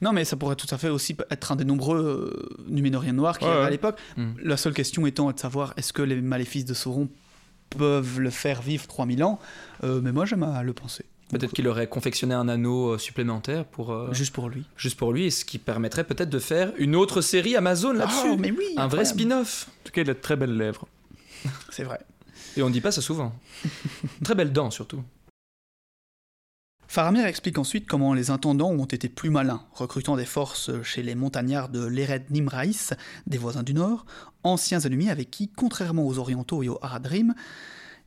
Non, 0.00 0.12
mais 0.12 0.24
ça 0.24 0.36
pourrait 0.36 0.56
tout 0.56 0.72
à 0.72 0.78
fait 0.78 0.88
aussi 0.88 1.16
être 1.30 1.52
un 1.52 1.56
des 1.56 1.64
nombreux 1.64 2.48
Noirs 3.04 3.38
qui 3.38 3.44
à 3.44 3.70
l'époque. 3.70 3.98
Hmm. 4.16 4.32
La 4.42 4.56
seule 4.56 4.74
question 4.74 5.06
étant 5.06 5.30
de 5.30 5.38
savoir 5.38 5.74
est-ce 5.76 5.92
que 5.92 6.02
les 6.02 6.20
maléfices 6.20 6.64
de 6.64 6.74
Sauron 6.74 7.08
peuvent 7.70 8.20
le 8.20 8.30
faire 8.30 8.62
vivre 8.62 8.86
3000 8.86 9.24
ans? 9.24 9.38
Euh, 9.84 10.00
Mais 10.02 10.12
moi, 10.12 10.24
j'aime 10.24 10.42
à 10.42 10.62
le 10.62 10.72
penser. 10.72 11.04
Peut-être 11.30 11.52
qu'il 11.52 11.66
aurait 11.66 11.88
confectionné 11.88 12.34
un 12.34 12.48
anneau 12.48 12.90
euh, 12.90 12.98
supplémentaire 12.98 13.64
pour 13.64 13.92
euh, 13.92 14.12
juste 14.12 14.32
pour 14.32 14.48
lui. 14.48 14.64
Juste 14.76 14.96
pour 14.96 15.12
lui, 15.12 15.32
ce 15.32 15.44
qui 15.44 15.58
permettrait 15.58 16.04
peut-être 16.04 16.30
de 16.30 16.38
faire 16.38 16.72
une 16.78 16.94
autre 16.94 17.20
série 17.20 17.56
Amazon 17.56 17.90
ah, 17.96 17.98
là-dessus. 17.98 18.36
mais 18.38 18.52
oui, 18.52 18.66
un 18.76 18.86
vrai 18.86 19.04
spin-off. 19.04 19.68
En 19.68 19.86
tout 19.86 19.92
cas, 19.92 20.02
il 20.02 20.10
a 20.10 20.14
de 20.14 20.20
très 20.20 20.36
belles 20.36 20.56
lèvres. 20.56 20.86
C'est 21.70 21.82
vrai. 21.82 21.98
Et 22.56 22.62
on 22.62 22.68
ne 22.68 22.72
dit 22.72 22.80
pas 22.80 22.92
ça 22.92 23.00
souvent. 23.00 23.34
très 24.24 24.36
belles 24.36 24.52
dents 24.52 24.70
surtout. 24.70 25.02
Faramir 26.96 27.26
explique 27.26 27.58
ensuite 27.58 27.86
comment 27.86 28.14
les 28.14 28.30
intendants 28.30 28.70
ont 28.70 28.86
été 28.86 29.10
plus 29.10 29.28
malins, 29.28 29.62
recrutant 29.72 30.16
des 30.16 30.24
forces 30.24 30.70
chez 30.82 31.02
les 31.02 31.14
montagnards 31.14 31.68
de 31.68 31.84
l'Ered 31.84 32.30
Nimraïs, 32.30 32.94
des 33.26 33.36
voisins 33.36 33.62
du 33.62 33.74
Nord, 33.74 34.06
anciens 34.44 34.80
ennemis 34.80 35.10
avec 35.10 35.30
qui, 35.30 35.50
contrairement 35.50 36.06
aux 36.06 36.16
Orientaux 36.16 36.62
et 36.62 36.70
aux 36.70 36.78
Haradrim, 36.80 37.34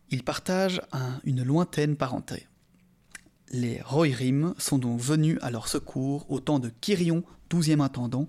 ils 0.10 0.24
partagent 0.24 0.82
une 1.24 1.44
lointaine 1.44 1.98
parenté. 1.98 2.48
Les 3.52 3.80
Rohirrim 3.86 4.56
sont 4.58 4.80
donc 4.80 5.00
venus 5.00 5.38
à 5.44 5.52
leur 5.52 5.68
secours 5.68 6.26
au 6.28 6.40
temps 6.40 6.58
de 6.58 6.72
Kirion, 6.82 7.22
douzième 7.52 7.82
intendant, 7.82 8.26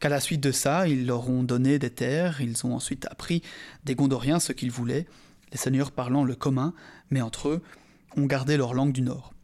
qu'à 0.00 0.08
la 0.08 0.20
suite 0.20 0.40
de 0.40 0.52
ça, 0.52 0.88
ils 0.88 1.04
leur 1.04 1.28
ont 1.28 1.42
donné 1.42 1.78
des 1.78 1.90
terres, 1.90 2.40
ils 2.40 2.66
ont 2.66 2.74
ensuite 2.74 3.06
appris 3.10 3.42
des 3.84 3.94
Gondoriens 3.94 4.40
ce 4.40 4.54
qu'ils 4.54 4.72
voulaient, 4.72 5.06
les 5.50 5.58
seigneurs 5.58 5.92
parlant 5.92 6.24
le 6.24 6.34
commun, 6.34 6.72
mais 7.10 7.20
entre 7.20 7.50
eux, 7.50 7.62
ont 8.16 8.24
gardé 8.24 8.56
leur 8.56 8.72
langue 8.72 8.92
du 8.92 9.02
Nord. 9.02 9.34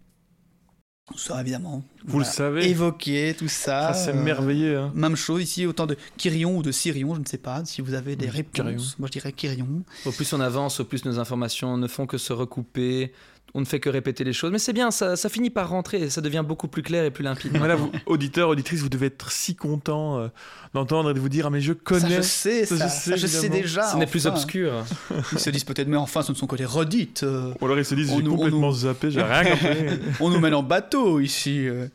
Ça, 1.17 1.41
évidemment. 1.41 1.83
Vous 2.05 2.19
le 2.19 2.25
savez. 2.25 2.69
Évoquer 2.69 3.35
tout 3.37 3.49
ça. 3.49 3.89
Ah, 3.89 3.95
c'est 3.95 4.13
merveilleux. 4.13 4.79
Hein. 4.79 4.93
Même 4.95 5.17
chose 5.17 5.43
ici, 5.43 5.67
autant 5.67 5.87
de 5.87 5.97
Kyrion 6.17 6.57
ou 6.57 6.63
de 6.63 6.71
Sirion, 6.71 7.15
je 7.15 7.21
ne 7.21 7.27
sais 7.27 7.39
pas 7.39 7.65
si 7.65 7.81
vous 7.81 7.95
avez 7.95 8.17
des 8.17 8.29
réponses. 8.29 8.99
Moi, 8.99 9.09
je 9.09 9.13
dirais 9.13 9.33
Kyrion. 9.33 9.83
Au 10.05 10.13
plus 10.13 10.33
on 10.33 10.41
avance, 10.41 10.81
au 10.81 10.85
plus 10.85 11.05
nos 11.05 11.19
informations 11.19 11.77
ne 11.77 11.89
font 11.89 12.07
que 12.07 12.19
se 12.19 12.33
recouper, 12.33 13.13
on 13.55 13.61
ne 13.61 13.65
fait 13.65 13.81
que 13.81 13.89
répéter 13.89 14.25
les 14.25 14.33
choses. 14.33 14.51
Mais 14.51 14.59
c'est 14.59 14.73
bien, 14.73 14.91
ça, 14.91 15.17
finit 15.29 15.51
par 15.51 15.69
rentrer, 15.69 16.11
ça 16.11 16.21
devient 16.21 16.45
beaucoup 16.47 16.69
plus 16.69 16.83
clair 16.83 17.05
et 17.05 17.11
plus 17.11 17.25
limpide. 17.25 17.57
Voilà, 17.57 17.77
vous, 17.77 17.91
auditeurs, 18.07 18.49
auditrices, 18.49 18.81
vous 18.81 18.89
devez 18.89 19.07
être 19.07 19.31
si 19.33 19.55
content 19.55 20.19
euh, 20.19 20.29
d'entendre 20.75 21.11
et 21.11 21.15
de 21.15 21.21
vous 21.21 21.29
dire 21.29 21.47
Ah, 21.47 21.51
mais 21.51 21.61
je 21.61 21.73
connais. 21.73 22.01
Ça, 22.01 22.17
je 22.17 22.23
sais, 22.23 22.67
ça, 22.67 23.17
je 23.17 23.27
sais, 23.27 23.49
déjà. 23.49 23.85
Ce 23.85 23.97
n'est 23.97 24.07
plus 24.07 24.27
obscur. 24.27 24.85
Ils 25.33 25.39
se 25.39 25.51
disent 25.51 25.65
peut-être, 25.65 25.89
mais 25.89 25.97
enfin, 25.97 26.23
ce 26.23 26.33
ne 26.33 26.37
sont 26.37 26.47
que 26.47 26.57
des 26.57 26.65
redites. 26.65 27.23
Euh. 27.23 27.55
Ou 27.61 27.65
alors 27.65 27.79
ils 27.79 27.85
se 27.85 27.95
disent 27.95 28.13
J'ai 28.15 28.23
complètement 28.23 28.73
zappé, 28.73 29.11
j'ai 29.11 29.23
rien 29.23 29.45
compris. 29.45 30.01
on 30.21 30.31
nous 30.31 30.41
mène 30.41 30.55
en 30.55 30.63
bateau 30.63 31.21
ici. 31.21 31.69
Euh. 31.69 31.89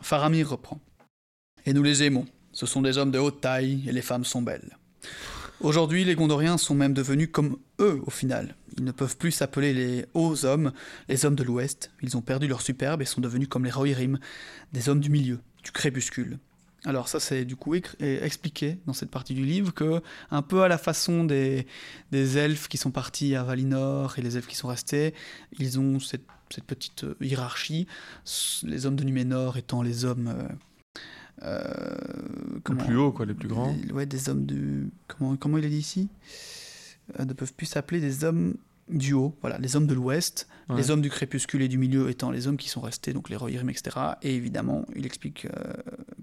Faramir 0.00 0.50
reprend. 0.50 0.80
Et 1.64 1.72
nous 1.72 1.82
les 1.82 2.02
aimons. 2.02 2.26
Ce 2.52 2.66
sont 2.66 2.82
des 2.82 2.96
hommes 2.98 3.10
de 3.10 3.18
haute 3.18 3.40
taille 3.40 3.82
et 3.86 3.92
les 3.92 4.02
femmes 4.02 4.24
sont 4.24 4.42
belles. 4.42 4.76
Aujourd'hui, 5.60 6.04
les 6.04 6.14
Gondoriens 6.14 6.58
sont 6.58 6.74
même 6.74 6.92
devenus 6.92 7.30
comme 7.32 7.56
eux 7.80 8.00
au 8.04 8.10
final. 8.10 8.54
Ils 8.76 8.84
ne 8.84 8.92
peuvent 8.92 9.16
plus 9.16 9.32
s'appeler 9.32 9.72
les 9.72 10.04
hauts 10.12 10.44
hommes, 10.44 10.72
les 11.08 11.24
hommes 11.24 11.34
de 11.34 11.42
l'Ouest. 11.42 11.90
Ils 12.02 12.14
ont 12.16 12.20
perdu 12.20 12.46
leur 12.46 12.60
superbe 12.60 13.00
et 13.00 13.06
sont 13.06 13.22
devenus 13.22 13.48
comme 13.48 13.64
les 13.64 13.70
Rohirrim, 13.70 14.18
des 14.74 14.90
hommes 14.90 15.00
du 15.00 15.08
milieu, 15.08 15.38
du 15.64 15.72
crépuscule. 15.72 16.38
Alors 16.84 17.08
ça 17.08 17.20
c'est 17.20 17.44
du 17.44 17.56
coup 17.56 17.74
expliqué 17.74 18.78
dans 18.86 18.92
cette 18.92 19.10
partie 19.10 19.34
du 19.34 19.44
livre 19.44 19.72
que 19.72 20.02
un 20.30 20.42
peu 20.42 20.62
à 20.62 20.68
la 20.68 20.78
façon 20.78 21.24
des, 21.24 21.66
des 22.12 22.38
elfes 22.38 22.68
qui 22.68 22.76
sont 22.76 22.90
partis 22.90 23.34
à 23.34 23.42
Valinor 23.42 24.18
et 24.18 24.22
les 24.22 24.36
elfes 24.36 24.46
qui 24.46 24.54
sont 24.54 24.68
restés, 24.68 25.14
ils 25.58 25.80
ont 25.80 25.98
cette, 25.98 26.22
petite 26.66 27.04
hiérarchie, 27.20 27.88
les 28.62 28.86
hommes 28.86 28.94
de 28.94 29.02
Numénor 29.02 29.56
étant 29.56 29.82
les 29.82 30.04
hommes 30.04 30.48
euh, 31.42 31.60
les 32.68 32.74
plus 32.84 32.96
hauts, 32.96 33.12
quoi, 33.12 33.26
les 33.26 33.34
plus 33.34 33.48
grands. 33.48 33.74
ouais, 33.92 34.06
des 34.06 34.28
hommes 34.28 34.46
du. 34.46 34.90
Comment, 35.08 35.36
comment 35.36 35.58
il 35.58 35.64
a 35.64 35.68
dit 35.68 35.76
ici? 35.78 36.08
Euh, 37.18 37.24
Ne 37.24 37.32
peuvent 37.32 37.52
plus 37.54 37.66
s'appeler 37.66 38.00
des 38.00 38.24
hommes 38.24 38.54
du 38.88 39.14
haut, 39.14 39.36
voilà, 39.40 39.58
les 39.58 39.74
hommes 39.74 39.88
de 39.88 39.94
l'ouest, 39.94 40.46
les 40.76 40.90
hommes 40.92 41.00
du 41.00 41.10
crépuscule 41.10 41.60
et 41.62 41.66
du 41.68 41.76
milieu 41.76 42.08
étant 42.08 42.30
les 42.30 42.46
hommes 42.46 42.56
qui 42.56 42.68
sont 42.68 42.80
restés, 42.80 43.12
donc 43.12 43.28
les 43.30 43.36
Rohirrim, 43.36 43.68
etc. 43.68 43.96
Et 44.22 44.34
évidemment, 44.34 44.84
il 44.94 45.04
explique 45.06 45.46
euh, 45.46 45.72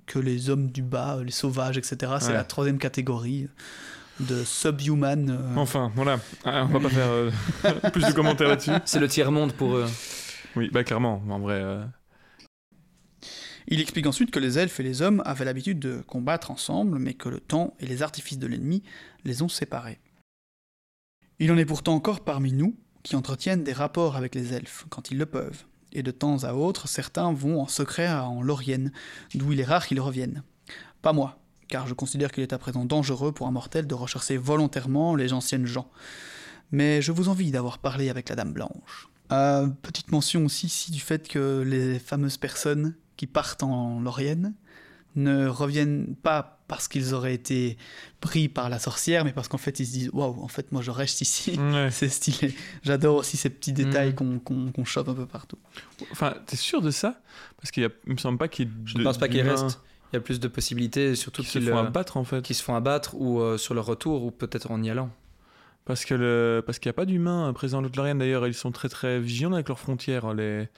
que 0.05 0.17
les 0.17 0.49
hommes 0.49 0.71
du 0.71 0.81
bas, 0.81 1.19
les 1.23 1.31
sauvages, 1.31 1.77
etc., 1.77 2.13
c'est 2.19 2.31
la 2.33 2.45
troisième 2.45 2.77
catégorie 2.77 3.49
de 4.21 4.43
subhuman. 4.45 5.29
Euh. 5.29 5.55
Enfin, 5.57 5.91
voilà, 5.95 6.19
ah, 6.45 6.65
on 6.69 6.79
va 6.79 6.79
pas 6.79 6.89
faire 6.89 7.91
plus 7.91 8.05
de 8.05 8.11
commentaires 8.13 8.47
là-dessus. 8.47 8.71
C'est 8.85 8.99
le 8.99 9.09
tiers-monde 9.09 9.51
pour 9.53 9.75
eux. 9.75 9.87
Oui, 10.55 10.69
bah 10.71 10.83
clairement, 10.85 11.21
en 11.29 11.39
vrai. 11.39 11.61
Il 13.67 13.79
explique 13.79 14.07
ensuite 14.07 14.31
que 14.31 14.39
les 14.39 14.59
elfes 14.59 14.79
et 14.79 14.83
les 14.83 15.01
hommes 15.01 15.21
avaient 15.25 15.45
l'habitude 15.45 15.79
de 15.79 16.01
combattre 16.01 16.51
ensemble, 16.51 16.99
mais 16.99 17.13
que 17.13 17.29
le 17.29 17.39
temps 17.39 17.75
et 17.79 17.85
les 17.85 18.01
artifices 18.03 18.39
de 18.39 18.47
l'ennemi 18.47 18.83
les 19.23 19.41
ont 19.41 19.49
séparés. 19.49 19.99
Il 21.39 21.51
en 21.51 21.57
est 21.57 21.65
pourtant 21.65 21.95
encore 21.95 22.23
parmi 22.23 22.51
nous 22.51 22.75
qui 23.03 23.15
entretiennent 23.15 23.63
des 23.63 23.73
rapports 23.73 24.15
avec 24.15 24.33
les 24.35 24.53
elfes, 24.53 24.85
quand 24.89 25.11
ils 25.11 25.17
le 25.17 25.25
peuvent, 25.25 25.65
et 25.91 26.03
de 26.03 26.11
temps 26.11 26.43
à 26.43 26.53
autre, 26.53 26.87
certains 26.87 27.33
vont 27.33 27.61
en 27.61 27.67
secret 27.67 28.09
en 28.09 28.41
Lorienne, 28.41 28.91
d'où 29.35 29.51
il 29.51 29.59
est 29.59 29.65
rare 29.65 29.85
qu'ils 29.85 29.99
reviennent. 29.99 30.43
Pas 31.01 31.13
moi, 31.13 31.39
car 31.67 31.87
je 31.87 31.93
considère 31.93 32.31
qu'il 32.31 32.43
est 32.43 32.53
à 32.53 32.57
présent 32.57 32.85
dangereux 32.85 33.31
pour 33.31 33.47
un 33.47 33.51
mortel 33.51 33.87
de 33.87 33.93
rechercher 33.93 34.37
volontairement 34.37 35.15
les 35.15 35.33
anciennes 35.33 35.65
gens. 35.65 35.89
Mais 36.71 37.01
je 37.01 37.11
vous 37.11 37.29
envie 37.29 37.51
d'avoir 37.51 37.77
parlé 37.77 38.09
avec 38.09 38.29
la 38.29 38.35
Dame 38.35 38.53
Blanche. 38.53 39.09
Euh, 39.31 39.67
petite 39.81 40.11
mention 40.11 40.45
aussi 40.45 40.67
ici 40.67 40.91
du 40.91 40.99
fait 40.99 41.27
que 41.27 41.63
les 41.65 41.99
fameuses 41.99 42.37
personnes 42.37 42.95
qui 43.15 43.27
partent 43.27 43.63
en 43.63 43.99
Lorienne 43.99 44.53
ne 45.15 45.47
reviennent 45.47 46.15
pas 46.15 46.59
parce 46.67 46.87
qu'ils 46.87 47.13
auraient 47.13 47.33
été 47.33 47.77
pris 48.19 48.49
par 48.49 48.69
la 48.69 48.79
sorcière, 48.79 49.25
mais 49.25 49.31
parce 49.31 49.47
qu'en 49.47 49.57
fait 49.57 49.79
ils 49.79 49.85
se 49.85 49.91
disent 49.91 50.09
waouh, 50.13 50.41
en 50.41 50.47
fait 50.47 50.71
moi 50.71 50.81
je 50.81 50.91
reste 50.91 51.21
ici, 51.21 51.59
c'est 51.91 52.09
stylé. 52.09 52.53
J'adore 52.83 53.17
aussi 53.17 53.37
ces 53.37 53.49
petits 53.49 53.73
détails 53.73 54.13
mm. 54.13 54.39
qu'on 54.39 54.85
chope 54.85 55.09
un 55.09 55.13
peu 55.13 55.25
partout. 55.25 55.57
Enfin, 56.11 56.33
t'es 56.47 56.55
sûr 56.55 56.81
de 56.81 56.91
ça? 56.91 57.21
Parce 57.57 57.71
qu'il 57.71 57.89
me 58.07 58.17
semble 58.17 58.37
pas 58.37 58.47
qu'il. 58.47 58.69
Je 58.85 58.97
ne 58.97 59.03
pense 59.03 59.17
pas 59.17 59.27
qu'il 59.27 59.41
reste. 59.41 59.79
Il 60.11 60.17
y 60.17 60.19
a 60.19 60.21
plus 60.21 60.39
de 60.39 60.47
possibilités, 60.47 61.15
surtout 61.15 61.41
qu'ils 61.41 61.63
se 61.63 61.69
font 61.69 61.77
abattre 61.77 62.17
en 62.17 62.23
fait. 62.23 62.43
Qui 62.43 62.53
se 62.53 62.63
font 62.63 62.75
abattre 62.75 63.15
ou 63.15 63.39
euh, 63.39 63.57
sur 63.57 63.73
leur 63.73 63.85
retour 63.85 64.23
ou 64.23 64.31
peut-être 64.31 64.69
en 64.69 64.81
y 64.83 64.89
allant. 64.89 65.09
Parce 65.85 66.05
que 66.05 66.13
le... 66.13 66.63
parce 66.65 66.79
qu'il 66.79 66.87
n'y 66.87 66.91
a 66.91 66.93
pas 66.93 67.05
d'humains 67.05 67.51
présents 67.51 67.79
en 67.79 67.81
Lothlorien 67.81 68.15
d'ailleurs, 68.15 68.47
ils 68.47 68.53
sont 68.53 68.71
très 68.71 68.89
très 68.89 69.19
vigilants 69.19 69.53
avec 69.53 69.67
leurs 69.67 69.79
frontières 69.79 70.33
les 70.33 70.69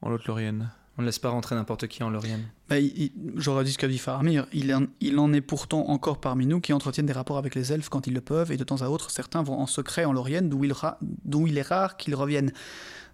en 0.00 0.10
Lothlorien. 0.10 0.70
On 0.98 1.02
ne 1.02 1.06
laisse 1.06 1.20
pas 1.20 1.28
rentrer 1.28 1.54
n'importe 1.54 1.86
qui 1.86 2.02
en 2.02 2.10
Lorien. 2.10 2.40
Bah, 2.68 2.74
J'aurais 3.36 3.62
dit 3.62 3.72
ce 3.72 3.78
qu'a 3.78 3.86
dit 3.86 3.98
Faramir. 3.98 4.46
Il 4.52 4.74
en, 4.74 4.86
il 5.00 5.16
en 5.20 5.32
est 5.32 5.40
pourtant 5.40 5.88
encore 5.88 6.20
parmi 6.20 6.44
nous 6.44 6.60
qui 6.60 6.72
entretiennent 6.72 7.06
des 7.06 7.12
rapports 7.12 7.38
avec 7.38 7.54
les 7.54 7.72
elfes 7.72 7.88
quand 7.88 8.08
ils 8.08 8.14
le 8.14 8.20
peuvent, 8.20 8.50
et 8.50 8.56
de 8.56 8.64
temps 8.64 8.82
à 8.82 8.88
autre, 8.88 9.12
certains 9.12 9.44
vont 9.44 9.60
en 9.60 9.68
secret 9.68 10.04
en 10.04 10.12
Lorien, 10.12 10.42
d'où 10.42 10.64
il, 10.64 10.74
il, 11.46 11.58
est 11.58 11.62
rare 11.62 11.96
qu'ils 11.96 12.16
reviennent. 12.16 12.52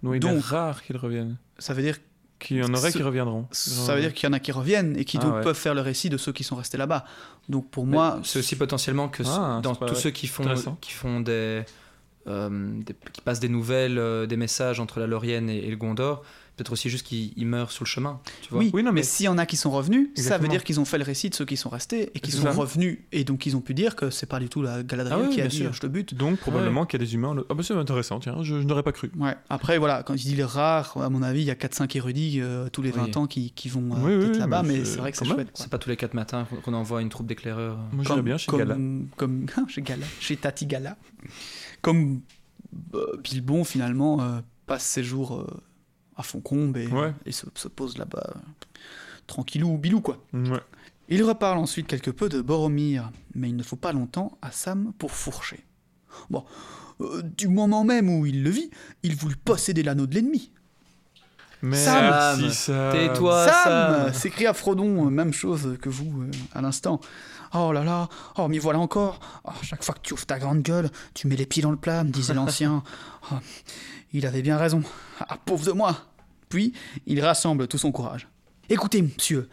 D'où 0.01 0.15
il 0.15 0.25
est 0.25 0.39
rare 0.39 0.81
qu'ils 0.81 0.97
reviennent. 0.97 1.37
Ça 1.59 1.75
veut 1.75 1.83
dire 1.83 1.99
Qu'il 2.39 2.57
y 2.57 2.63
en 2.63 2.73
aurait 2.73 2.91
qui 2.91 3.03
reviendront. 3.03 3.47
Ça 3.51 3.93
veut 3.93 4.01
dire 4.01 4.15
qu'il 4.15 4.27
y 4.27 4.31
en 4.31 4.33
a 4.33 4.39
qui 4.39 4.51
reviennent 4.51 4.97
et 4.97 5.05
qui 5.05 5.19
ah 5.19 5.23
donc 5.23 5.43
peuvent 5.43 5.55
faire 5.55 5.75
le 5.75 5.81
récit 5.81 6.09
de 6.09 6.17
ceux 6.17 6.31
qui 6.31 6.43
sont 6.43 6.55
restés 6.55 6.79
là-bas. 6.79 7.05
Donc 7.49 7.69
pour 7.69 7.85
moi. 7.85 8.19
C'est 8.23 8.39
aussi 8.39 8.55
potentiellement 8.55 9.09
que 9.09 9.21
ah, 9.27 9.59
dans 9.61 9.75
tous 9.75 9.93
ceux 9.93 10.09
qui 10.11 10.25
font, 10.25 10.43
qui 10.81 10.91
font 10.91 11.19
des, 11.19 11.63
euh, 12.25 12.81
qui 13.13 13.21
passent 13.21 13.39
des 13.39 13.49
nouvelles, 13.49 13.99
euh, 13.99 14.25
des 14.25 14.37
messages 14.37 14.79
entre 14.79 14.99
la 14.99 15.05
Laurienne 15.05 15.51
et, 15.51 15.59
et 15.59 15.69
le 15.69 15.77
Gondor, 15.77 16.23
peut-être 16.55 16.71
aussi 16.71 16.89
juste 16.89 17.05
qu'ils 17.05 17.45
meurent 17.45 17.71
sur 17.71 17.83
le 17.83 17.89
chemin. 17.89 18.19
Tu 18.41 18.49
vois 18.49 18.63
oui, 18.73 18.83
non, 18.83 18.91
mais, 18.91 19.03
s'il 19.03 19.25
y 19.25 19.29
en 19.29 19.37
a 19.37 19.45
qui 19.45 19.57
sont 19.57 19.71
revenus, 19.71 20.09
ça 20.15 20.37
veut 20.37 20.47
dire 20.47 20.63
qu'ils 20.63 20.79
ont 20.79 20.85
fait 20.85 20.97
le 20.97 21.03
récit 21.03 21.29
de 21.29 21.35
ceux 21.35 21.45
qui 21.45 21.57
sont 21.57 21.69
restés 21.69 22.11
et 22.15 22.19
qui 22.19 22.31
sont 22.31 22.51
revenus. 22.51 22.99
Et 23.11 23.23
donc 23.23 23.45
ils 23.45 23.55
ont 23.55 23.61
pu 23.61 23.73
dire 23.73 23.95
que 23.95 24.09
c'est 24.09 24.25
pas 24.25 24.39
du 24.39 24.49
tout 24.49 24.61
la 24.61 24.83
Galadriel 24.83 25.25
ah 25.25 25.33
qui 25.33 25.41
a 25.41 25.47
dit 25.47 25.65
je 25.71 25.79
te 25.79 25.87
bute. 25.87 26.13
Donc 26.13 26.39
probablement 26.39 26.85
qu'il 26.85 26.99
y 26.99 27.03
a 27.03 27.05
des 27.05 27.13
humains. 27.13 27.35
Ah 27.49 27.53
bah 27.53 27.63
c'est 27.63 27.73
intéressant, 27.73 28.19
tiens, 28.19 28.37
je, 28.43 28.55
n'aurais 28.55 28.83
pas 28.83 28.91
cru. 28.91 29.11
Ouais. 29.17 29.35
Après, 29.49 29.77
voilà, 29.77 30.03
quand 30.03 30.13
il 30.13 30.23
dit 30.23 30.35
les 30.35 30.43
rares, 30.43 30.97
à 30.97 31.09
mon 31.09 31.21
avis, 31.21 31.41
il 31.41 31.45
y 31.45 31.51
a 31.51 31.55
4-5 31.55 31.97
érudits 31.97 32.39
euh, 32.41 32.69
tous 32.69 32.81
les 32.81 32.91
20 32.91 33.17
ans 33.17 33.27
qui, 33.27 33.51
qui 33.51 33.69
vont 33.69 33.89
euh, 34.05 34.33
là-bas, 34.37 34.63
mais 34.63 34.85
c'est 34.85 34.97
vrai 34.97 35.11
que 35.11 35.17
c'est 35.17 35.25
chouette. 35.25 35.49
C'est 35.53 35.69
pas 35.69 35.77
tous 35.77 35.89
les 35.89 35.97
4 35.97 36.13
matins 36.13 36.47
qu'on 36.63 36.73
envoie 36.73 37.01
une 37.01 37.09
troupe 37.09 37.27
d'éclaireurs. 37.27 37.77
Moi 37.91 38.03
j'aime 38.07 38.21
bien 38.21 38.37
chez 38.37 38.51
Gala. 38.51 38.77
Comme 39.17 39.45
chez 39.67 39.81
Gala, 39.81 40.05
chez 40.19 40.37
Tati 40.37 40.65
Gala. 40.65 40.97
Comme 41.81 42.21
euh, 42.93 43.17
Bilbon 43.23 43.63
finalement 43.63 44.41
passe 44.65 44.85
ses 44.85 45.03
jours 45.03 45.45
à 46.17 46.23
Foncombe 46.23 46.77
et, 46.77 46.89
et 47.25 47.31
se, 47.31 47.67
pose 47.67 47.97
là-bas 47.97 48.33
tranquillou 49.27 49.77
bilou 49.77 50.01
quoi. 50.01 50.23
Il 51.07 51.23
reparle 51.23 51.59
ensuite 51.59 51.87
quelque 51.87 52.09
peu 52.09 52.29
de 52.29 52.41
Boromir, 52.41 53.11
mais 53.35 53.49
il 53.49 53.55
ne 53.55 53.63
faut 53.63 53.75
pas 53.75 53.91
longtemps 53.91 54.37
à 54.41 54.51
Sam 54.51 54.91
pour 54.97 55.11
fourcher. 55.11 55.63
Bon, 56.29 56.43
euh, 57.01 57.21
du 57.21 57.47
moment 57.47 57.83
même 57.83 58.09
où 58.09 58.25
il 58.25 58.43
le 58.43 58.49
vit, 58.49 58.71
il 59.03 59.15
voulut 59.15 59.35
posséder 59.35 59.83
l'anneau 59.83 60.07
de 60.07 60.15
l'ennemi. 60.15 60.51
Mais 61.61 61.77
Sam, 61.77 62.51
tais-toi, 62.91 63.47
Sam, 63.47 64.13
s'écria 64.13 64.53
Frodon, 64.53 65.05
même 65.09 65.33
chose 65.33 65.77
que 65.81 65.89
vous 65.89 66.23
euh, 66.23 66.31
à 66.53 66.61
l'instant. 66.61 66.99
Oh 67.53 67.71
là 67.71 67.83
là, 67.83 68.09
oh 68.37 68.47
m'y 68.47 68.57
voilà 68.57 68.79
encore. 68.79 69.19
Oh, 69.45 69.51
chaque 69.61 69.83
fois 69.83 69.95
que 69.95 70.01
tu 70.01 70.13
ouvres 70.13 70.25
ta 70.25 70.39
grande 70.39 70.61
gueule, 70.61 70.89
tu 71.13 71.27
mets 71.27 71.35
les 71.35 71.45
pieds 71.45 71.63
dans 71.63 71.71
le 71.71 71.77
plat, 71.77 72.03
me 72.03 72.09
disait 72.09 72.33
l'ancien. 72.33 72.83
Oh, 73.31 73.37
il 74.15 74.25
avait 74.25 74.41
bien 74.41 74.57
raison. 74.57 74.81
Ah, 75.19 75.37
pauvre 75.37 75.65
de 75.65 75.73
moi 75.73 75.97
Puis, 76.47 76.73
il 77.05 77.21
rassemble 77.21 77.67
tout 77.67 77.77
son 77.77 77.91
courage. 77.91 78.29
Écoutez, 78.69 79.01
monsieur, 79.01 79.49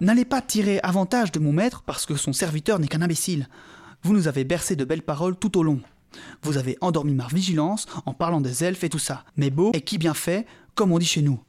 n'allez 0.00 0.24
pas 0.24 0.40
tirer 0.40 0.78
avantage 0.84 1.32
de 1.32 1.40
mon 1.40 1.52
maître 1.52 1.82
parce 1.84 2.06
que 2.06 2.14
son 2.14 2.32
serviteur 2.32 2.78
n'est 2.78 2.86
qu'un 2.86 3.02
imbécile. 3.02 3.48
Vous 4.02 4.12
nous 4.12 4.28
avez 4.28 4.44
bercé 4.44 4.76
de 4.76 4.84
belles 4.84 5.02
paroles 5.02 5.36
tout 5.36 5.58
au 5.58 5.64
long. 5.64 5.80
Vous 6.42 6.56
avez 6.56 6.78
endormi 6.80 7.14
ma 7.14 7.26
vigilance 7.26 7.86
en 8.06 8.14
parlant 8.14 8.40
des 8.40 8.62
elfes 8.62 8.84
et 8.84 8.88
tout 8.88 9.00
ça. 9.00 9.24
Mais 9.36 9.50
beau 9.50 9.72
et 9.74 9.80
qui 9.80 9.98
bien 9.98 10.14
fait, 10.14 10.46
comme 10.76 10.92
on 10.92 10.98
dit 10.98 11.06
chez 11.06 11.22
nous. 11.22 11.42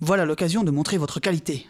Voilà 0.00 0.26
l'occasion 0.26 0.62
de 0.62 0.70
montrer 0.70 0.98
votre 0.98 1.20
qualité. 1.20 1.66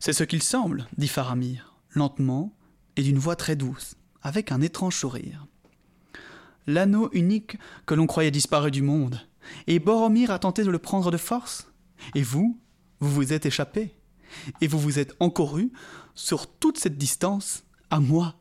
C'est 0.00 0.12
ce 0.12 0.24
qu'il 0.24 0.42
semble, 0.42 0.88
dit 0.98 1.08
Faramir, 1.08 1.76
lentement 1.92 2.52
et 2.96 3.02
d'une 3.02 3.18
voix 3.18 3.36
très 3.36 3.54
douce, 3.54 3.94
avec 4.20 4.50
un 4.50 4.60
étrange 4.60 4.96
sourire. 4.96 5.46
L'anneau 6.66 7.10
unique 7.12 7.58
que 7.86 7.94
l'on 7.94 8.06
croyait 8.06 8.30
disparu 8.30 8.70
du 8.70 8.82
monde, 8.82 9.20
et 9.66 9.78
Boromir 9.78 10.30
a 10.30 10.38
tenté 10.38 10.64
de 10.64 10.70
le 10.70 10.78
prendre 10.78 11.10
de 11.10 11.16
force. 11.16 11.70
Et 12.14 12.22
vous, 12.22 12.60
vous 13.00 13.10
vous 13.10 13.32
êtes 13.32 13.46
échappé. 13.46 13.94
Et 14.60 14.66
vous 14.66 14.78
vous 14.78 14.98
êtes 14.98 15.14
encouru 15.20 15.72
sur 16.14 16.46
toute 16.46 16.78
cette 16.78 16.98
distance 16.98 17.64
à 17.90 18.00
moi. 18.00 18.34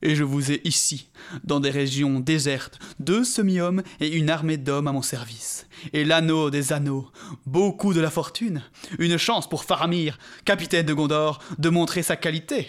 Et 0.00 0.14
je 0.14 0.22
vous 0.22 0.52
ai 0.52 0.60
ici, 0.64 1.10
dans 1.42 1.58
des 1.58 1.70
régions 1.70 2.20
désertes, 2.20 2.78
deux 3.00 3.24
semi-hommes 3.24 3.82
et 3.98 4.08
une 4.08 4.30
armée 4.30 4.56
d'hommes 4.56 4.86
à 4.86 4.92
mon 4.92 5.02
service. 5.02 5.66
Et 5.92 6.04
l'anneau 6.04 6.50
des 6.50 6.72
anneaux, 6.72 7.10
beaucoup 7.46 7.92
de 7.92 8.00
la 8.00 8.10
fortune, 8.10 8.62
une 9.00 9.16
chance 9.16 9.48
pour 9.48 9.64
Faramir, 9.64 10.18
capitaine 10.44 10.86
de 10.86 10.94
Gondor, 10.94 11.42
de 11.58 11.68
montrer 11.68 12.04
sa 12.04 12.16
qualité. 12.16 12.68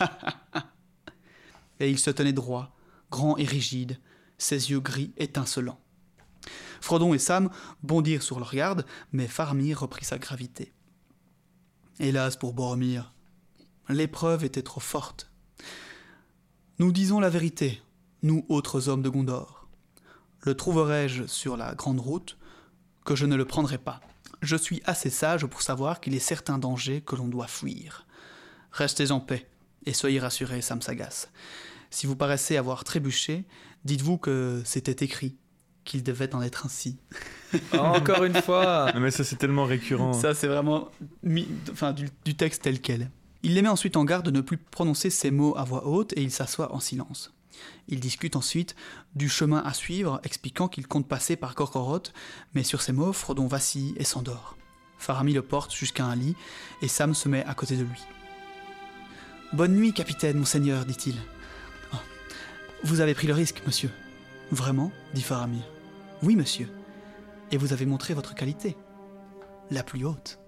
et 1.80 1.90
il 1.90 1.98
se 1.98 2.10
tenait 2.10 2.32
droit, 2.32 2.76
grand 3.10 3.36
et 3.36 3.44
rigide, 3.44 3.98
ses 4.38 4.70
yeux 4.70 4.80
gris 4.80 5.12
étincelants. 5.16 5.80
Frodon 6.84 7.14
et 7.14 7.18
Sam 7.18 7.48
bondirent 7.82 8.22
sur 8.22 8.38
leur 8.38 8.54
garde, 8.54 8.84
mais 9.10 9.26
Faramir 9.26 9.80
reprit 9.80 10.04
sa 10.04 10.18
gravité. 10.18 10.70
Hélas 11.98 12.36
pour 12.36 12.52
Boromir, 12.52 13.14
l'épreuve 13.88 14.44
était 14.44 14.60
trop 14.60 14.80
forte. 14.80 15.32
Nous 16.78 16.92
disons 16.92 17.20
la 17.20 17.30
vérité, 17.30 17.80
nous 18.22 18.44
autres 18.50 18.90
hommes 18.90 19.00
de 19.00 19.08
Gondor. 19.08 19.66
Le 20.42 20.54
trouverai-je 20.54 21.24
sur 21.24 21.56
la 21.56 21.74
grande 21.74 22.00
route 22.00 22.36
que 23.06 23.16
je 23.16 23.24
ne 23.24 23.34
le 23.34 23.46
prendrai 23.46 23.78
pas. 23.78 24.02
Je 24.42 24.56
suis 24.56 24.82
assez 24.84 25.08
sage 25.08 25.46
pour 25.46 25.62
savoir 25.62 26.02
qu'il 26.02 26.14
est 26.14 26.18
certains 26.18 26.58
dangers 26.58 27.00
que 27.00 27.16
l'on 27.16 27.28
doit 27.28 27.46
fuir. 27.46 28.06
Restez 28.72 29.10
en 29.10 29.20
paix 29.20 29.48
et 29.86 29.94
soyez 29.94 30.20
rassurés, 30.20 30.60
Sam 30.60 30.82
Sagas. 30.82 31.28
Si 31.88 32.06
vous 32.06 32.14
paraissez 32.14 32.58
avoir 32.58 32.84
trébuché, 32.84 33.46
dites-vous 33.86 34.18
que 34.18 34.60
c'était 34.66 35.02
écrit 35.02 35.38
qu'il 35.84 36.02
devait 36.02 36.34
en 36.34 36.42
être 36.42 36.66
ainsi. 36.66 36.96
Encore 37.78 38.24
une 38.24 38.34
fois 38.34 38.92
Mais 38.98 39.10
ça, 39.10 39.24
c'est 39.24 39.36
tellement 39.36 39.64
récurrent. 39.64 40.12
Ça, 40.12 40.34
c'est 40.34 40.48
vraiment 40.48 40.88
enfin, 41.70 41.92
du, 41.92 42.34
texte 42.34 42.62
tel 42.62 42.80
quel. 42.80 43.10
Il 43.42 43.54
les 43.54 43.62
met 43.62 43.68
ensuite 43.68 43.96
en 43.96 44.04
garde 44.04 44.24
de 44.24 44.30
ne 44.30 44.40
plus 44.40 44.56
prononcer 44.56 45.10
ces 45.10 45.30
mots 45.30 45.56
à 45.56 45.64
voix 45.64 45.86
haute 45.86 46.12
et 46.16 46.22
il 46.22 46.30
s'assoit 46.30 46.74
en 46.74 46.80
silence. 46.80 47.32
Il 47.88 48.00
discute 48.00 48.36
ensuite 48.36 48.74
du 49.14 49.28
chemin 49.28 49.62
à 49.64 49.74
suivre, 49.74 50.20
expliquant 50.24 50.68
qu'il 50.68 50.86
compte 50.86 51.06
passer 51.06 51.36
par 51.36 51.54
Gorgoroth, 51.54 52.12
mais 52.54 52.64
sur 52.64 52.80
ces 52.80 52.92
mots, 52.92 53.12
Frodon 53.12 53.46
vacille 53.46 53.94
et 53.96 54.04
s'endort. 54.04 54.56
Faramir 54.98 55.34
le 55.34 55.42
porte 55.42 55.74
jusqu'à 55.74 56.04
un 56.04 56.16
lit 56.16 56.34
et 56.80 56.88
Sam 56.88 57.14
se 57.14 57.28
met 57.28 57.44
à 57.44 57.54
côté 57.54 57.76
de 57.76 57.82
lui. 57.82 58.00
Bonne 59.52 59.74
nuit, 59.74 59.92
capitaine, 59.92 60.38
monseigneur, 60.38 60.84
dit-il. 60.84 61.14
Oh, 61.92 61.98
vous 62.82 63.00
avez 63.00 63.14
pris 63.14 63.26
le 63.26 63.34
risque, 63.34 63.62
monsieur. 63.66 63.90
Vraiment 64.50 64.90
dit 65.12 65.22
Faramir. 65.22 65.62
Oui, 66.24 66.36
monsieur. 66.36 66.68
Et 67.52 67.58
vous 67.58 67.74
avez 67.74 67.84
montré 67.84 68.14
votre 68.14 68.34
qualité. 68.34 68.78
La 69.70 69.82
plus 69.82 70.06
haute. 70.06 70.38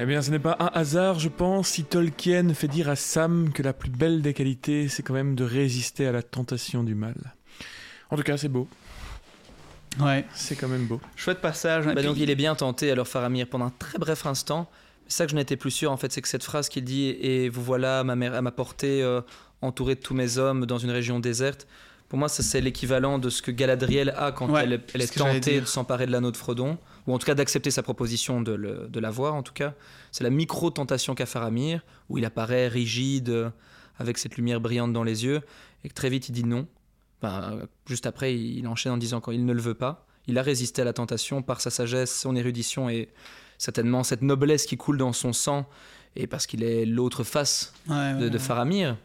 Eh 0.00 0.06
bien, 0.06 0.20
ce 0.20 0.32
n'est 0.32 0.40
pas 0.40 0.56
un 0.58 0.66
hasard, 0.74 1.20
je 1.20 1.28
pense, 1.28 1.68
si 1.68 1.84
Tolkien 1.84 2.52
fait 2.54 2.66
dire 2.66 2.88
à 2.88 2.96
Sam 2.96 3.52
que 3.52 3.62
la 3.62 3.72
plus 3.72 3.90
belle 3.90 4.20
des 4.20 4.34
qualités, 4.34 4.88
c'est 4.88 5.04
quand 5.04 5.14
même 5.14 5.36
de 5.36 5.44
résister 5.44 6.08
à 6.08 6.12
la 6.12 6.24
tentation 6.24 6.82
du 6.82 6.96
mal. 6.96 7.14
En 8.10 8.16
tout 8.16 8.22
cas, 8.22 8.36
c'est 8.36 8.48
beau. 8.48 8.68
Ouais. 10.00 10.24
C'est 10.34 10.56
quand 10.56 10.68
même 10.68 10.86
beau. 10.86 11.00
Chouette 11.16 11.40
passage. 11.40 11.86
Bah 11.86 12.02
donc 12.02 12.16
il 12.18 12.30
est 12.30 12.34
bien 12.34 12.54
tenté, 12.54 12.90
alors 12.90 13.06
Faramir, 13.06 13.46
pendant 13.48 13.66
un 13.66 13.72
très 13.78 13.98
bref 13.98 14.26
instant. 14.26 14.68
C'est 15.06 15.18
ça 15.18 15.24
que 15.26 15.30
je 15.30 15.36
n'étais 15.36 15.56
plus 15.56 15.70
sûr, 15.70 15.92
en 15.92 15.96
fait, 15.96 16.10
c'est 16.12 16.22
que 16.22 16.28
cette 16.28 16.42
phrase 16.42 16.68
qu'il 16.68 16.84
dit 16.84 17.08
Et 17.20 17.48
vous 17.48 17.62
voilà 17.62 18.04
ma, 18.04 18.16
mère, 18.16 18.34
à 18.34 18.42
ma 18.42 18.50
portée, 18.50 19.02
euh, 19.02 19.20
entouré 19.60 19.94
de 19.94 20.00
tous 20.00 20.14
mes 20.14 20.38
hommes, 20.38 20.66
dans 20.66 20.78
une 20.78 20.90
région 20.90 21.20
déserte. 21.20 21.66
Pour 22.08 22.18
moi, 22.18 22.28
ça 22.28 22.42
c'est 22.42 22.60
l'équivalent 22.60 23.18
de 23.18 23.28
ce 23.28 23.42
que 23.42 23.50
Galadriel 23.50 24.14
a 24.16 24.30
quand 24.30 24.56
elle, 24.56 24.72
est 24.72 25.16
tentée 25.16 25.60
de 25.60 25.66
s'emparer 25.66 26.06
de 26.06 26.12
l'anneau 26.12 26.30
de 26.30 26.36
Frodon, 26.36 26.78
ou 27.06 27.14
en 27.14 27.18
tout 27.18 27.26
cas 27.26 27.34
d'accepter 27.34 27.70
sa 27.70 27.82
proposition 27.82 28.40
de, 28.40 28.52
le, 28.52 28.86
de 28.88 29.00
l'avoir, 29.00 29.34
en 29.34 29.42
tout 29.42 29.52
cas. 29.52 29.74
C'est 30.12 30.24
la 30.24 30.30
micro-tentation 30.30 31.14
qu'a 31.14 31.26
Faramir, 31.26 31.82
où 32.08 32.18
il 32.18 32.24
apparaît 32.24 32.68
rigide, 32.68 33.50
avec 33.98 34.18
cette 34.18 34.36
lumière 34.36 34.60
brillante 34.60 34.92
dans 34.92 35.04
les 35.04 35.24
yeux, 35.24 35.40
et 35.82 35.88
que 35.88 35.94
très 35.94 36.08
vite 36.08 36.28
il 36.28 36.32
dit 36.32 36.44
non. 36.44 36.66
Juste 37.86 38.06
après, 38.06 38.36
il 38.36 38.66
enchaîne 38.66 38.92
en 38.92 38.96
disant 38.96 39.20
qu'il 39.20 39.44
ne 39.44 39.52
le 39.52 39.60
veut 39.60 39.74
pas. 39.74 40.06
Il 40.26 40.38
a 40.38 40.42
résisté 40.42 40.82
à 40.82 40.84
la 40.84 40.92
tentation 40.92 41.42
par 41.42 41.60
sa 41.60 41.70
sagesse, 41.70 42.20
son 42.20 42.34
érudition 42.34 42.88
et 42.88 43.08
certainement 43.58 44.02
cette 44.02 44.22
noblesse 44.22 44.66
qui 44.66 44.76
coule 44.76 44.98
dans 44.98 45.12
son 45.12 45.32
sang, 45.32 45.66
et 46.16 46.26
parce 46.26 46.46
qu'il 46.46 46.62
est 46.62 46.86
l'autre 46.86 47.24
face 47.24 47.72
de, 47.88 48.38
Faramir. 48.38 48.96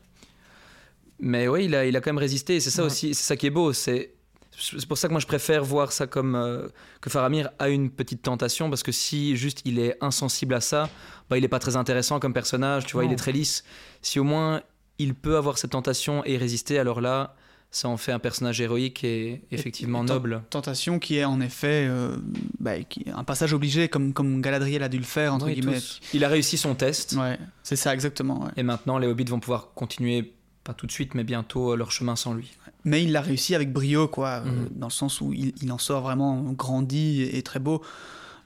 Mais 1.20 1.48
oui, 1.48 1.66
il 1.66 1.76
a, 1.76 1.86
il 1.86 1.96
a 1.98 2.02
quand 2.02 2.12
même 2.12 2.18
résisté, 2.18 2.56
et 2.56 2.60
c'est 2.60 2.70
ça 2.70 2.84
aussi, 2.84 3.14
c'est 3.14 3.24
ça 3.24 3.36
qui 3.36 3.48
est 3.48 3.52
beau, 3.52 3.74
c'est 3.74 4.14
c'est 4.62 4.86
pour 4.88 4.98
ça 4.98 5.08
que 5.08 5.14
moi 5.14 5.22
je 5.22 5.28
préfère 5.28 5.64
voir 5.64 5.94
ça 5.94 6.06
comme 6.06 6.36
euh, 6.36 6.68
que 7.00 7.10
Faramir 7.10 7.50
a 7.60 7.70
une 7.70 7.90
petite 7.90 8.22
tentation 8.22 8.70
parce 8.70 8.84
que 8.84 8.92
si 8.92 9.38
juste 9.38 9.62
il 9.64 9.80
est 9.80 9.98
insensible 10.02 10.54
à 10.54 10.60
ça, 10.60 10.90
bah 11.30 11.38
il 11.38 11.46
est 11.46 11.50
pas 11.50 11.60
très 11.60 11.78
intéressant 11.78 12.20
comme 12.20 12.34
personnage, 12.34 12.86
tu 12.86 12.94
vois, 12.94 13.06
il 13.06 13.12
est 13.14 13.16
très 13.16 13.32
lisse. 13.32 13.64
Si 14.02 14.20
au 14.20 14.26
moins 14.26 14.62
il 14.98 15.16
peut 15.16 15.38
avoir 15.38 15.58
cette 15.58 15.72
tentation 15.72 16.26
et 16.26 16.36
résister, 16.36 16.78
alors 16.78 17.00
là, 17.00 17.36
ça 17.72 17.88
en 17.88 17.98
fait 17.98 18.12
un 18.12 18.20
personnage 18.20 18.62
héroïque 18.62 19.04
et 19.04 19.44
effectivement 19.52 20.04
noble. 20.04 20.42
Tentation 20.50 20.98
qui 20.98 21.18
est 21.18 21.26
en 21.26 21.40
effet 21.40 21.88
euh, 21.88 22.18
bah, 22.60 22.72
un 23.14 23.24
passage 23.24 23.54
obligé, 23.54 23.90
comme, 23.90 24.14
comme 24.14 24.42
Galadriel 24.42 24.82
a 24.82 24.90
dû 24.90 24.98
le 24.98 25.04
faire, 25.04 25.34
entre 25.34 25.50
guillemets. 25.50 25.80
Il 26.14 26.24
a 26.24 26.30
réussi 26.30 26.58
son 26.58 26.74
test. 26.74 27.14
Ouais, 27.14 27.38
c'est 27.64 27.76
ça 27.76 27.94
exactement. 27.94 28.48
Et 28.58 28.64
maintenant, 28.64 28.98
les 28.98 29.08
hobbits 29.08 29.26
vont 29.26 29.40
pouvoir 29.40 29.74
continuer 29.76 30.34
pas 30.64 30.74
tout 30.74 30.88
de 30.88 30.92
suite, 30.92 31.14
mais 31.14 31.24
bientôt 31.24 31.76
leur 31.76 31.92
chemin 31.92 32.16
sans 32.16 32.34
lui. 32.34 32.52
Mais 32.86 33.04
il 33.04 33.12
l'a 33.12 33.22
réussi 33.22 33.54
avec 33.54 33.72
brio, 33.72 34.08
quoi, 34.08 34.42
mhm. 34.42 34.70
dans 34.72 34.88
le 34.88 34.92
sens 34.92 35.22
où 35.22 35.32
il, 35.34 35.72
en 35.72 35.78
sort 35.78 36.02
vraiment 36.02 36.42
grandi 36.54 37.22
et, 37.22 37.42
très 37.44 37.60
beau, 37.60 37.84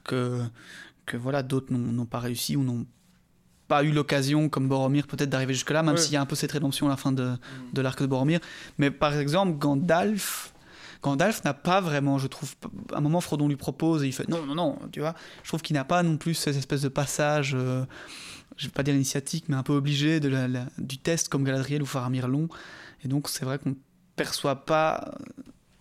que, 0.04 0.40
que 1.06 1.16
voilà, 1.16 1.42
d'autres 1.42 1.72
n'ont 1.72 2.06
pas 2.06 2.18
réussi 2.18 2.56
ou 2.56 2.62
n'ont 2.62 2.84
pas 3.68 3.82
eu 3.82 3.92
l'occasion, 3.92 4.48
comme 4.48 4.68
Boromir, 4.68 5.06
peut-être 5.06 5.30
d'arriver 5.30 5.54
jusque-là, 5.54 5.82
même 5.82 5.96
s'il 5.96 6.12
y 6.12 6.16
a 6.16 6.20
un 6.20 6.26
peu 6.26 6.36
cette 6.36 6.52
rédemption 6.52 6.86
à 6.86 6.90
la 6.90 6.96
fin 6.96 7.12
de, 7.12 7.24
mhm. 7.24 7.38
de 7.72 7.82
l'arc 7.82 8.00
de 8.00 8.06
Boromir. 8.06 8.40
Mais 8.78 8.90
par 8.90 9.16
exemple, 9.16 9.58
Gandalf, 9.58 10.52
Gandalf 11.02 11.44
n'a 11.44 11.54
pas 11.54 11.80
vraiment, 11.80 12.18
je 12.18 12.26
trouve, 12.26 12.54
à 12.92 12.98
un 12.98 13.00
moment 13.00 13.20
Frodon 13.20 13.48
lui 13.48 13.56
propose 13.56 14.04
et 14.04 14.06
il 14.06 14.12
fait 14.12 14.28
non, 14.28 14.44
non, 14.46 14.54
non, 14.54 14.78
tu 14.90 15.00
vois. 15.00 15.14
Je 15.42 15.48
trouve 15.48 15.62
qu'il 15.62 15.74
n'a 15.74 15.84
pas 15.84 16.02
non 16.02 16.16
plus 16.16 16.34
cette 16.34 16.56
espèce 16.56 16.82
de 16.82 16.88
passage, 16.88 17.52
euh, 17.54 17.84
je 18.56 18.66
vais 18.66 18.72
pas 18.72 18.82
dire 18.82 18.94
initiatique, 18.94 19.46
mais 19.48 19.56
un 19.56 19.62
peu 19.62 19.74
obligé 19.74 20.20
de 20.20 20.28
la, 20.28 20.48
du 20.78 20.98
test 20.98 21.28
comme 21.28 21.44
Galadriel 21.44 21.82
ou 21.82 21.86
Faramir 21.86 22.28
long. 22.28 22.48
Et 23.04 23.08
donc 23.08 23.28
c'est 23.28 23.44
vrai 23.44 23.58
qu'on 23.58 23.70
ne 23.70 23.74
perçoit 24.16 24.64
pas 24.64 25.14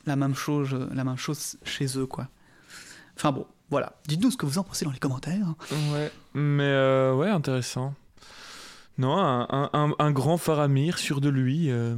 la 0.05 0.15
même 0.15 0.36
chose, 0.36 0.75
la 0.93 1.03
même 1.03 1.17
chose 1.17 1.57
chez 1.63 1.97
eux, 1.97 2.05
quoi. 2.05 2.27
Enfin 3.15 3.31
bon, 3.31 3.45
voilà. 3.74 3.93
Dites-nous 4.07 4.30
ce 4.30 4.38
que 4.38 4.45
vous 4.45 4.59
en 4.59 4.63
pensez 4.63 4.86
dans 4.86 4.91
les 4.91 4.99
commentaires. 4.99 5.55
Ouais, 5.71 6.11
mais 6.36 6.61
euh, 6.61 7.15
ouais, 7.15 7.28
intéressant. 7.28 7.95
Non, 8.99 9.17
un, 9.17 9.47
un, 9.74 9.95
un, 9.97 10.11
grand 10.11 10.38
Faramir 10.38 10.99
sûr 10.99 11.21
de 11.21 11.30
lui. 11.30 11.71
Euh, 11.71 11.95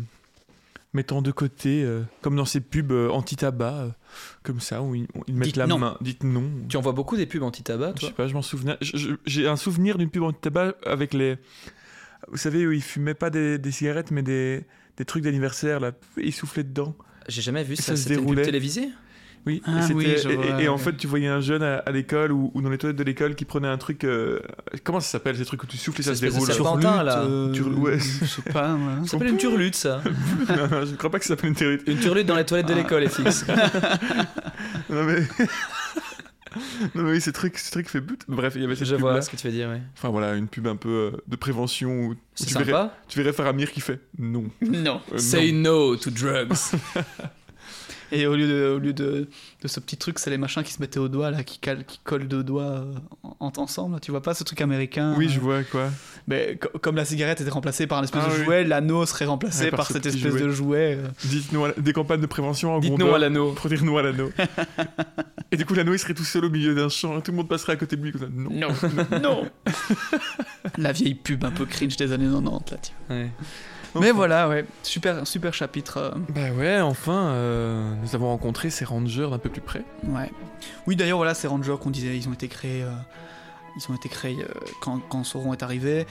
mettant 0.94 1.22
de 1.22 1.32
côté, 1.32 1.84
euh, 1.84 2.04
comme 2.22 2.38
dans 2.38 2.46
ces 2.46 2.62
pubs 2.62 2.94
anti-tabac, 2.94 3.94
comme 4.44 4.62
ça, 4.62 4.82
où 4.82 4.96
ils, 4.96 5.06
mettent 5.28 5.58
la 5.58 5.68
main. 5.68 5.98
Dites 6.00 6.24
non. 6.24 6.50
Tu 6.70 6.78
en 6.78 6.82
vois 6.82 6.94
beaucoup 6.94 7.18
des 7.18 7.26
pubs 7.26 7.44
anti-tabac, 7.44 7.92
toi 7.92 7.96
Je 8.00 8.06
sais 8.06 8.14
pas, 8.14 8.30
je 8.30 8.34
m'en 8.34 8.42
souviens. 8.42 8.78
J'ai 8.80 9.46
un 9.46 9.58
souvenir 9.58 9.98
d'une 9.98 10.10
pub 10.10 10.24
anti-tabac 10.24 10.76
avec 10.86 11.14
les. 11.14 11.36
Vous 12.30 12.38
savez, 12.38 12.66
où 12.66 12.72
ils 12.72 12.82
fumaient 12.82 13.16
pas 13.16 13.30
des, 13.30 13.60
cigarettes, 13.70 14.12
mais 14.12 14.24
des, 14.24 14.64
des 14.96 15.04
trucs 15.04 15.26
d'anniversaire, 15.26 15.82
là. 15.82 15.92
Ils 16.16 16.32
soufflaient 16.32 16.64
dedans. 16.64 16.96
J'ai 17.28 17.42
jamais 17.42 17.66
vu 17.66 17.76
ça. 17.76 17.84
Ça 17.84 17.96
se 17.98 18.08
déroulait. 18.08 18.44
télévisé 18.44 18.92
oui, 19.46 19.62
ah 19.66 19.88
et, 20.60 20.68
en 20.68 20.78
fait, 20.80 20.98
tu 20.98 21.06
voyais 21.06 21.28
un 21.28 21.40
jeune 21.40 21.62
à, 21.62 21.84
l'école 21.92 22.32
ou, 22.32 22.52
dans 22.56 22.70
les 22.70 22.80
toilettes 22.80 22.98
de 22.98 23.04
l'école 23.04 23.36
qui 23.36 23.46
prenait 23.46 23.68
un 23.68 23.78
truc. 23.78 24.04
Euh, 24.04 24.40
comment 24.84 25.00
ça 25.00 25.10
s'appelle 25.10 25.38
ces 25.38 25.46
trucs 25.46 25.62
où 25.62 25.68
tu 25.68 25.78
souffles 25.78 26.02
et 26.02 26.04
ça, 26.04 26.16
se 26.16 26.22
déroule? 26.22 26.50
Turlutte, 26.50 26.84
là. 26.84 27.22
Euh, 27.22 27.54
ouais. 27.76 28.00
Je 28.00 28.26
sais 28.26 28.42
pas, 28.42 28.70
moi. 28.70 28.94
Ça 29.04 29.12
s'appelle 29.12 29.30
une 29.30 29.38
turlute, 29.38 29.76
ça. 29.76 30.02
non, 30.50 30.68
non, 30.68 30.86
je 30.86 30.96
crois 30.96 31.12
pas 31.12 31.20
que 31.20 31.26
ça 31.26 31.36
s'appelle 31.36 31.50
une 31.50 31.56
turlute. 31.56 31.84
Une 31.86 32.00
turlute 32.00 32.26
dans 32.26 32.36
les 32.36 32.46
toilettes 32.46 32.68
de 32.68 32.74
ah. 32.74 32.78
l'école, 32.78 33.08
FX. 33.08 33.46
non, 34.90 35.04
mais. 35.04 35.20
non 36.96 37.04
mais 37.04 37.12
oui, 37.12 37.22
ce 37.22 37.30
truc, 37.30 37.60
ce 37.60 37.70
truc 37.70 37.88
fait 37.88 38.02
but. 38.02 38.24
Bref, 38.28 38.54
il 38.56 38.64
y 38.64 38.66
avait 38.66 38.76
cette 38.76 38.88
Je 38.88 38.96
pub 38.96 39.02
vois 39.02 39.22
ce 39.22 39.30
que 39.30 39.36
tu 39.36 39.46
veux 39.46 39.54
dire, 39.54 39.70
oui. 39.72 39.80
Enfin 39.94 40.10
voilà, 40.10 40.34
une 40.34 40.48
pub 40.48 40.66
un 40.66 40.76
peu 40.76 40.90
euh, 40.90 41.12
de 41.28 41.36
prévention 41.36 42.08
où, 42.08 42.16
tu, 42.36 42.52
verrais, 42.58 42.90
tu 43.08 43.20
verrais 43.20 43.34
Faramir 43.34 43.72
qui 43.72 43.82
fait 43.82 44.00
non. 44.18 44.46
Non. 44.62 45.02
Say 45.18 45.52
no 45.52 45.96
to 45.98 46.10
drugs. 46.10 46.56
Et 48.12 48.28
au 48.28 48.36
lieu 48.36 48.48
de, 48.48 48.76
au 48.76 48.80
lieu 48.80 48.94
de, 48.94 49.28
de 49.62 49.68
ce 49.68 49.80
petit 49.80 49.98
truc, 49.98 50.20
c'est 50.20 50.30
les 50.30 50.38
machins 50.38 50.64
qui 50.64 50.74
se 50.74 50.82
mettaient 50.82 51.00
au 51.00 51.08
doigt, 51.08 51.32
là, 51.32 51.44
qui, 51.44 51.60
qui 51.60 52.00
collent 52.04 52.28
deux 52.28 52.44
doigts 52.44 52.64
euh, 52.64 52.94
en, 53.40 53.52
ensemble. 53.58 54.00
Tu 54.00 54.12
vois 54.12 54.22
pas 54.22 54.34
ce 54.34 54.44
truc 54.44 54.62
américain 54.62 55.16
Oui, 55.18 55.30
je 55.30 55.40
euh, 55.40 55.42
vois 55.42 55.64
quoi. 55.64 55.90
Mais 56.28 56.60
comme 56.82 56.96
la 56.96 57.06
cigarette 57.06 57.42
était 57.42 57.50
remplacée 57.50 57.88
par 57.88 58.00
un 58.00 58.04
espèce 58.04 58.24
ah 58.26 58.30
de 58.30 58.44
jouet, 58.44 58.64
l'anneau 58.64 59.06
serait 59.06 59.26
remplacé 59.26 59.72
par, 59.72 59.88
cette 59.88 60.06
espèce 60.06 60.36
de 60.36 60.50
jouet. 60.50 60.98
Euh. 61.00 61.08
Dites-nous 61.26 61.68
des 61.78 61.94
campagnes 61.94 62.22
de 62.22 62.26
prévention 62.26 62.76
en 62.76 62.80
Dites-nous 62.80 63.14
à 63.14 63.20
l'anneau. 63.20 63.52
Protéger-nous 63.54 63.98
à 63.98 64.04
l'anneau. 64.04 64.32
et 65.52 65.58
du 65.58 65.66
coup, 65.66 65.74
l'anneau, 65.74 65.94
il 65.94 66.00
serait 66.00 66.14
tout 66.14 66.24
seul 66.24 66.46
au 66.46 66.50
milieu 66.50 66.74
d'un 66.74 66.90
champ. 66.90 67.20
Tout 67.22 67.32
le 67.32 67.38
monde 67.38 67.50
passerait 67.50 67.74
à 67.74 67.78
côté 67.78 67.96
de 67.96 68.04
lui. 68.04 68.12
Comme 68.12 68.32
Non. 68.34 68.50
Non. 68.52 68.68
non. 69.22 69.50
la 70.78 70.92
vieille 70.92 71.16
pub 71.16 71.44
un 71.44 71.52
peu 71.52 71.66
cringe 71.66 71.98
des 71.98 72.12
années 72.12 72.30
90, 72.30 72.72
là, 72.72 72.78
tu 72.82 72.92
vois. 73.08 73.26
Mais 74.00 74.12
voilà, 74.12 74.50
ouais, 74.50 74.66
super, 74.84 75.26
super 75.26 75.54
chapitre. 75.54 75.98
Euh. 75.98 76.12
Bah 76.30 76.52
ouais, 76.58 76.82
enfin, 76.82 77.28
euh, 77.28 77.94
nous 78.02 78.16
avons 78.16 78.28
rencontré 78.28 78.70
ces 78.70 78.86
rangers 78.86 79.28
d'un 79.30 79.38
peu 79.38 79.50
plus 79.50 79.62
près. 79.62 79.84
Ouais. 80.04 80.32
Oui, 80.88 80.96
d'ailleurs, 80.96 81.18
voilà, 81.18 81.34
ces 81.34 81.48
rangers 81.48 81.76
qu'on 81.82 81.92
disait, 81.92 82.18
ils 82.18 82.28
ont 82.28 82.34
été 82.34 82.48
créés, 82.48 82.84
euh, 82.84 82.92
ils 83.78 83.92
ont 83.92 83.96
été 83.96 84.10
créés 84.10 84.38
quand, 84.82 85.00
quand 85.10 85.24
Sauron 85.24 85.54
est 85.54 85.64
arrivé. 85.64 86.06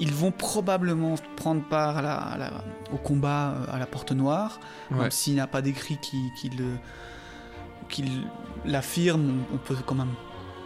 Ils 0.00 0.14
vont 0.14 0.30
probablement 0.30 1.16
prendre 1.36 1.62
part 1.62 1.98
à 1.98 2.02
la, 2.02 2.64
au 2.92 2.98
combat 2.98 3.56
à 3.68 3.78
la 3.80 3.86
Porte 3.86 4.12
Noire, 4.12 4.60
même 4.92 5.10
s'il 5.10 5.34
n'a 5.34 5.48
pas 5.48 5.60
d'écrit 5.60 5.98
qui, 6.00 6.30
qui 7.88 8.04
l'affirme, 8.64 9.42
on 9.52 9.56
peut 9.56 9.74
quand 9.84 9.96
même 9.96 10.14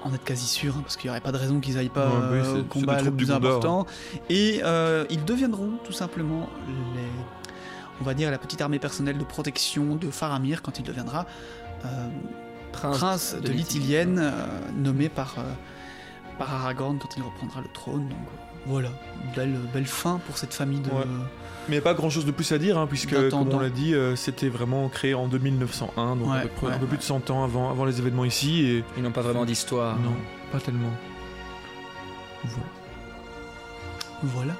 en 0.04 0.14
être 0.14 0.24
quasi 0.24 0.46
sûr, 0.46 0.76
hein, 0.76 0.80
parce 0.82 0.96
qu'il 0.96 1.08
n'y 1.08 1.10
aurait 1.10 1.20
pas 1.20 1.32
de 1.32 1.36
raison 1.36 1.60
qu'ils 1.60 1.78
aillent 1.78 1.88
pas 1.88 2.06
euh, 2.06 2.60
au 2.60 2.64
combat 2.64 3.00
le 3.00 3.10
plus 3.10 3.30
important. 3.30 3.86
Et 4.28 4.60
euh, 4.64 5.04
ils 5.10 5.24
deviendront 5.24 5.72
tout 5.84 5.92
simplement 5.92 6.48
les, 6.94 7.02
on 8.00 8.04
va 8.04 8.14
dire 8.14 8.30
la 8.30 8.38
petite 8.38 8.60
armée 8.60 8.78
personnelle 8.78 9.18
de 9.18 9.24
protection 9.24 9.96
de 9.96 10.10
Faramir 10.10 10.62
quand 10.62 10.78
il 10.78 10.84
deviendra 10.84 11.26
euh, 11.84 12.08
prince, 12.72 13.36
de, 13.40 13.50
l'Ithilienne, 13.50 14.32
nommé 14.76 15.08
par, 15.08 15.36
par 16.38 16.52
Aragorn 16.52 16.98
quand 16.98 17.16
il 17.16 17.22
reprendra 17.22 17.60
le 17.60 17.68
trône. 17.68 18.08
Donc 18.08 18.18
voilà, 18.66 18.90
belle, 19.34 19.54
belle 19.72 19.86
fin 19.86 20.20
pour 20.26 20.38
cette 20.38 20.54
famille 20.54 20.80
de. 20.80 20.90
Mais 21.68 21.80
pas 21.80 21.94
grand 21.94 22.10
chose 22.10 22.26
de 22.26 22.32
plus 22.32 22.50
à 22.52 22.58
dire, 22.58 22.76
hein, 22.76 22.86
puisque, 22.88 23.30
comme 23.30 23.48
on 23.52 23.60
l'a 23.60 23.70
dit, 23.70 23.94
euh, 23.94 24.16
c'était 24.16 24.48
vraiment 24.48 24.88
créé 24.88 25.14
en 25.14 25.28
2901, 25.28 26.16
donc 26.16 26.28
un, 26.28 26.78
peu, 26.78 26.86
plus 26.86 26.98
de 26.98 27.02
100 27.02 27.30
ans 27.30 27.44
avant, 27.44 27.70
avant 27.70 27.84
les 27.84 28.00
événements 28.00 28.24
ici. 28.24 28.64
Et... 28.64 28.84
Ils 28.96 29.02
n'ont 29.02 29.12
pas 29.12 29.20
vraiment 29.20 29.44
d'histoire. 29.44 29.96
Non, 29.98 30.14
pas 30.50 30.58
tellement. 30.58 30.90
Voilà. 32.44 32.66
Voilà. 34.24 34.54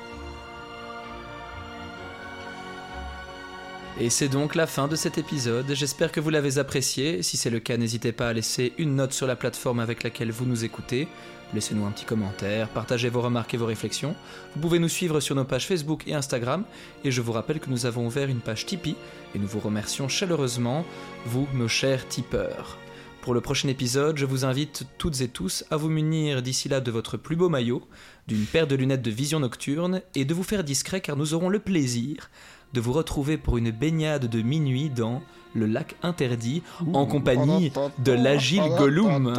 Et 4.01 4.11
c'est 4.11 4.29
donc 4.29 4.55
la 4.55 4.67
fin 4.67 4.89
de 4.89 4.97
cet 4.97 5.19
épisode. 5.19 5.67
J'espère 5.73 6.13
que 6.13 6.21
vous 6.21 6.31
l'avez 6.31 6.59
apprécié. 6.59 7.23
Si 7.23 7.37
c'est 7.37 7.51
le 7.51 7.61
cas, 7.61 7.77
n'hésitez 7.77 8.13
pas 8.13 8.29
à 8.29 8.33
laisser 8.33 8.73
une 8.79 8.97
note 8.97 9.13
sur 9.13 9.27
la 9.27 9.37
plateforme 9.37 9.81
avec 9.81 10.03
laquelle 10.03 10.31
vous 10.31 10.47
nous 10.47 10.65
écoutez. 10.65 11.09
Laissez-nous 11.55 11.85
un 11.85 11.91
petit 11.91 12.07
commentaire, 12.07 12.69
partagez 12.69 13.11
vos 13.11 13.21
remarques 13.21 13.53
et 13.53 13.59
vos 13.59 13.67
réflexions. 13.67 14.15
Vous 14.55 14.61
pouvez 14.63 14.79
nous 14.79 14.89
suivre 14.89 15.21
sur 15.21 15.35
nos 15.35 15.45
pages 15.45 15.67
Facebook 15.67 16.05
et 16.07 16.15
Instagram. 16.15 16.65
Et 17.05 17.11
je 17.11 17.21
vous 17.21 17.33
rappelle 17.33 17.61
que 17.61 17.69
nous 17.69 17.85
avons 17.85 18.07
ouvert 18.07 18.31
une 18.31 18.41
page 18.41 18.65
Tipeee 18.65 18.97
et 19.35 19.39
nous 19.39 19.47
vous 19.47 19.61
remercions 19.61 20.09
chaleureusement, 20.09 20.87
vous, 21.27 21.47
nos 21.53 21.69
chers 21.69 22.09
tipeurs. 22.09 22.79
Pour 23.21 23.35
le 23.35 23.41
prochain 23.41 23.69
épisode, 23.69 24.17
je 24.17 24.25
vous 24.25 24.45
invite 24.45 24.85
toutes 24.97 25.21
et 25.21 25.29
tous 25.29 25.65
à 25.71 25.77
vous 25.77 25.91
munir 25.91 26.43
d'ici 26.43 26.69
là 26.69 26.81
de 26.81 26.91
votre 26.91 27.17
plus 27.17 27.37
beau 27.37 27.49
maillot, 27.49 27.87
d'une 28.27 28.47
paire 28.47 28.67
de 28.67 28.75
lunettes 28.75 29.03
de 29.03 29.11
vision 29.11 29.39
nocturne 29.39 30.01
et 30.15 30.25
de 30.25 30.35
vous 30.35 30.43
faire 30.43 30.65
discret 30.65 31.01
car 31.01 31.17
nous 31.17 31.35
aurons 31.35 31.51
le 31.51 31.59
plaisir 31.59 32.31
de 32.73 32.81
vous 32.81 32.93
retrouver 32.93 33.37
pour 33.37 33.59
une 33.59 33.71
baignade 33.71 34.27
de 34.27 34.43
minuit 34.43 34.91
dans 34.91 35.23
le 35.55 35.67
lac 35.67 35.97
interdit 36.03 36.63
en 36.93 37.07
compagnie 37.07 37.73
de 37.99 38.13
l'agile 38.13 38.63
Gollum. 38.79 39.35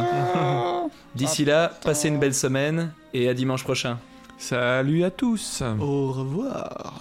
D'ici 1.14 1.44
là, 1.44 1.72
passez 1.82 2.08
une 2.08 2.18
belle 2.18 2.34
semaine 2.34 2.92
et 3.12 3.28
à 3.28 3.34
dimanche 3.34 3.64
prochain. 3.64 3.98
Salut 4.38 5.04
à 5.04 5.10
tous. 5.10 5.62
Au 5.80 6.12
revoir. 6.12 7.00